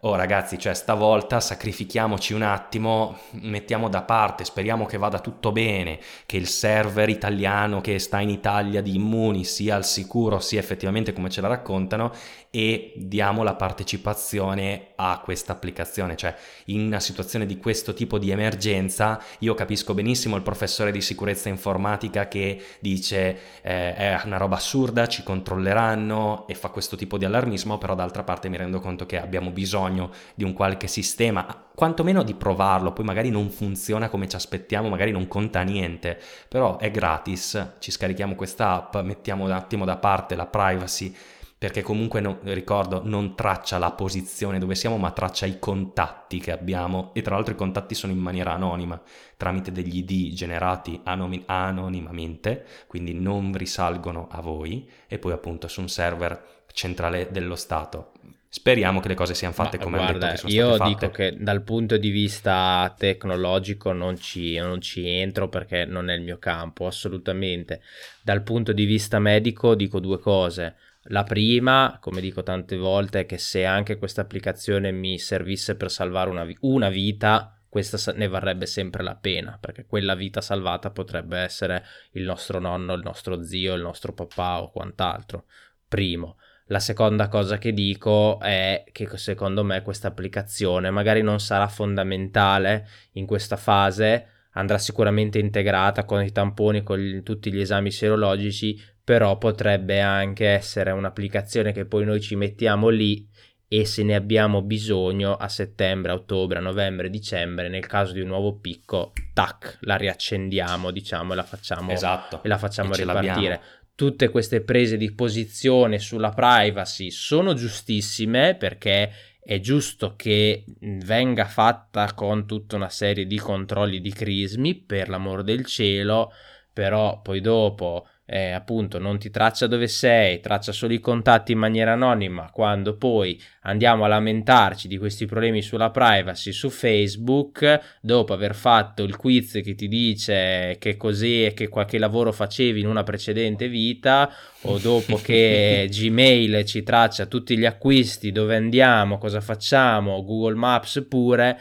oh 0.05 0.15
ragazzi, 0.15 0.59
cioè 0.59 0.75
stavolta 0.75 1.39
sacrifichiamoci 1.39 2.33
un 2.33 2.43
attimo, 2.43 3.17
mettiamo 3.41 3.89
da 3.89 4.03
parte, 4.03 4.45
speriamo 4.45 4.85
che 4.85 4.99
vada 4.99 5.19
tutto 5.19 5.51
bene, 5.51 5.99
che 6.27 6.37
il 6.37 6.47
server 6.47 7.09
italiano 7.09 7.81
che 7.81 7.97
sta 7.97 8.19
in 8.19 8.29
Italia 8.29 8.81
di 8.81 8.95
Immuni 8.95 9.43
sia 9.43 9.75
al 9.75 9.83
sicuro, 9.83 10.39
sia 10.39 10.59
effettivamente 10.59 11.11
come 11.11 11.31
ce 11.31 11.41
la 11.41 11.47
raccontano 11.47 12.11
e 12.51 12.93
diamo 12.95 13.41
la 13.41 13.55
partecipazione 13.55 14.89
a 14.95 15.19
questa 15.23 15.53
applicazione, 15.53 16.15
cioè 16.15 16.35
in 16.65 16.85
una 16.85 16.99
situazione 16.99 17.47
di 17.47 17.57
questo 17.57 17.93
tipo 17.93 18.19
di 18.19 18.29
emergenza 18.29 19.19
io 19.39 19.55
capisco 19.55 19.93
benissimo 19.93 20.35
il 20.35 20.43
professore 20.43 20.91
di 20.91 21.01
sicurezza 21.01 21.49
informatica 21.49 22.27
che 22.27 22.63
dice 22.79 23.37
eh, 23.61 23.95
è 23.95 24.21
una 24.23 24.37
roba 24.37 24.55
assurda, 24.55 25.07
ci 25.07 25.23
controlleranno 25.23 26.45
e 26.47 26.53
fa 26.53 26.69
questo 26.69 26.95
tipo 26.95 27.17
di 27.17 27.25
allarmismo, 27.25 27.79
però 27.79 27.95
d'altra 27.95 28.23
parte 28.23 28.49
mi 28.49 28.55
rendo 28.57 28.79
conto 28.79 29.05
che 29.07 29.19
abbiamo 29.19 29.49
bisogno 29.49 29.94
di 30.33 30.43
un 30.43 30.53
qualche 30.53 30.87
sistema, 30.87 31.45
quantomeno 31.73 32.23
di 32.23 32.33
provarlo, 32.33 32.93
poi 32.93 33.05
magari 33.05 33.29
non 33.29 33.49
funziona 33.49 34.09
come 34.09 34.27
ci 34.27 34.35
aspettiamo, 34.35 34.89
magari 34.89 35.11
non 35.11 35.27
conta 35.27 35.61
niente, 35.63 36.19
però 36.47 36.77
è 36.77 36.91
gratis, 36.91 37.73
ci 37.79 37.91
scarichiamo 37.91 38.35
questa 38.35 38.73
app, 38.73 38.97
mettiamo 38.97 39.45
un 39.45 39.51
attimo 39.51 39.85
da 39.85 39.97
parte 39.97 40.35
la 40.35 40.45
privacy 40.47 41.15
perché 41.57 41.81
comunque 41.81 42.19
no, 42.19 42.39
ricordo 42.43 43.01
non 43.03 43.33
traccia 43.33 43.77
la 43.77 43.91
posizione 43.91 44.59
dove 44.59 44.75
siamo 44.75 44.97
ma 44.97 45.11
traccia 45.11 45.45
i 45.45 45.57
contatti 45.57 46.39
che 46.39 46.51
abbiamo. 46.51 47.11
E 47.13 47.21
tra 47.21 47.35
l'altro 47.35 47.53
i 47.53 47.57
contatti 47.57 47.95
sono 47.95 48.11
in 48.11 48.19
maniera 48.19 48.53
anonima 48.53 49.01
tramite 49.37 49.71
degli 49.71 49.97
ID 49.97 50.33
generati 50.33 50.99
anonim- 51.03 51.43
anonimamente 51.47 52.65
quindi 52.87 53.13
non 53.13 53.53
risalgono 53.55 54.27
a 54.29 54.41
voi 54.41 54.87
e 55.07 55.17
poi 55.17 55.31
appunto 55.31 55.67
su 55.67 55.81
un 55.81 55.89
server 55.89 56.63
centrale 56.73 57.29
dello 57.31 57.55
Stato 57.55 58.11
Speriamo 58.55 59.01
che 59.01 59.09
le 59.09 59.15
cose 59.15 59.33
siano 59.33 59.53
fatte 59.53 59.77
Ma, 59.77 59.83
come 59.83 59.97
guarda, 59.97 60.31
detto 60.31 60.47
Io 60.47 60.77
dico 60.77 61.09
che 61.09 61.35
dal 61.37 61.61
punto 61.63 61.97
di 61.97 62.09
vista 62.09 62.95
tecnologico 62.97 63.91
non 63.91 64.17
ci, 64.17 64.55
non 64.55 64.79
ci, 64.79 65.05
entro 65.05 65.49
perché 65.49 65.83
non 65.83 66.09
è 66.09 66.13
il 66.13 66.21
mio 66.21 66.37
campo, 66.37 66.87
assolutamente. 66.87 67.81
Dal 68.23 68.43
punto 68.43 68.71
di 68.71 68.85
vista 68.85 69.19
medico 69.19 69.75
dico 69.75 69.99
due 69.99 70.19
cose. 70.19 70.75
La 71.09 71.23
prima, 71.23 71.97
come 71.99 72.21
dico 72.21 72.43
tante 72.43 72.77
volte, 72.77 73.19
è 73.19 73.25
che 73.25 73.37
se 73.37 73.65
anche 73.65 73.97
questa 73.97 74.21
applicazione 74.21 74.89
mi 74.93 75.19
servisse 75.19 75.75
per 75.75 75.91
salvare 75.91 76.29
una, 76.29 76.47
una 76.61 76.87
vita, 76.87 77.59
questa 77.67 78.13
ne 78.13 78.29
varrebbe 78.29 78.67
sempre 78.67 79.03
la 79.03 79.15
pena, 79.15 79.57
perché 79.59 79.85
quella 79.85 80.15
vita 80.15 80.39
salvata 80.39 80.91
potrebbe 80.91 81.39
essere 81.39 81.83
il 82.11 82.23
nostro 82.23 82.59
nonno, 82.59 82.93
il 82.93 83.03
nostro 83.03 83.43
zio, 83.43 83.73
il 83.73 83.81
nostro 83.81 84.13
papà 84.13 84.61
o 84.61 84.71
quant'altro. 84.71 85.43
Primo. 85.89 86.37
La 86.69 86.79
seconda 86.79 87.27
cosa 87.27 87.59
che 87.59 87.73
dico 87.73 88.39
è 88.39 88.83
che 88.91 89.07
secondo 89.17 89.63
me 89.63 89.83
questa 89.83 90.07
applicazione 90.07 90.89
magari 90.89 91.21
non 91.21 91.39
sarà 91.39 91.67
fondamentale 91.67 92.87
in 93.13 93.27
questa 93.27 93.55
fase, 93.55 94.27
andrà 94.53 94.79
sicuramente 94.79 95.37
integrata 95.37 96.05
con 96.05 96.23
i 96.23 96.31
tamponi, 96.31 96.81
con 96.81 96.97
gli, 96.97 97.21
tutti 97.21 97.53
gli 97.53 97.59
esami 97.59 97.91
serologici, 97.91 98.81
però 99.03 99.37
potrebbe 99.37 100.01
anche 100.01 100.47
essere 100.47 100.89
un'applicazione 100.89 101.71
che 101.71 101.85
poi 101.85 102.03
noi 102.03 102.19
ci 102.19 102.35
mettiamo 102.35 102.89
lì 102.89 103.29
e 103.67 103.85
se 103.85 104.01
ne 104.01 104.15
abbiamo 104.15 104.63
bisogno 104.63 105.35
a 105.35 105.47
settembre, 105.47 106.13
ottobre, 106.13 106.59
novembre, 106.59 107.11
dicembre, 107.11 107.69
nel 107.69 107.85
caso 107.85 108.13
di 108.13 108.21
un 108.21 108.27
nuovo 108.27 108.57
picco, 108.57 109.13
tac, 109.33 109.77
la 109.81 109.97
riaccendiamo, 109.97 110.89
diciamo, 110.89 111.33
e 111.33 111.35
la 111.35 111.43
facciamo, 111.43 111.91
esatto. 111.91 112.41
e 112.41 112.47
la 112.47 112.57
facciamo 112.57 112.93
e 112.93 112.97
ripartire. 112.97 113.61
Tutte 113.95 114.27
queste 114.27 114.61
prese 114.61 114.97
di 114.97 115.13
posizione 115.13 115.99
sulla 115.99 116.31
privacy 116.31 117.09
sono 117.11 117.53
giustissime 117.53 118.55
perché 118.55 119.09
è 119.39 119.59
giusto 119.61 120.15
che 120.17 120.65
venga 120.79 121.45
fatta 121.45 122.13
con 122.13 122.45
tutta 122.45 122.75
una 122.75 122.89
serie 122.89 123.25
di 123.25 123.37
controlli 123.37 124.01
di 124.01 124.11
crismi, 124.11 124.75
per 124.75 125.07
l'amor 125.07 125.43
del 125.43 125.65
cielo, 125.65 126.31
però 126.73 127.21
poi 127.21 127.39
dopo 127.39 128.07
eh, 128.27 128.51
appunto 128.51 128.97
non 128.97 129.19
ti 129.19 129.29
traccia 129.29 129.67
dove 129.67 129.87
sei, 129.87 130.39
traccia 130.39 130.71
solo 130.71 130.93
i 130.93 130.99
contatti 130.99 131.51
in 131.51 131.59
maniera 131.59 131.93
anonima, 131.93 132.49
quando 132.51 132.97
poi 132.97 133.39
andiamo 133.61 134.03
a 134.03 134.07
lamentarci 134.07 134.87
di 134.87 134.97
questi 134.97 135.25
problemi 135.25 135.61
sulla 135.61 135.91
privacy 135.91 136.51
su 136.51 136.69
Facebook, 136.69 137.97
dopo 138.01 138.33
aver 138.33 138.55
fatto 138.55 139.03
il 139.03 139.15
quiz 139.15 139.61
che 139.63 139.75
ti 139.75 139.87
dice 139.87 140.77
che 140.79 140.97
così 140.97 141.45
e 141.45 141.53
che 141.53 141.67
qualche 141.67 141.99
lavoro 141.99 142.31
facevi 142.31 142.79
in 142.79 142.87
una 142.87 143.03
precedente 143.03 143.67
vita, 143.67 144.31
o 144.61 144.79
dopo 144.79 145.17
che 145.17 145.87
Gmail 145.91 146.65
ci 146.65 146.81
traccia 146.81 147.27
tutti 147.27 147.55
gli 147.55 147.65
acquisti, 147.65 148.31
dove 148.31 148.55
andiamo, 148.55 149.19
cosa 149.19 149.39
facciamo, 149.39 150.23
Google 150.23 150.55
Maps 150.55 151.05
pure 151.07 151.59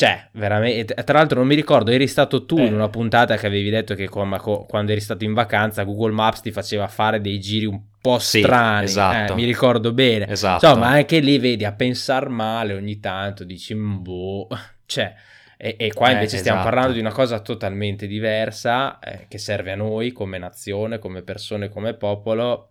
cioè, 0.00 0.28
veramente. 0.32 0.94
Tra 0.94 1.18
l'altro, 1.18 1.40
non 1.40 1.46
mi 1.46 1.54
ricordo, 1.54 1.90
eri 1.90 2.06
stato 2.06 2.46
tu 2.46 2.56
eh. 2.56 2.64
in 2.64 2.72
una 2.72 2.88
puntata 2.88 3.36
che 3.36 3.46
avevi 3.46 3.68
detto 3.68 3.94
che 3.94 4.08
quando 4.08 4.92
eri 4.92 5.00
stato 5.02 5.24
in 5.24 5.34
vacanza, 5.34 5.82
Google 5.82 6.12
Maps 6.12 6.40
ti 6.40 6.50
faceva 6.50 6.88
fare 6.88 7.20
dei 7.20 7.38
giri 7.38 7.66
un 7.66 7.82
po' 8.00 8.18
strani. 8.18 8.86
Sì, 8.86 8.92
esatto. 8.92 9.32
eh, 9.32 9.36
mi 9.36 9.44
ricordo 9.44 9.92
bene. 9.92 10.26
Esatto. 10.26 10.64
Insomma, 10.64 10.86
anche 10.86 11.18
lì 11.18 11.38
vedi 11.38 11.66
a 11.66 11.72
pensare 11.72 12.30
male 12.30 12.72
ogni 12.72 12.98
tanto, 12.98 13.44
dici, 13.44 13.74
boh. 13.74 14.48
Cioè, 14.86 15.14
e, 15.58 15.76
e 15.78 15.92
qua 15.92 16.12
invece 16.12 16.36
eh, 16.36 16.38
stiamo 16.38 16.60
esatto. 16.60 16.74
parlando 16.74 16.94
di 16.94 17.00
una 17.04 17.12
cosa 17.12 17.40
totalmente 17.40 18.06
diversa 18.06 18.98
eh, 19.00 19.26
che 19.28 19.36
serve 19.36 19.72
a 19.72 19.76
noi 19.76 20.12
come 20.12 20.38
nazione, 20.38 20.98
come 20.98 21.20
persone, 21.20 21.68
come 21.68 21.92
popolo. 21.92 22.70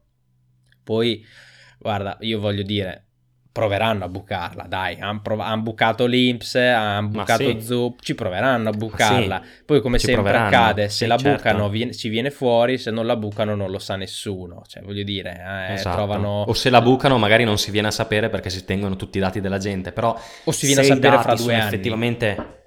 Poi, 0.83 1.23
guarda, 1.77 2.17
io 2.21 2.39
voglio 2.39 2.63
dire 2.63 3.08
proveranno 3.51 4.05
a 4.05 4.07
bucarla, 4.07 4.65
dai, 4.67 4.99
hanno 4.99 5.21
prov- 5.21 5.41
han 5.41 5.63
bucato 5.63 6.05
l'Inps, 6.05 6.55
hanno 6.55 7.07
bucato 7.07 7.43
sì. 7.43 7.61
Zup, 7.61 8.01
ci 8.01 8.15
proveranno 8.15 8.69
a 8.69 8.71
bucarla. 8.71 9.41
Sì. 9.43 9.63
Poi 9.65 9.81
come 9.81 9.97
ci 9.97 10.05
sempre 10.05 10.37
accade, 10.37 10.83
se 10.83 11.03
sì, 11.03 11.05
la 11.07 11.17
certo. 11.17 11.37
bucano 11.37 11.69
viene, 11.69 11.93
ci 11.93 12.09
viene 12.09 12.29
fuori, 12.29 12.77
se 12.77 12.91
non 12.91 13.05
la 13.05 13.15
bucano 13.15 13.55
non 13.55 13.71
lo 13.71 13.79
sa 13.79 13.95
nessuno, 13.95 14.61
cioè 14.67 14.83
voglio 14.83 15.03
dire, 15.03 15.67
eh, 15.69 15.73
esatto. 15.73 15.95
trovano... 15.95 16.43
O 16.47 16.53
se 16.53 16.69
la 16.69 16.81
bucano 16.81 17.17
magari 17.17 17.43
non 17.43 17.57
si 17.57 17.71
viene 17.71 17.87
a 17.87 17.91
sapere 17.91 18.29
perché 18.29 18.49
si 18.49 18.63
tengono 18.63 18.95
tutti 18.95 19.17
i 19.17 19.21
dati 19.21 19.41
della 19.41 19.57
gente, 19.57 19.91
però... 19.91 20.17
O 20.43 20.51
si 20.51 20.65
viene 20.67 20.81
a 20.81 20.85
sapere 20.85 21.19
fra 21.19 21.33
due 21.33 21.55
anni. 21.55 21.65
Effettivamente 21.65 22.58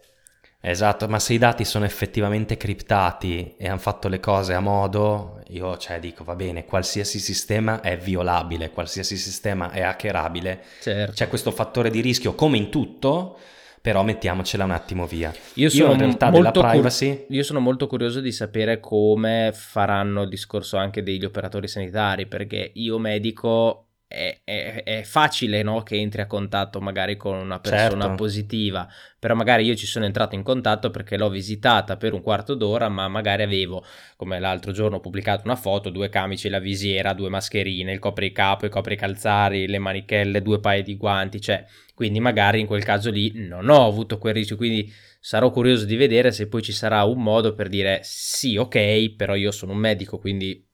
Esatto, 0.64 1.09
ma 1.09 1.18
se 1.18 1.33
i 1.33 1.38
dati 1.38 1.64
sono 1.64 1.85
effettivamente 1.85 2.57
criptati 2.57 3.55
e 3.59 3.68
hanno 3.68 3.81
fatto 3.81 4.07
le 4.07 4.20
cose 4.20 4.55
a 4.55 4.61
modo, 4.61 5.42
io 5.48 5.77
cioè 5.77 5.98
dico 5.98 6.22
va 6.22 6.37
bene, 6.37 6.64
qualsiasi 6.64 7.18
sistema 7.18 7.81
è 7.81 7.98
violabile, 7.98 8.70
qualsiasi 8.70 9.16
sistema 9.16 9.72
è 9.72 9.81
hackerabile, 9.81 10.62
certo. 10.81 11.14
c'è 11.14 11.27
questo 11.27 11.51
fattore 11.51 11.90
di 11.90 12.01
rischio 12.01 12.37
come 12.37 12.59
in 12.59 12.70
tutto, 12.70 13.39
però 13.80 14.05
mettiamocela 14.05 14.62
un 14.62 14.70
attimo 14.70 15.05
via. 15.05 15.34
Io 15.55 15.68
sono, 15.68 15.89
io 15.89 15.93
in 15.95 15.99
realtà 15.99 16.30
della 16.30 16.53
privacy... 16.53 17.09
Cur- 17.09 17.34
io 17.34 17.43
sono 17.43 17.59
molto 17.59 17.89
curioso 17.89 18.20
di 18.20 18.30
sapere 18.30 18.78
come 18.78 19.51
faranno 19.53 20.22
il 20.22 20.28
discorso 20.28 20.76
anche 20.76 21.03
degli 21.03 21.24
operatori 21.24 21.66
sanitari, 21.66 22.26
perché 22.26 22.70
io 22.74 22.99
medico 22.99 23.89
è, 24.13 24.41
è, 24.45 24.83
è 24.85 25.03
facile 25.03 25.63
no? 25.63 25.83
che 25.83 25.97
entri 25.97 26.21
a 26.21 26.27
contatto 26.27 26.81
magari 26.81 27.17
con 27.17 27.37
una 27.37 27.59
persona 27.59 28.03
certo. 28.03 28.15
positiva, 28.15 28.89
però 29.19 29.35
magari 29.35 29.65
io 29.65 29.75
ci 29.75 29.87
sono 29.87 30.05
entrato 30.05 30.35
in 30.35 30.43
contatto 30.43 30.91
perché 30.91 31.17
l'ho 31.17 31.29
visitata 31.29 31.97
per 31.97 32.13
un 32.13 32.21
quarto 32.23 32.55
d'ora, 32.55 32.89
ma 32.89 33.09
magari 33.09 33.43
avevo, 33.43 33.85
come 34.17 34.39
l'altro 34.39 34.73
giorno 34.73 34.97
ho 34.97 35.01
pubblicato 35.01 35.43
una 35.45 35.57
foto, 35.57 35.91
due 35.91 36.09
camici, 36.09 36.49
la 36.49 36.59
visiera, 36.59 37.15
due 37.15 37.29
mascherine, 37.29 37.93
il 37.93 37.99
copricapo, 37.99 38.67
i 38.67 38.71
copricalzari, 38.71 39.67
le 39.67 39.79
manichelle, 39.79 40.43
due 40.43 40.61
paia 40.61 40.83
di 40.83 40.97
guanti, 40.97 41.41
cioè, 41.41 41.65
quindi 41.95 42.21
magari 42.21 42.61
in 42.61 42.67
quel 42.67 42.85
caso 42.85 43.11
lì 43.11 43.33
non 43.35 43.69
ho 43.69 43.87
avuto 43.87 44.19
quel 44.19 44.35
rischio, 44.35 44.57
quindi 44.57 44.93
sarò 45.21 45.51
curioso 45.51 45.85
di 45.85 45.97
vedere 45.97 46.33
se 46.33 46.49
poi 46.49 46.63
ci 46.63 46.73
sarà 46.73 47.05
un 47.05 47.23
modo 47.23 47.55
per 47.55 47.69
dire 47.69 48.01
sì, 48.03 48.57
ok, 48.57 49.15
però 49.15 49.35
io 49.35 49.53
sono 49.53 49.73
un 49.73 49.79
medico, 49.79 50.19
quindi 50.19 50.69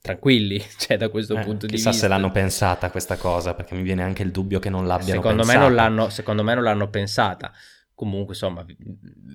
tranquilli, 0.00 0.62
cioè 0.78 0.96
da 0.96 1.08
questo 1.08 1.36
eh, 1.36 1.42
punto 1.42 1.66
di 1.66 1.72
vista. 1.72 1.90
Chissà 1.90 2.02
se 2.02 2.08
l'hanno 2.08 2.30
pensata 2.30 2.90
questa 2.90 3.16
cosa, 3.16 3.54
perché 3.54 3.74
mi 3.74 3.82
viene 3.82 4.02
anche 4.02 4.22
il 4.22 4.30
dubbio 4.30 4.58
che 4.58 4.70
non 4.70 4.86
l'abbiano 4.86 5.20
secondo 5.20 5.42
pensata. 5.42 5.58
Me 5.58 5.64
non 5.64 5.74
l'hanno, 5.74 6.08
secondo 6.08 6.42
me 6.42 6.54
non 6.54 6.64
l'hanno 6.64 6.88
pensata. 6.88 7.52
Comunque, 7.98 8.34
insomma, 8.34 8.64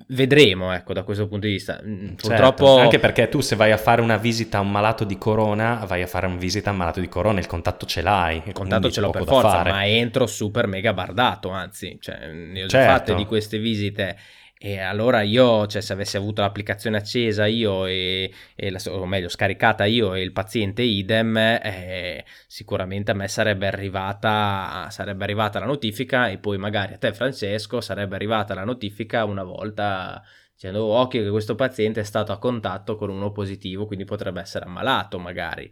vedremo, 0.08 0.72
ecco, 0.72 0.94
da 0.94 1.04
questo 1.04 1.28
punto 1.28 1.48
di 1.48 1.52
vista. 1.52 1.82
Mm, 1.84 2.16
certo, 2.16 2.28
Purtroppo... 2.28 2.78
Anche 2.78 2.98
perché 2.98 3.28
tu 3.28 3.42
se 3.42 3.58
vai 3.58 3.74
a 3.74 3.78
fare 3.78 4.00
una 4.00 4.16
visita 4.16 4.60
a 4.60 4.62
un 4.62 4.72
malato 4.72 5.04
di 5.04 5.18
corona, 5.18 5.84
vai 5.86 6.02
a 6.02 6.08
fare 6.08 6.28
una 6.28 6.38
visita 6.38 6.70
a 6.70 6.72
un 6.72 6.78
malato 6.78 7.02
di 7.02 7.10
corona, 7.10 7.40
il 7.40 7.46
contatto 7.46 7.86
ce 7.86 8.02
l'hai. 8.02 8.42
Il 8.46 8.54
contatto 8.54 8.90
ce 8.90 9.02
l'ho 9.02 9.10
per 9.10 9.26
forza, 9.26 9.50
fare. 9.50 9.70
ma 9.70 9.86
entro 9.86 10.26
super 10.28 10.68
mega 10.68 10.94
bardato, 10.94 11.50
anzi, 11.50 11.98
cioè, 12.00 12.32
ne 12.32 12.64
ho 12.64 12.68
già 12.68 12.80
certo. 12.80 12.94
fatte 12.94 13.16
di 13.16 13.26
queste 13.26 13.58
visite 13.58 14.18
e 14.66 14.80
allora 14.80 15.24
io, 15.24 15.68
cioè 15.68 15.82
se 15.82 15.92
avessi 15.92 16.16
avuto 16.16 16.40
l'applicazione 16.40 16.96
accesa 16.96 17.46
io 17.46 17.86
e, 17.86 18.32
e 18.56 18.72
la, 18.72 18.80
o 18.92 19.06
meglio 19.06 19.28
scaricata 19.28 19.84
io 19.84 20.14
e 20.14 20.22
il 20.22 20.32
paziente 20.32 20.84
idem, 20.84 21.36
eh, 21.36 22.24
sicuramente 22.48 23.12
a 23.12 23.14
me 23.14 23.28
sarebbe 23.28 23.68
arrivata, 23.68 24.88
sarebbe 24.90 25.26
arrivata 25.26 25.60
la 25.60 25.66
notifica 25.66 26.30
e 26.30 26.38
poi 26.38 26.58
magari 26.58 26.94
a 26.94 26.98
te 26.98 27.12
Francesco 27.12 27.82
sarebbe 27.82 28.16
arrivata 28.16 28.54
la 28.54 28.64
notifica 28.64 29.26
una 29.26 29.44
volta 29.44 30.24
dicendo 30.54 30.86
oh, 30.86 30.98
occhio 30.98 31.24
che 31.24 31.30
questo 31.30 31.56
paziente 31.56 32.00
è 32.00 32.06
stato 32.06 32.32
a 32.32 32.40
contatto 32.40 32.96
con 32.96 33.10
uno 33.10 33.34
positivo, 33.34 33.86
quindi 33.86 34.06
potrebbe 34.06 34.40
essere 34.40 34.64
ammalato 34.64 35.20
magari. 35.20 35.70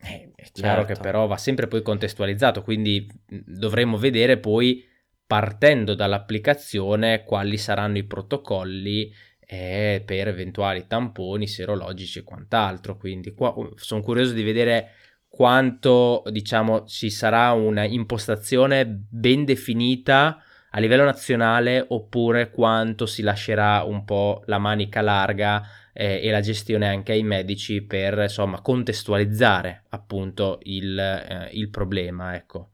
Eh, 0.00 0.32
è 0.34 0.48
chiaro 0.50 0.86
certo. 0.86 0.94
che 0.94 1.00
però 1.02 1.26
va 1.26 1.36
sempre 1.36 1.66
poi 1.66 1.82
contestualizzato, 1.82 2.62
quindi 2.62 3.06
dovremmo 3.26 3.98
vedere 3.98 4.38
poi 4.38 4.87
partendo 5.28 5.94
dall'applicazione 5.94 7.22
quali 7.22 7.58
saranno 7.58 7.98
i 7.98 8.04
protocolli 8.04 9.12
eh, 9.40 10.02
per 10.04 10.28
eventuali 10.28 10.86
tamponi 10.86 11.46
serologici 11.46 12.20
e 12.20 12.24
quant'altro. 12.24 12.96
Quindi 12.96 13.34
qua, 13.34 13.52
uh, 13.54 13.74
sono 13.76 14.00
curioso 14.00 14.32
di 14.32 14.42
vedere 14.42 14.92
quanto 15.28 16.22
diciamo 16.30 16.86
ci 16.86 17.10
sarà 17.10 17.52
una 17.52 17.84
impostazione 17.84 18.86
ben 18.86 19.44
definita 19.44 20.42
a 20.70 20.80
livello 20.80 21.04
nazionale 21.04 21.84
oppure 21.86 22.50
quanto 22.50 23.04
si 23.04 23.20
lascerà 23.20 23.82
un 23.82 24.06
po' 24.06 24.42
la 24.46 24.58
manica 24.58 25.02
larga 25.02 25.62
eh, 25.92 26.20
e 26.22 26.30
la 26.30 26.40
gestione 26.40 26.88
anche 26.88 27.12
ai 27.12 27.22
medici 27.22 27.82
per 27.82 28.18
insomma 28.18 28.62
contestualizzare 28.62 29.84
appunto 29.90 30.58
il, 30.62 30.98
eh, 30.98 31.50
il 31.52 31.68
problema 31.68 32.34
ecco 32.34 32.70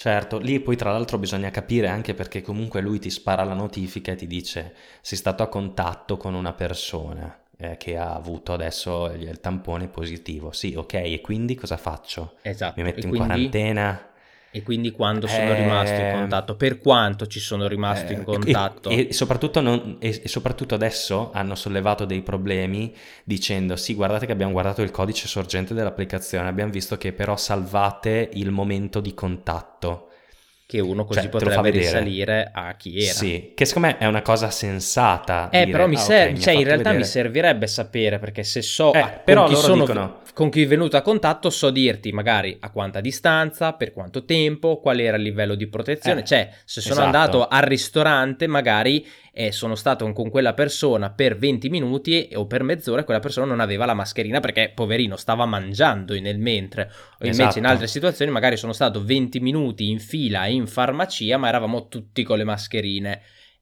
Certo, 0.00 0.38
lì 0.38 0.60
poi 0.60 0.76
tra 0.76 0.92
l'altro 0.92 1.18
bisogna 1.18 1.50
capire 1.50 1.88
anche 1.88 2.14
perché 2.14 2.40
comunque 2.40 2.80
lui 2.80 3.00
ti 3.00 3.10
spara 3.10 3.42
la 3.42 3.54
notifica 3.54 4.12
e 4.12 4.14
ti 4.14 4.28
dice 4.28 4.72
sei 5.00 5.18
stato 5.18 5.42
a 5.42 5.48
contatto 5.48 6.16
con 6.16 6.34
una 6.34 6.52
persona 6.52 7.36
eh, 7.56 7.76
che 7.76 7.96
ha 7.96 8.14
avuto 8.14 8.52
adesso 8.52 9.06
il, 9.06 9.40
tampone 9.40 9.88
positivo. 9.88 10.52
Sì, 10.52 10.74
ok, 10.76 10.94
e 10.94 11.20
quindi 11.20 11.56
cosa 11.56 11.76
faccio? 11.76 12.34
Esatto. 12.42 12.74
Mi 12.76 12.84
metto 12.84 13.00
e 13.00 13.02
in 13.02 13.08
quindi... 13.08 13.26
quarantena? 13.26 14.07
E 14.50 14.62
quindi 14.62 14.92
quando 14.92 15.26
sono 15.26 15.50
eh... 15.50 15.54
rimasto 15.54 16.00
in 16.00 16.12
contatto? 16.12 16.56
Per 16.56 16.78
quanto 16.78 17.26
ci 17.26 17.40
sono 17.40 17.66
rimasto 17.66 18.12
eh... 18.12 18.14
in 18.14 18.24
contatto? 18.24 18.88
E, 18.88 19.08
e, 19.08 19.12
soprattutto 19.12 19.60
non, 19.60 19.96
e, 20.00 20.20
e, 20.22 20.28
soprattutto 20.28 20.74
adesso 20.74 21.30
hanno 21.32 21.54
sollevato 21.54 22.04
dei 22.04 22.22
problemi 22.22 22.94
dicendo 23.24 23.76
sì 23.76 23.94
guardate 23.94 24.26
che 24.26 24.32
abbiamo 24.32 24.52
guardato 24.52 24.82
il 24.82 24.90
codice 24.90 25.28
sorgente 25.28 25.74
dell'applicazione, 25.74 26.48
abbiamo 26.48 26.72
visto 26.72 26.96
che 26.96 27.12
però 27.12 27.36
salvate 27.36 28.30
il 28.32 28.50
momento 28.50 29.00
di 29.00 29.12
contatto 29.14 30.07
che 30.68 30.80
uno 30.80 31.06
così 31.06 31.20
cioè, 31.20 31.28
potrebbe 31.30 31.70
risalire 31.70 32.50
a 32.52 32.74
chi 32.74 33.02
era. 33.02 33.14
Sì, 33.14 33.52
che 33.54 33.64
secondo 33.64 33.88
me 33.88 33.96
è 33.96 34.04
una 34.04 34.20
cosa 34.20 34.50
sensata. 34.50 35.48
Eh, 35.48 35.60
dire, 35.60 35.70
però 35.70 35.88
mi 35.88 35.94
ah, 35.94 35.98
ser- 35.98 36.28
okay, 36.28 36.40
cioè, 36.42 36.52
mi 36.52 36.60
in 36.60 36.66
realtà 36.66 36.90
vedere. 36.90 37.04
mi 37.04 37.10
servirebbe 37.10 37.66
sapere 37.66 38.18
perché 38.18 38.42
se 38.42 38.60
so 38.60 38.92
eh, 38.92 39.20
però 39.24 39.46
con, 39.46 39.54
chi 39.54 39.60
sono, 39.62 39.86
dicono... 39.86 40.20
con 40.34 40.50
chi 40.50 40.64
è 40.64 40.66
venuto 40.66 40.98
a 40.98 41.00
contatto, 41.00 41.48
so 41.48 41.70
dirti 41.70 42.12
magari 42.12 42.54
a 42.60 42.68
quanta 42.68 43.00
distanza, 43.00 43.72
per 43.72 43.94
quanto 43.94 44.26
tempo, 44.26 44.78
qual 44.78 45.00
era 45.00 45.16
il 45.16 45.22
livello 45.22 45.54
di 45.54 45.66
protezione. 45.68 46.20
Eh, 46.20 46.24
cioè, 46.24 46.50
se 46.66 46.82
sono 46.82 47.00
esatto. 47.00 47.06
andato 47.06 47.48
al 47.48 47.62
ristorante, 47.62 48.46
magari 48.46 49.06
eh, 49.32 49.52
sono 49.52 49.74
stato 49.74 50.10
con 50.12 50.30
quella 50.30 50.54
persona 50.54 51.10
per 51.10 51.36
20 51.36 51.68
minuti 51.68 52.30
o 52.34 52.46
per 52.46 52.62
mezz'ora 52.62 53.02
e 53.02 53.04
quella 53.04 53.20
persona 53.20 53.46
non 53.46 53.60
aveva 53.60 53.84
la 53.84 53.94
mascherina 53.94 54.40
perché 54.40 54.72
poverino 54.74 55.16
stava 55.16 55.46
mangiando 55.46 56.18
nel 56.18 56.38
mentre 56.38 56.82
o 56.84 57.24
invece 57.24 57.42
Esatto. 57.42 57.58
in 57.58 57.66
altre 57.66 57.86
situazioni 57.86 58.30
magari 58.30 58.56
sono 58.56 58.72
stato 58.72 59.04
20 59.04 59.40
minuti 59.40 59.90
in 59.90 59.98
fila 60.00 60.46
in 60.46 60.66
farmacia 60.66 61.36
ma 61.36 61.48
eravamo 61.48 61.88
tutti 61.88 62.22
con 62.22 62.38
le 62.38 62.44
mascherine 62.44 63.20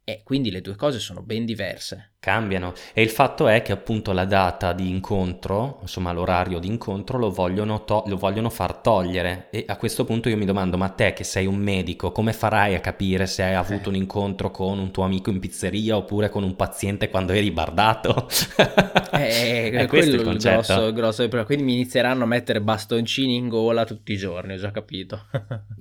e 0.08 0.22
quindi 0.22 0.52
le 0.52 0.60
due 0.60 0.76
cose 0.76 1.00
sono 1.00 1.20
ben 1.20 1.44
diverse. 1.44 2.12
Cambiano 2.26 2.72
e 2.92 3.02
il 3.02 3.10
fatto 3.10 3.46
è 3.46 3.62
che 3.62 3.70
appunto 3.70 4.10
la 4.10 4.24
data 4.24 4.72
di 4.72 4.88
incontro, 4.90 5.78
insomma 5.82 6.10
l'orario 6.10 6.58
di 6.58 6.66
incontro 6.66 7.18
lo 7.18 7.30
vogliono, 7.30 7.84
to- 7.84 8.02
lo 8.08 8.16
vogliono 8.16 8.50
far 8.50 8.78
togliere 8.78 9.46
e 9.50 9.64
a 9.68 9.76
questo 9.76 10.04
punto 10.04 10.28
io 10.28 10.36
mi 10.36 10.44
domando 10.44 10.76
ma 10.76 10.88
te 10.88 11.12
che 11.12 11.22
sei 11.22 11.46
un 11.46 11.54
medico 11.54 12.10
come 12.10 12.32
farai 12.32 12.74
a 12.74 12.80
capire 12.80 13.26
se 13.26 13.44
hai 13.44 13.54
avuto 13.54 13.84
Eh. 13.84 13.88
un 13.90 13.94
incontro 13.94 14.50
con 14.50 14.80
un 14.80 14.90
tuo 14.90 15.04
amico 15.04 15.30
in 15.30 15.38
pizzeria 15.38 15.96
oppure 15.96 16.28
con 16.28 16.42
un 16.42 16.56
paziente 16.56 17.10
quando 17.10 17.32
eri 17.32 17.52
bardato? 17.52 18.26
Eh, 19.12 19.70
è 19.72 19.86
questo 19.86 20.10
quello 20.10 20.14
il 20.16 20.22
concetto. 20.24 20.74
grosso, 20.74 20.92
grosso 20.92 21.16
problema. 21.22 21.44
Quindi 21.46 21.62
mi 21.62 21.74
inizieranno 21.74 22.24
a 22.24 22.26
mettere 22.26 22.60
bastoncini 22.60 23.36
in 23.36 23.48
gola 23.48 23.84
tutti 23.84 24.12
i 24.12 24.16
giorni, 24.16 24.54
ho 24.54 24.58
già 24.58 24.72
capito. 24.72 25.26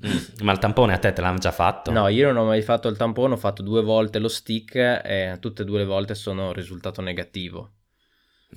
Mm, 0.05 0.43
Ma 0.43 0.51
il 0.51 0.59
tampone 0.59 0.93
a 0.93 0.99
te 0.99 1.11
te 1.11 1.21
l'hanno 1.21 1.39
già 1.39 1.51
fatto? 1.51 1.89
No, 1.89 2.07
io 2.07 2.31
non 2.31 2.43
ho 2.43 2.45
mai 2.45 2.61
fatto 2.61 2.87
il 2.87 2.97
tampone, 2.97 3.33
ho 3.33 3.37
fatto 3.37 3.63
due 3.63 3.81
volte 3.81 4.19
lo 4.19 4.27
stick 4.27 4.75
e 4.75 5.37
tutte 5.39 5.63
e 5.63 5.65
due 5.65 5.79
le 5.79 5.85
volte 5.85 6.13
sono 6.13 6.34
risultato 6.53 7.01
negativo. 7.01 7.71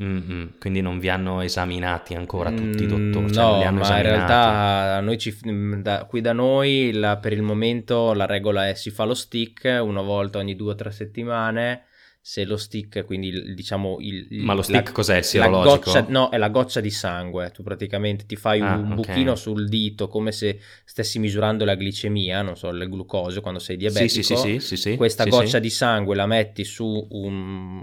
Mm-mm, 0.01 0.59
Quindi 0.59 0.81
non 0.81 0.99
vi 0.99 1.09
hanno 1.09 1.41
esaminati 1.41 2.15
ancora 2.15 2.53
tutti 2.53 2.85
i 2.85 2.87
Mm, 2.87 2.89
dottori? 2.89 3.33
Cioè, 3.33 3.45
no, 3.45 3.73
ma 3.73 3.97
in 3.97 4.03
esaminati? 4.03 4.03
realtà 4.03 5.01
noi 5.01 5.19
ci, 5.19 5.37
mm, 5.49 5.75
da- 5.83 6.05
qui 6.05 6.21
da 6.21 6.33
noi 6.33 6.93
la- 6.93 7.17
per 7.19 7.33
il 7.33 7.43
momento 7.43 8.13
la 8.13 8.27
regola 8.27 8.69
è 8.69 8.75
si 8.75 8.91
fa 8.91 9.05
lo 9.05 9.15
stick 9.15 9.65
una 9.83 10.01
volta 10.03 10.39
ogni 10.39 10.55
due 10.57 10.73
o 10.73 10.75
tre 10.75 10.91
settimane. 10.93 11.87
Se 12.21 12.45
lo 12.45 12.57
stick, 12.59 13.05
quindi 13.05 13.29
il- 13.29 13.55
diciamo 13.55 13.97
il, 14.01 14.27
Ma 14.39 14.55
lo 14.55 14.63
stick 14.63 14.91
la- 14.91 14.93
cos'è? 14.93 15.17
Il 15.19 15.25
la 15.33 15.49
sierologico? 15.49 15.91
goccia, 15.91 16.07
no, 16.09 16.29
è 16.31 16.37
la 16.39 16.49
goccia 16.51 16.81
di 16.81 16.91
sangue. 16.91 17.51
Tu 17.51 17.63
praticamente 17.63 18.27
ti 18.27 18.37
fai 18.37 18.61
Ah, 18.61 18.77
un 18.77 18.93
ok. 18.93 18.95
buchino 18.95 19.35
sul 19.35 19.69
dito 19.69 20.09
come 20.09 20.33
se 20.33 20.61
stessi 20.85 21.19
misurando 21.19 21.65
la 21.65 21.75
glicemia, 21.77 22.43
non 22.43 22.57
so, 22.57 22.69
il 22.69 22.89
glucosio 22.89 23.41
quando 23.41 23.61
sei 23.61 23.77
diabetico. 23.77 24.19
sì, 24.21 24.23
sì, 24.23 24.37
sì, 24.37 24.77
sì, 24.77 24.77
sì, 24.77 24.93
Questa 24.95 25.25
sì, 25.31 25.31
goccia 25.31 25.59
di 25.61 25.71
sangue 25.71 26.17
la 26.17 26.27
metti 26.27 26.65
su 26.65 27.07
un, 27.11 27.83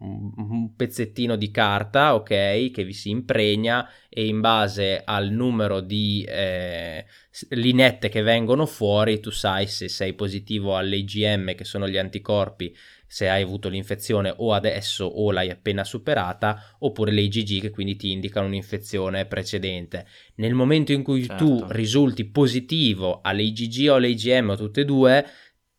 un 0.00 0.74
pezzettino 0.76 1.36
di 1.36 1.50
carta, 1.50 2.14
ok, 2.14 2.70
che 2.70 2.84
vi 2.84 2.92
si 2.92 3.10
impregna 3.10 3.88
e 4.08 4.26
in 4.26 4.40
base 4.40 5.02
al 5.04 5.30
numero 5.30 5.80
di 5.80 6.24
eh, 6.28 7.04
linette 7.50 8.08
che 8.08 8.22
vengono 8.22 8.66
fuori 8.66 9.20
tu 9.20 9.30
sai 9.30 9.66
se 9.66 9.88
sei 9.88 10.14
positivo 10.14 10.76
all'IgM, 10.76 11.54
che 11.54 11.64
sono 11.64 11.88
gli 11.88 11.96
anticorpi, 11.98 12.74
se 13.12 13.28
hai 13.28 13.42
avuto 13.42 13.68
l'infezione 13.68 14.32
o 14.34 14.54
adesso 14.54 15.04
o 15.04 15.30
l'hai 15.32 15.50
appena 15.50 15.84
superata, 15.84 16.76
oppure 16.78 17.12
le 17.12 17.20
IgG 17.20 17.60
che 17.60 17.68
quindi 17.68 17.94
ti 17.94 18.10
indicano 18.10 18.46
un'infezione 18.46 19.26
precedente. 19.26 20.06
Nel 20.36 20.54
momento 20.54 20.92
in 20.92 21.02
cui 21.02 21.26
tu 21.26 21.58
Certo. 21.58 21.66
risulti 21.72 22.24
positivo 22.24 23.20
alle 23.22 23.42
IgG 23.42 23.90
o 23.90 23.96
alle 23.96 24.08
IgM 24.08 24.48
o 24.48 24.56
tutte 24.56 24.80
e 24.80 24.84
due, 24.86 25.26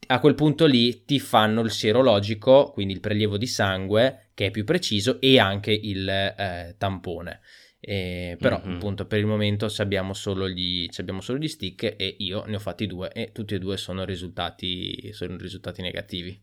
a 0.06 0.20
quel 0.20 0.36
punto 0.36 0.68
lì 0.68 1.06
ti 1.06 1.20
fanno 1.20 1.62
il 1.62 1.72
sierologico, 1.72 2.70
quindi 2.72 2.94
il 2.94 3.00
prelievo 3.00 3.38
di 3.38 3.48
sangue, 3.48 4.30
che 4.36 4.46
è 4.46 4.52
più 4.52 4.64
preciso, 4.64 5.20
e 5.20 5.40
anche 5.40 5.72
il 5.72 6.08
eh, 6.08 6.76
tampone. 6.78 7.40
Eh, 7.80 8.38
però 8.40 8.62
Mhm. 8.64 8.74
appunto 8.76 9.08
per 9.08 9.18
il 9.18 9.26
momento 9.26 9.74
abbiamo, 9.78 10.14
solo 10.14 10.48
gli, 10.48 10.88
ci 10.90 11.02
abbiamo 11.02 11.20
solo 11.20 11.40
gli 11.40 11.48
stick 11.48 11.96
e 11.98 12.16
io 12.20 12.46
ne 12.46 12.58
ho 12.58 12.60
fatti 12.60 12.86
due 12.86 13.12
e 13.12 13.32
tutti 13.32 13.56
e 13.56 13.60
due 13.60 13.76
sono 13.78 14.06
risultati, 14.06 15.12
sono 15.14 15.36
risultati 15.36 15.82
negativi. 15.82 16.40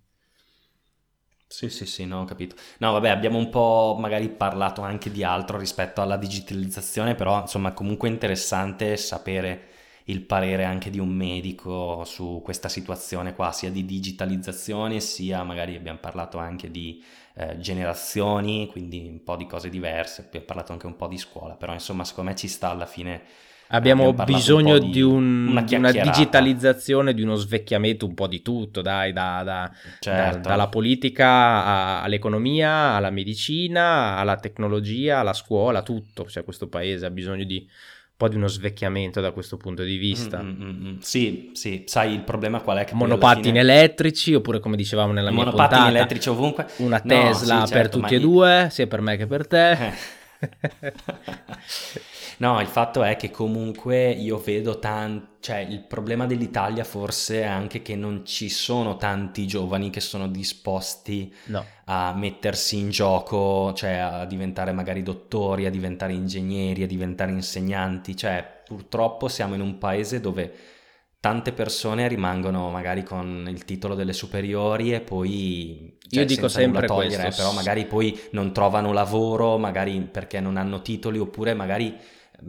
Sì, 1.52 1.68
sì, 1.68 1.84
sì, 1.84 2.04
no, 2.06 2.20
ho 2.20 2.24
capito. 2.24 2.54
No, 2.78 2.92
vabbè, 2.92 3.08
abbiamo 3.08 3.36
un 3.36 3.50
po' 3.50 3.96
magari 3.98 4.28
parlato 4.30 4.82
anche 4.82 5.10
di 5.10 5.24
altro 5.24 5.58
rispetto 5.58 6.00
alla 6.00 6.16
digitalizzazione, 6.16 7.16
però 7.16 7.40
insomma 7.40 7.72
comunque 7.72 8.08
è 8.08 8.12
interessante 8.12 8.96
sapere 8.96 9.66
il 10.04 10.20
parere 10.22 10.64
anche 10.64 10.90
di 10.90 11.00
un 11.00 11.08
medico 11.10 12.04
su 12.04 12.40
questa 12.44 12.68
situazione 12.68 13.34
qua, 13.34 13.50
sia 13.50 13.70
di 13.70 13.84
digitalizzazione, 13.84 15.00
sia 15.00 15.42
magari 15.42 15.74
abbiamo 15.74 15.98
parlato 15.98 16.38
anche 16.38 16.70
di 16.70 17.02
eh, 17.34 17.58
generazioni, 17.58 18.68
quindi 18.68 19.08
un 19.08 19.22
po' 19.24 19.34
di 19.36 19.46
cose 19.46 19.68
diverse, 19.70 20.22
abbiamo 20.26 20.46
parlato 20.46 20.70
anche 20.72 20.86
un 20.86 20.94
po' 20.96 21.08
di 21.08 21.18
scuola, 21.18 21.54
però 21.56 21.72
insomma 21.72 22.04
secondo 22.04 22.30
me 22.30 22.36
ci 22.36 22.46
sta 22.46 22.70
alla 22.70 22.86
fine 22.86 23.22
Abbiamo 23.72 24.08
Abbiamo 24.08 24.24
bisogno 24.24 24.74
un 24.74 24.80
di, 24.80 24.90
di 24.90 25.00
un- 25.02 25.46
una 25.48 25.64
una 25.70 25.90
digitalizzazione, 25.92 27.14
di 27.14 27.22
uno 27.22 27.36
svecchiamento 27.36 28.04
un 28.04 28.14
po' 28.14 28.26
di 28.26 28.42
tutto, 28.42 28.82
dai, 28.82 29.12
da- 29.12 29.42
da- 29.44 29.70
Certo. 30.00 30.38
da- 30.40 30.48
dalla 30.48 30.68
politica 30.68 31.26
a- 31.28 32.02
all'economia, 32.02 32.70
alla 32.96 33.10
medicina, 33.10 34.16
alla 34.16 34.36
tecnologia, 34.36 35.20
alla 35.20 35.32
scuola, 35.34 35.82
tutto. 35.82 36.26
Cioè, 36.28 36.42
questo 36.42 36.68
paese 36.68 37.06
ha 37.06 37.10
bisogno 37.10 37.44
di 37.44 37.58
un 37.60 38.16
po' 38.16 38.28
di 38.28 38.34
uno 38.36 38.48
svecchiamento 38.48 39.20
da 39.20 39.30
questo 39.30 39.56
punto 39.56 39.82
di 39.84 39.96
vista. 39.96 40.42
Mm, 40.42 40.48
mm, 40.48 40.62
mm, 40.62 40.86
mm. 40.88 40.98
Sì, 40.98 41.50
sì, 41.54 41.84
sai 41.86 42.12
il 42.12 42.20
problema 42.22 42.60
qual 42.60 42.78
è? 42.78 42.84
Che 42.84 42.94
Monopattini 42.94 43.44
fine- 43.46 43.60
elettrici, 43.60 44.34
oppure 44.34 44.58
come 44.58 44.76
dicevamo 44.76 45.12
nella 45.12 45.30
mia 45.30 45.44
monopattini 45.44 45.80
puntata, 45.80 45.96
elettrici 45.96 46.28
ovunque. 46.28 46.66
una 46.78 47.00
No, 47.04 47.08
Tesla 47.08 47.54
sì, 47.66 47.72
per 47.72 47.82
certo, 47.82 47.98
tutti 48.00 48.14
ma 48.14 48.18
e 48.18 48.18
i- 48.18 48.20
due, 48.20 48.66
sia 48.70 48.86
per 48.88 49.00
me 49.00 49.16
che 49.16 49.26
per 49.28 49.46
te. 49.46 49.70
Eh, 49.70 49.92
no, 52.40 52.60
il 52.60 52.66
fatto 52.66 53.02
è 53.02 53.16
che 53.16 53.30
comunque 53.30 54.10
io 54.10 54.38
vedo 54.38 54.78
tanti, 54.78 55.28
cioè 55.40 55.58
il 55.58 55.82
problema 55.84 56.26
dell'Italia 56.26 56.84
forse 56.84 57.42
è 57.42 57.46
anche 57.46 57.80
che 57.80 57.96
non 57.96 58.26
ci 58.26 58.50
sono 58.50 58.96
tanti 58.96 59.46
giovani 59.46 59.88
che 59.88 60.00
sono 60.00 60.28
disposti 60.28 61.32
no. 61.46 61.64
a 61.86 62.12
mettersi 62.14 62.78
in 62.78 62.90
gioco, 62.90 63.72
cioè 63.74 63.92
a 63.92 64.24
diventare 64.26 64.72
magari 64.72 65.02
dottori, 65.02 65.66
a 65.66 65.70
diventare 65.70 66.12
ingegneri, 66.12 66.82
a 66.82 66.86
diventare 66.86 67.30
insegnanti, 67.30 68.16
cioè 68.16 68.62
purtroppo 68.66 69.28
siamo 69.28 69.54
in 69.54 69.60
un 69.60 69.78
paese 69.78 70.20
dove 70.20 70.52
tante 71.20 71.52
persone 71.52 72.08
rimangono 72.08 72.70
magari 72.70 73.02
con 73.02 73.46
il 73.48 73.64
titolo 73.66 73.94
delle 73.94 74.14
superiori 74.14 74.94
e 74.94 75.00
poi 75.00 75.98
cioè, 76.08 76.20
io 76.20 76.26
dico 76.26 76.48
sempre 76.48 76.86
togliere, 76.86 77.24
questo. 77.24 77.42
però 77.42 77.54
magari 77.54 77.84
poi 77.84 78.18
non 78.30 78.52
trovano 78.52 78.92
lavoro, 78.92 79.58
magari 79.58 80.00
perché 80.00 80.40
non 80.40 80.56
hanno 80.56 80.80
titoli 80.80 81.18
oppure 81.18 81.52
magari 81.52 81.94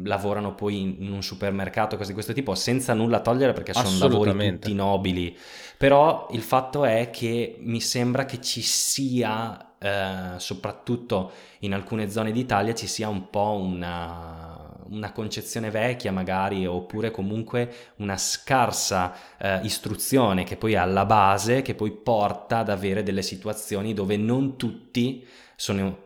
lavorano 0.03 0.55
poi 0.55 0.81
in 0.81 1.11
un 1.11 1.23
supermercato, 1.23 1.95
cose 1.95 2.09
di 2.09 2.13
questo 2.13 2.33
tipo, 2.33 2.55
senza 2.55 2.93
nulla 2.93 3.19
togliere 3.19 3.53
perché 3.53 3.73
sono 3.73 3.97
lavori 3.97 4.51
tutti 4.51 4.73
nobili. 4.73 5.37
Però 5.77 6.27
il 6.31 6.41
fatto 6.41 6.85
è 6.85 7.09
che 7.09 7.57
mi 7.59 7.81
sembra 7.81 8.25
che 8.25 8.39
ci 8.41 8.61
sia, 8.61 9.75
eh, 9.79 10.39
soprattutto 10.39 11.31
in 11.59 11.73
alcune 11.73 12.09
zone 12.09 12.31
d'Italia, 12.31 12.73
ci 12.73 12.87
sia 12.87 13.09
un 13.09 13.29
po' 13.29 13.59
una 13.59 14.61
una 14.91 15.11
concezione 15.11 15.71
vecchia 15.71 16.11
magari 16.11 16.65
oppure 16.65 17.11
comunque 17.11 17.93
una 17.97 18.17
scarsa 18.17 19.13
eh, 19.37 19.61
istruzione 19.63 20.43
che 20.43 20.57
poi 20.57 20.73
è 20.73 20.77
alla 20.77 21.05
base 21.05 21.61
che 21.61 21.75
poi 21.75 21.91
porta 21.91 22.59
ad 22.59 22.69
avere 22.69 23.01
delle 23.01 23.21
situazioni 23.21 23.93
dove 23.93 24.17
non 24.17 24.57
tutti 24.57 25.25
sono, 25.55 25.97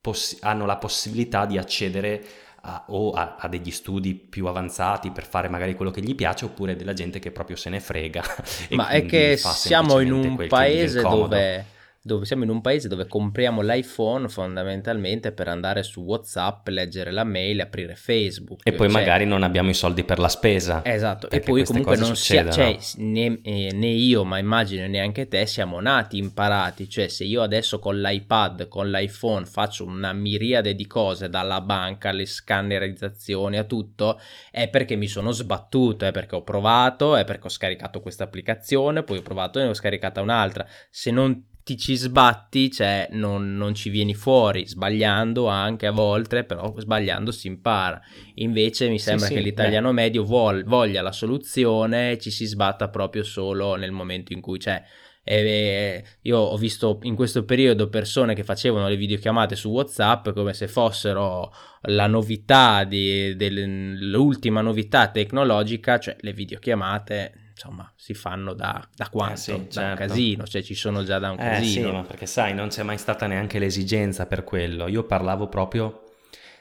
poss- 0.00 0.38
hanno 0.42 0.66
la 0.66 0.76
possibilità 0.76 1.46
di 1.46 1.58
accedere 1.58 2.22
a, 2.66 2.84
o 2.88 3.12
a, 3.12 3.36
a, 3.38 3.48
degli 3.48 3.70
studi 3.70 4.14
più 4.14 4.46
avanzati 4.46 5.10
per 5.10 5.26
fare 5.26 5.48
magari 5.48 5.74
quello 5.74 5.90
che 5.90 6.00
gli 6.00 6.14
piace 6.14 6.46
oppure 6.46 6.76
della 6.76 6.94
gente 6.94 7.18
che 7.18 7.30
proprio 7.30 7.56
se 7.56 7.68
ne 7.68 7.80
frega. 7.80 8.22
Ma 8.72 8.88
è 8.88 9.04
che 9.04 9.36
siamo 9.36 10.00
in 10.00 10.12
un 10.12 10.46
paese 10.48 11.02
dove 11.02 11.72
dove 12.06 12.26
siamo 12.26 12.44
in 12.44 12.50
un 12.50 12.60
paese 12.60 12.86
dove 12.86 13.06
compriamo 13.06 13.62
l'iPhone 13.62 14.28
fondamentalmente 14.28 15.32
per 15.32 15.48
andare 15.48 15.82
su 15.82 16.02
WhatsApp, 16.02 16.68
leggere 16.68 17.10
la 17.10 17.24
mail, 17.24 17.62
aprire 17.62 17.94
Facebook. 17.94 18.60
E 18.62 18.72
poi 18.72 18.90
cioè... 18.90 19.00
magari 19.00 19.24
non 19.24 19.42
abbiamo 19.42 19.70
i 19.70 19.74
soldi 19.74 20.04
per 20.04 20.18
la 20.18 20.28
spesa. 20.28 20.82
Esatto, 20.84 21.30
e 21.30 21.40
poi 21.40 21.64
comunque 21.64 21.96
non 21.96 22.14
sia, 22.14 22.50
cioè, 22.50 22.76
né, 22.96 23.40
eh, 23.42 23.70
né, 23.72 23.86
io, 23.86 24.22
ma 24.24 24.36
immagino 24.36 24.86
neanche 24.86 25.28
te, 25.28 25.46
siamo 25.46 25.80
nati 25.80 26.18
imparati. 26.18 26.90
Cioè 26.90 27.08
se 27.08 27.24
io 27.24 27.40
adesso 27.40 27.78
con 27.78 27.98
l'iPad, 27.98 28.68
con 28.68 28.90
l'iPhone 28.90 29.46
faccio 29.46 29.86
una 29.86 30.12
miriade 30.12 30.74
di 30.74 30.86
cose, 30.86 31.30
dalla 31.30 31.62
banca 31.62 32.10
alle 32.10 32.26
scannerizzazioni 32.26 33.56
a 33.56 33.64
tutto, 33.64 34.20
è 34.50 34.68
perché 34.68 34.94
mi 34.94 35.08
sono 35.08 35.30
sbattuto, 35.30 36.04
è 36.04 36.10
perché 36.10 36.34
ho 36.34 36.42
provato, 36.42 37.16
è 37.16 37.24
perché 37.24 37.46
ho 37.46 37.50
scaricato 37.50 38.02
questa 38.02 38.24
applicazione, 38.24 39.04
poi 39.04 39.16
ho 39.18 39.22
provato 39.22 39.58
e 39.58 39.62
ne 39.62 39.70
ho 39.70 39.74
scaricata 39.74 40.20
un'altra. 40.20 40.66
Se 40.90 41.10
non 41.10 41.52
ti 41.64 41.78
ci 41.78 41.96
sbatti, 41.96 42.70
cioè 42.70 43.08
non, 43.12 43.56
non, 43.56 43.74
ci 43.74 43.88
vieni 43.88 44.14
fuori, 44.14 44.68
sbagliando 44.68 45.46
anche 45.46 45.86
a 45.86 45.92
volte, 45.92 46.44
però 46.44 46.74
sbagliando 46.76 47.32
si 47.32 47.46
impara. 47.46 48.00
Invece 48.34 48.90
mi 48.90 48.98
sembra 48.98 49.26
sì, 49.26 49.32
che 49.32 49.38
sì, 49.38 49.46
l'italiano 49.46 49.88
beh. 49.88 49.94
medio 49.94 50.24
vuol, 50.24 50.64
voglia 50.64 51.00
la 51.00 51.10
soluzione 51.10 52.18
ci 52.18 52.30
si 52.30 52.44
sbatta 52.44 52.90
proprio 52.90 53.22
solo 53.22 53.76
nel 53.76 53.92
momento 53.92 54.34
in 54.34 54.42
cui 54.42 54.58
c'è. 54.58 54.82
E 55.26 56.04
io 56.20 56.38
ho 56.38 56.56
visto 56.58 56.98
in 57.04 57.14
questo 57.14 57.46
periodo 57.46 57.88
persone 57.88 58.34
che 58.34 58.44
facevano 58.44 58.86
le 58.86 58.96
videochiamate 58.96 59.56
su 59.56 59.70
WhatsApp 59.70 60.28
come 60.32 60.52
se 60.52 60.68
fossero 60.68 61.50
la 61.84 62.06
novità 62.06 62.84
di, 62.84 63.34
dell'ultima 63.36 64.60
novità 64.60 65.08
tecnologica, 65.08 65.98
cioè 65.98 66.14
le 66.20 66.34
videochiamate 66.34 67.43
insomma 67.54 67.90
si 67.96 68.14
fanno 68.14 68.52
da, 68.52 68.86
da 68.94 69.08
quanto? 69.08 69.34
Eh 69.34 69.36
sì, 69.36 69.52
da 69.52 69.70
certo. 69.70 69.80
un 69.80 70.08
casino, 70.08 70.44
cioè 70.44 70.62
ci 70.62 70.74
sono 70.74 71.04
già 71.04 71.18
da 71.18 71.30
un 71.30 71.40
eh 71.40 71.50
casino. 71.50 71.88
Sì, 71.88 71.94
ma 71.94 72.02
perché 72.02 72.26
sai, 72.26 72.52
non 72.52 72.68
c'è 72.68 72.82
mai 72.82 72.98
stata 72.98 73.26
neanche 73.26 73.58
l'esigenza 73.58 74.26
per 74.26 74.44
quello. 74.44 74.88
Io 74.88 75.04
parlavo 75.04 75.48
proprio 75.48 76.02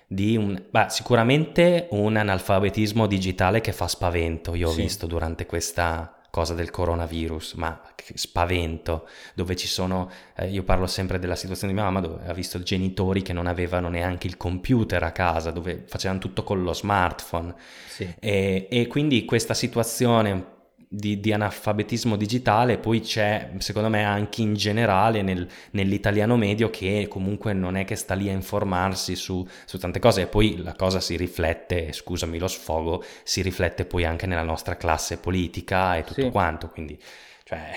di 0.07 0.37
un... 0.37 0.61
Beh, 0.69 0.87
sicuramente 0.89 1.87
un 1.91 2.15
analfabetismo 2.15 3.07
digitale 3.07 3.59
che 3.61 3.73
fa 3.73 3.87
spavento, 3.87 4.55
io 4.55 4.69
ho 4.69 4.71
sì. 4.71 4.81
visto 4.81 5.07
durante 5.07 5.45
questa 5.45 6.17
cosa 6.29 6.55
del 6.55 6.71
coronavirus, 6.71 7.53
ma 7.53 7.79
spavento, 8.15 9.07
dove 9.35 9.55
ci 9.55 9.67
sono, 9.67 10.09
eh, 10.35 10.49
io 10.49 10.63
parlo 10.63 10.87
sempre 10.87 11.19
della 11.19 11.35
situazione 11.35 11.73
di 11.73 11.79
mia 11.79 11.87
mamma, 11.87 12.05
dove 12.05 12.25
ha 12.25 12.33
visto 12.33 12.59
genitori 12.63 13.21
che 13.21 13.33
non 13.33 13.45
avevano 13.45 13.87
neanche 13.87 14.25
il 14.25 14.35
computer 14.35 15.03
a 15.03 15.11
casa, 15.11 15.51
dove 15.51 15.83
facevano 15.87 16.19
tutto 16.19 16.43
con 16.43 16.63
lo 16.63 16.73
smartphone. 16.73 17.53
Sì. 17.87 18.15
E, 18.19 18.67
e, 18.67 18.87
quindi 18.87 19.25
questa 19.25 19.53
situazione 19.53 20.53
di, 20.95 21.19
di, 21.19 21.33
analfabetismo 21.33 22.15
digitale, 22.15 22.77
poi 22.77 22.99
c'è 22.99 23.49
secondo 23.57 23.89
me 23.89 24.03
anche 24.03 24.41
in 24.41 24.53
generale 24.53 25.23
nel, 25.23 25.47
nell'italiano 25.71 26.37
medio 26.37 26.69
che 26.69 27.07
comunque 27.09 27.51
non 27.53 27.75
è 27.75 27.83
che 27.83 27.95
sta 27.95 28.13
lì 28.13 28.29
a 28.29 28.31
informarsi 28.31 29.15
su, 29.15 29.45
su, 29.65 29.79
tante 29.79 29.97
cose. 29.97 30.21
E 30.21 30.27
poi 30.27 30.61
la 30.61 30.73
cosa 30.73 30.99
si 30.99 31.17
riflette, 31.17 31.91
scusami 31.93 32.37
lo 32.37 32.47
sfogo, 32.47 33.03
si 33.23 33.41
riflette 33.41 33.85
poi 33.85 34.05
anche 34.05 34.27
nella 34.27 34.43
nostra 34.43 34.77
classe 34.77 35.17
politica 35.17 35.97
e 35.97 36.03
tutto 36.03 36.21
sì. 36.21 36.29
quanto, 36.29 36.69
quindi 36.69 36.99
cioè, 37.43 37.71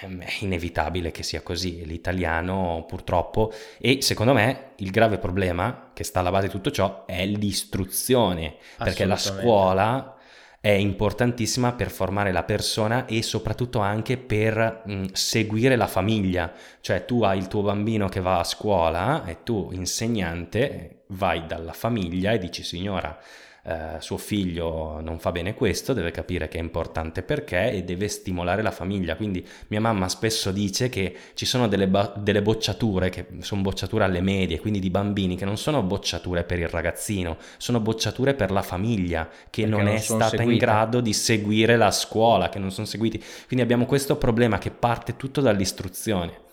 è 0.00 0.32
inevitabile 0.38 1.10
che 1.10 1.24
sia 1.24 1.42
così, 1.42 1.84
l'italiano 1.84 2.84
purtroppo 2.86 3.52
e 3.80 4.00
secondo 4.00 4.32
me 4.32 4.70
il 4.76 4.90
grave 4.90 5.18
problema 5.18 5.90
che 5.92 6.04
sta 6.04 6.20
alla 6.20 6.30
base 6.30 6.46
di 6.46 6.52
tutto 6.52 6.70
ciò 6.70 7.04
è 7.04 7.26
l'istruzione, 7.26 8.54
perché 8.78 9.04
la 9.06 9.16
scuola 9.16 10.14
è 10.60 10.68
importantissima 10.68 11.72
per 11.72 11.90
formare 11.90 12.32
la 12.32 12.42
persona 12.42 13.06
e 13.06 13.22
soprattutto 13.22 13.78
anche 13.78 14.18
per 14.18 14.82
mh, 14.84 15.06
seguire 15.12 15.74
la 15.74 15.86
famiglia, 15.86 16.52
cioè 16.80 17.06
tu 17.06 17.22
hai 17.22 17.38
il 17.38 17.48
tuo 17.48 17.62
bambino 17.62 18.08
che 18.08 18.20
va 18.20 18.38
a 18.38 18.44
scuola 18.44 19.24
e 19.24 19.42
tu 19.42 19.70
insegnante 19.72 21.04
vai 21.08 21.46
dalla 21.46 21.72
famiglia 21.72 22.32
e 22.32 22.38
dici 22.38 22.62
signora 22.62 23.18
eh, 23.64 23.96
suo 23.98 24.16
figlio 24.16 25.00
non 25.00 25.18
fa 25.18 25.32
bene 25.32 25.54
questo, 25.54 25.92
deve 25.92 26.10
capire 26.10 26.48
che 26.48 26.58
è 26.58 26.60
importante 26.60 27.22
perché 27.22 27.72
e 27.72 27.84
deve 27.84 28.08
stimolare 28.08 28.62
la 28.62 28.70
famiglia. 28.70 29.16
Quindi 29.16 29.46
mia 29.68 29.80
mamma 29.80 30.08
spesso 30.08 30.50
dice 30.50 30.88
che 30.88 31.14
ci 31.34 31.46
sono 31.46 31.68
delle, 31.68 31.88
ba- 31.88 32.12
delle 32.16 32.42
bocciature, 32.42 33.10
che 33.10 33.26
sono 33.40 33.62
bocciature 33.62 34.04
alle 34.04 34.20
medie, 34.20 34.60
quindi 34.60 34.78
di 34.78 34.90
bambini, 34.90 35.36
che 35.36 35.44
non 35.44 35.56
sono 35.56 35.82
bocciature 35.82 36.44
per 36.44 36.58
il 36.58 36.68
ragazzino, 36.68 37.36
sono 37.58 37.80
bocciature 37.80 38.34
per 38.34 38.50
la 38.50 38.62
famiglia 38.62 39.28
che 39.50 39.66
non, 39.66 39.84
non 39.84 39.94
è 39.94 39.98
stata 39.98 40.28
seguite. 40.28 40.52
in 40.52 40.58
grado 40.58 41.00
di 41.00 41.12
seguire 41.12 41.76
la 41.76 41.90
scuola, 41.90 42.48
che 42.48 42.58
non 42.58 42.70
sono 42.70 42.86
seguiti. 42.86 43.18
Quindi 43.46 43.64
abbiamo 43.64 43.86
questo 43.86 44.16
problema 44.16 44.58
che 44.58 44.70
parte 44.70 45.16
tutto 45.16 45.40
dall'istruzione. 45.40 46.48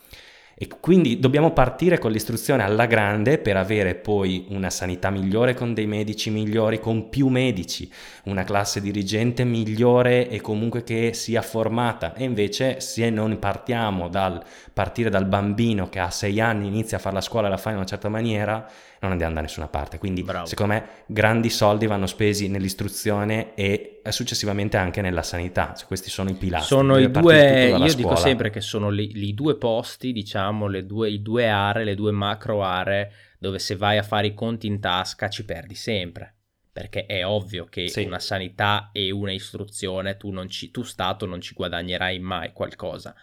E 0.59 0.67
quindi 0.79 1.19
dobbiamo 1.19 1.51
partire 1.51 1.99
con 1.99 2.09
l'istruzione 2.11 2.63
alla 2.63 2.87
grande 2.87 3.37
per 3.37 3.57
avere 3.57 3.93
poi 3.93 4.47
una 4.49 4.71
sanità 4.71 5.11
migliore 5.11 5.53
con 5.53 5.75
dei 5.75 5.85
medici 5.85 6.31
migliori, 6.31 6.79
con 6.79 7.09
più 7.09 7.27
medici, 7.27 7.87
una 8.23 8.43
classe 8.43 8.81
dirigente 8.81 9.43
migliore 9.43 10.27
e 10.27 10.41
comunque 10.41 10.83
che 10.83 11.13
sia 11.13 11.43
formata. 11.43 12.15
E 12.15 12.23
invece 12.23 12.79
se 12.79 13.07
non 13.11 13.37
partiamo 13.37 14.09
dal 14.09 14.43
partire 14.77 15.09
dal 15.09 15.25
bambino 15.25 15.89
che 15.89 15.97
a 15.97 16.11
sei 16.11 16.39
anni 16.39 16.67
inizia 16.67 16.97
a 16.97 16.99
fare 16.99 17.15
la 17.15 17.21
scuola 17.21 17.47
e 17.47 17.49
la 17.49 17.57
fa 17.57 17.71
in 17.71 17.77
una 17.77 17.85
certa 17.85 18.09
maniera, 18.09 18.63
non 18.99 19.09
andiamo 19.09 19.33
da 19.33 19.41
nessuna 19.41 19.67
parte. 19.67 19.97
Quindi, 19.97 20.21
Bravo. 20.21 20.45
secondo 20.45 20.73
me, 20.73 20.87
grandi 21.07 21.49
soldi 21.49 21.87
vanno 21.87 22.05
spesi 22.05 22.47
nell'istruzione 22.47 23.55
e 23.55 24.01
successivamente 24.09 24.77
anche 24.77 25.01
nella 25.01 25.23
sanità. 25.23 25.73
Cioè, 25.75 25.87
questi 25.87 26.11
sono 26.11 26.29
i 26.29 26.35
pilastri. 26.35 26.75
Sono 26.75 26.99
i 26.99 27.09
due, 27.09 27.69
io 27.69 27.75
scuola. 27.75 27.93
dico 27.95 28.15
sempre 28.17 28.51
che 28.51 28.61
sono 28.61 28.93
i, 28.93 29.33
due 29.33 29.57
posti, 29.57 30.11
diciamo, 30.11 30.67
le 30.67 30.85
due, 30.85 31.09
i 31.09 31.23
due 31.23 31.47
aree, 31.47 31.83
le 31.83 31.95
due 31.95 32.11
macro 32.11 32.61
aree 32.61 33.11
dove 33.39 33.57
se 33.57 33.75
vai 33.75 33.97
a 33.97 34.03
fare 34.03 34.27
i 34.27 34.35
conti 34.35 34.67
in 34.67 34.79
tasca 34.79 35.27
ci 35.27 35.43
perdi 35.43 35.75
sempre 35.75 36.33
perché 36.71 37.05
è 37.05 37.25
ovvio 37.25 37.65
che 37.65 37.87
sì. 37.87 38.03
una 38.03 38.17
sanità 38.17 38.89
e 38.91 39.11
una 39.11 39.31
istruzione 39.31 40.17
tu, 40.17 40.45
ci, 40.47 40.71
tu, 40.71 40.81
Stato 40.81 41.27
non 41.27 41.39
ci 41.39 41.53
guadagnerai 41.53 42.17
mai 42.17 42.51
qualcosa 42.51 43.15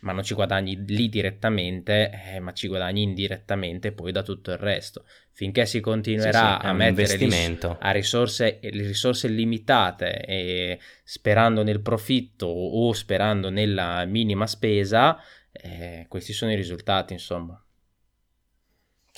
ma 0.00 0.12
non 0.12 0.22
ci 0.22 0.34
guadagni 0.34 0.84
lì 0.86 1.08
direttamente, 1.08 2.10
eh, 2.34 2.40
ma 2.40 2.52
ci 2.52 2.68
guadagni 2.68 3.02
indirettamente 3.02 3.92
poi 3.92 4.12
da 4.12 4.22
tutto 4.22 4.50
il 4.50 4.58
resto. 4.58 5.04
Finché 5.32 5.66
si 5.66 5.80
continuerà 5.80 6.54
sì, 6.54 6.60
sì, 6.60 6.66
a 6.66 6.72
mettere 6.72 7.16
ris- 7.16 7.56
a 7.78 7.90
risorse, 7.92 8.58
risorse 8.62 9.28
limitate 9.28 10.24
e 10.24 10.78
sperando 11.04 11.62
nel 11.62 11.80
profitto 11.80 12.46
o 12.46 12.92
sperando 12.92 13.50
nella 13.50 14.04
minima 14.04 14.46
spesa, 14.46 15.20
eh, 15.52 16.06
questi 16.08 16.32
sono 16.32 16.52
i 16.52 16.56
risultati, 16.56 17.12
insomma. 17.12 17.60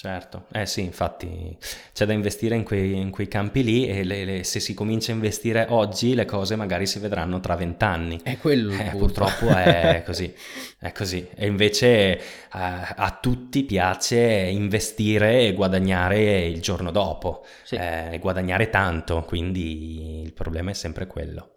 Certo, 0.02 0.46
eh 0.52 0.64
sì, 0.64 0.80
infatti 0.80 1.54
c'è 1.92 2.06
da 2.06 2.14
investire 2.14 2.56
in 2.56 2.62
quei, 2.62 2.96
in 2.96 3.10
quei 3.10 3.28
campi 3.28 3.62
lì 3.62 3.86
e 3.86 4.02
le, 4.02 4.24
le, 4.24 4.44
se 4.44 4.58
si 4.58 4.72
comincia 4.72 5.12
a 5.12 5.14
investire 5.14 5.66
oggi 5.68 6.14
le 6.14 6.24
cose 6.24 6.56
magari 6.56 6.86
si 6.86 6.98
vedranno 6.98 7.38
tra 7.38 7.54
vent'anni. 7.54 8.18
È 8.22 8.38
quello. 8.38 8.72
Eh, 8.72 8.94
purtroppo 8.96 9.48
è 9.48 10.00
così, 10.06 10.34
è 10.78 10.90
così. 10.92 11.28
E 11.34 11.46
invece 11.46 12.16
eh, 12.16 12.18
a 12.50 13.18
tutti 13.20 13.62
piace 13.64 14.18
investire 14.18 15.40
e 15.42 15.52
guadagnare 15.52 16.46
il 16.46 16.62
giorno 16.62 16.90
dopo, 16.90 17.44
sì. 17.62 17.74
eh, 17.74 18.16
guadagnare 18.22 18.70
tanto, 18.70 19.22
quindi 19.24 20.22
il 20.22 20.32
problema 20.32 20.70
è 20.70 20.74
sempre 20.74 21.06
quello. 21.06 21.56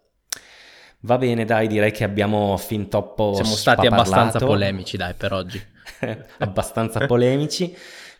Va 1.00 1.16
bene, 1.16 1.46
dai, 1.46 1.66
direi 1.66 1.92
che 1.92 2.04
abbiamo 2.04 2.58
fin 2.58 2.90
troppo 2.90 3.32
Siamo 3.36 3.54
stati 3.54 3.86
abbastanza 3.86 4.38
polemici, 4.38 4.98
dai, 4.98 5.14
per 5.14 5.32
oggi. 5.32 5.62
abbastanza 6.40 7.06
polemici. 7.06 7.74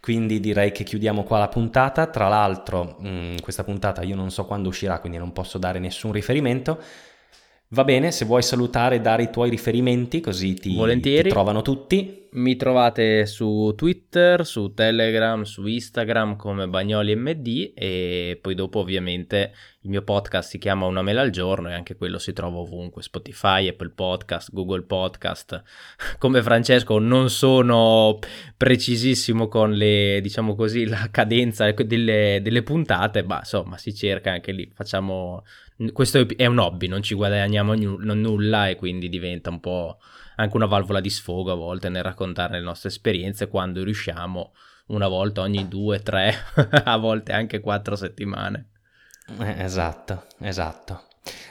Quindi 0.04 0.38
direi 0.38 0.70
che 0.70 0.84
chiudiamo 0.84 1.22
qua 1.22 1.38
la 1.38 1.48
puntata. 1.48 2.08
Tra 2.08 2.28
l'altro, 2.28 2.96
mh, 2.98 3.08
mm, 3.08 3.36
questa 3.40 3.64
puntata 3.64 4.02
io 4.02 4.14
non 4.14 4.30
so 4.30 4.44
quando 4.44 4.68
uscirà, 4.68 4.98
quindi 4.98 5.16
non 5.16 5.32
posso 5.32 5.56
dare 5.56 5.78
nessun 5.78 6.12
riferimento. 6.12 6.78
Va 7.74 7.82
bene, 7.82 8.12
se 8.12 8.24
vuoi 8.24 8.40
salutare 8.40 8.94
e 8.94 9.00
dare 9.00 9.24
i 9.24 9.30
tuoi 9.32 9.50
riferimenti, 9.50 10.20
così 10.20 10.54
ti, 10.54 10.76
ti 11.00 11.22
trovano 11.28 11.60
tutti. 11.60 12.28
Mi 12.34 12.54
trovate 12.54 13.26
su 13.26 13.74
Twitter, 13.76 14.46
su 14.46 14.74
Telegram, 14.74 15.42
su 15.42 15.66
Instagram 15.66 16.36
come 16.36 16.68
Bagnoli 16.68 17.16
MD 17.16 17.72
e 17.74 18.38
poi 18.40 18.54
dopo 18.54 18.78
ovviamente 18.78 19.52
il 19.80 19.90
mio 19.90 20.02
podcast 20.02 20.50
si 20.50 20.58
chiama 20.58 20.86
Una 20.86 21.02
mela 21.02 21.22
al 21.22 21.30
giorno 21.30 21.68
e 21.68 21.72
anche 21.72 21.96
quello 21.96 22.18
si 22.18 22.32
trova 22.32 22.58
ovunque, 22.58 23.02
Spotify, 23.02 23.66
Apple 23.66 23.90
Podcast, 23.90 24.52
Google 24.52 24.82
Podcast. 24.82 25.62
Come 26.18 26.42
Francesco 26.42 26.98
non 27.00 27.28
sono 27.28 28.20
precisissimo 28.56 29.48
con 29.48 29.72
le, 29.72 30.20
diciamo 30.22 30.54
così, 30.54 30.86
la 30.86 31.08
cadenza 31.10 31.72
delle, 31.72 32.38
delle 32.40 32.62
puntate, 32.62 33.24
ma 33.24 33.38
insomma 33.38 33.78
si 33.78 33.92
cerca 33.92 34.30
anche 34.30 34.52
lì, 34.52 34.70
facciamo... 34.72 35.42
Questo 35.92 36.26
è 36.36 36.46
un 36.46 36.58
hobby, 36.58 36.86
non 36.86 37.02
ci 37.02 37.14
guadagniamo 37.14 37.74
nulla 37.74 38.68
e 38.68 38.76
quindi 38.76 39.08
diventa 39.08 39.50
un 39.50 39.58
po' 39.58 39.98
anche 40.36 40.56
una 40.56 40.66
valvola 40.66 41.00
di 41.00 41.10
sfogo 41.10 41.50
a 41.50 41.56
volte 41.56 41.88
nel 41.88 42.02
raccontare 42.02 42.58
le 42.58 42.64
nostre 42.64 42.90
esperienze 42.90 43.48
quando 43.48 43.82
riusciamo 43.82 44.52
una 44.86 45.08
volta 45.08 45.40
ogni 45.40 45.66
due, 45.66 46.00
tre, 46.00 46.34
a 46.84 46.96
volte 46.96 47.32
anche 47.32 47.60
quattro 47.60 47.96
settimane. 47.96 48.68
Eh, 49.40 49.64
esatto, 49.64 50.26
esatto. 50.40 51.06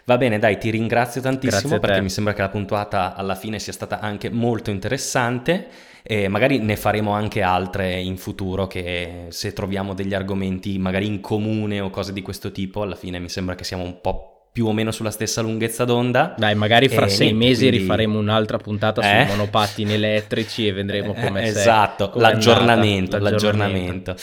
Va 0.06 0.18
bene, 0.18 0.38
dai, 0.38 0.58
ti 0.58 0.70
ringrazio 0.70 1.20
tantissimo 1.22 1.80
perché 1.80 2.02
mi 2.02 2.10
sembra 2.10 2.34
che 2.34 2.42
la 2.42 2.50
puntata 2.50 3.16
alla 3.16 3.36
fine 3.36 3.58
sia 3.60 3.74
stata 3.74 4.00
anche 4.00 4.30
molto 4.30 4.70
interessante 4.70 5.68
e 6.04 6.28
magari 6.28 6.60
ne 6.60 6.76
faremo 6.76 7.12
anche 7.12 7.42
altre 7.42 8.00
in 8.00 8.18
futuro 8.18 8.68
che 8.68 9.28
se 9.30 9.54
troviamo 9.54 9.94
degli 9.94 10.14
argomenti 10.14 10.78
magari 10.78 11.08
in 11.08 11.22
comune 11.22 11.80
o 11.80 11.90
cose 11.90 12.12
di 12.12 12.22
questo 12.22 12.52
tipo, 12.52 12.82
alla 12.82 12.96
fine 12.96 13.20
mi 13.20 13.30
sembra 13.30 13.56
che 13.56 13.64
siamo 13.64 13.84
un 13.84 14.02
po' 14.02 14.34
più 14.52 14.68
o 14.68 14.74
meno 14.74 14.92
sulla 14.92 15.10
stessa 15.10 15.42
lunghezza 15.42 15.84
d'onda. 15.84 16.36
Dai, 16.38 16.54
magari 16.54 16.88
fra 16.88 17.06
e 17.06 17.10
sei 17.10 17.28
niente, 17.32 17.46
mesi 17.46 17.68
quindi... 17.68 17.78
rifaremo 17.80 18.20
un'altra 18.20 18.58
puntata 18.58 19.02
eh? 19.02 19.26
sui 19.26 19.36
monopattini 19.36 19.94
elettrici 19.94 20.68
e 20.68 20.74
vedremo 20.74 21.14
come 21.14 21.42
eh, 21.42 21.48
Esatto, 21.48 22.10
come 22.10 22.24
l'aggiornamento, 22.24 23.18
l'aggiornamento, 23.18 24.12
l'aggiornamento. 24.12 24.16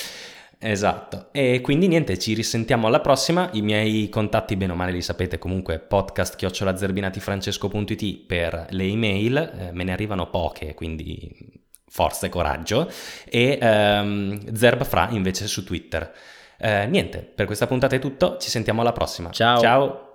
Esatto, 0.62 1.28
e 1.32 1.62
quindi 1.62 1.88
niente, 1.88 2.18
ci 2.18 2.34
risentiamo 2.34 2.86
alla 2.86 3.00
prossima, 3.00 3.48
i 3.54 3.62
miei 3.62 4.10
contatti 4.10 4.56
bene 4.56 4.72
o 4.72 4.74
male 4.76 4.92
li 4.92 5.00
sapete 5.00 5.38
comunque, 5.38 5.78
podcast 5.78 6.36
chiocciolazerbinatifrancesco.it 6.36 8.26
per 8.26 8.66
le 8.68 8.84
email, 8.84 9.36
eh, 9.38 9.72
me 9.72 9.84
ne 9.84 9.92
arrivano 9.92 10.28
poche, 10.28 10.74
quindi 10.74 11.58
forza 11.90 12.26
e 12.26 12.28
coraggio, 12.30 12.90
e 13.28 13.58
ehm, 13.60 14.54
Zerbfra 14.54 15.08
invece 15.10 15.46
su 15.46 15.64
Twitter. 15.64 16.10
Eh, 16.58 16.86
niente, 16.86 17.18
per 17.18 17.46
questa 17.46 17.66
puntata 17.66 17.96
è 17.96 17.98
tutto, 17.98 18.36
ci 18.38 18.48
sentiamo 18.48 18.80
alla 18.80 18.92
prossima. 18.92 19.30
Ciao. 19.30 19.60
Ciao. 19.60 20.09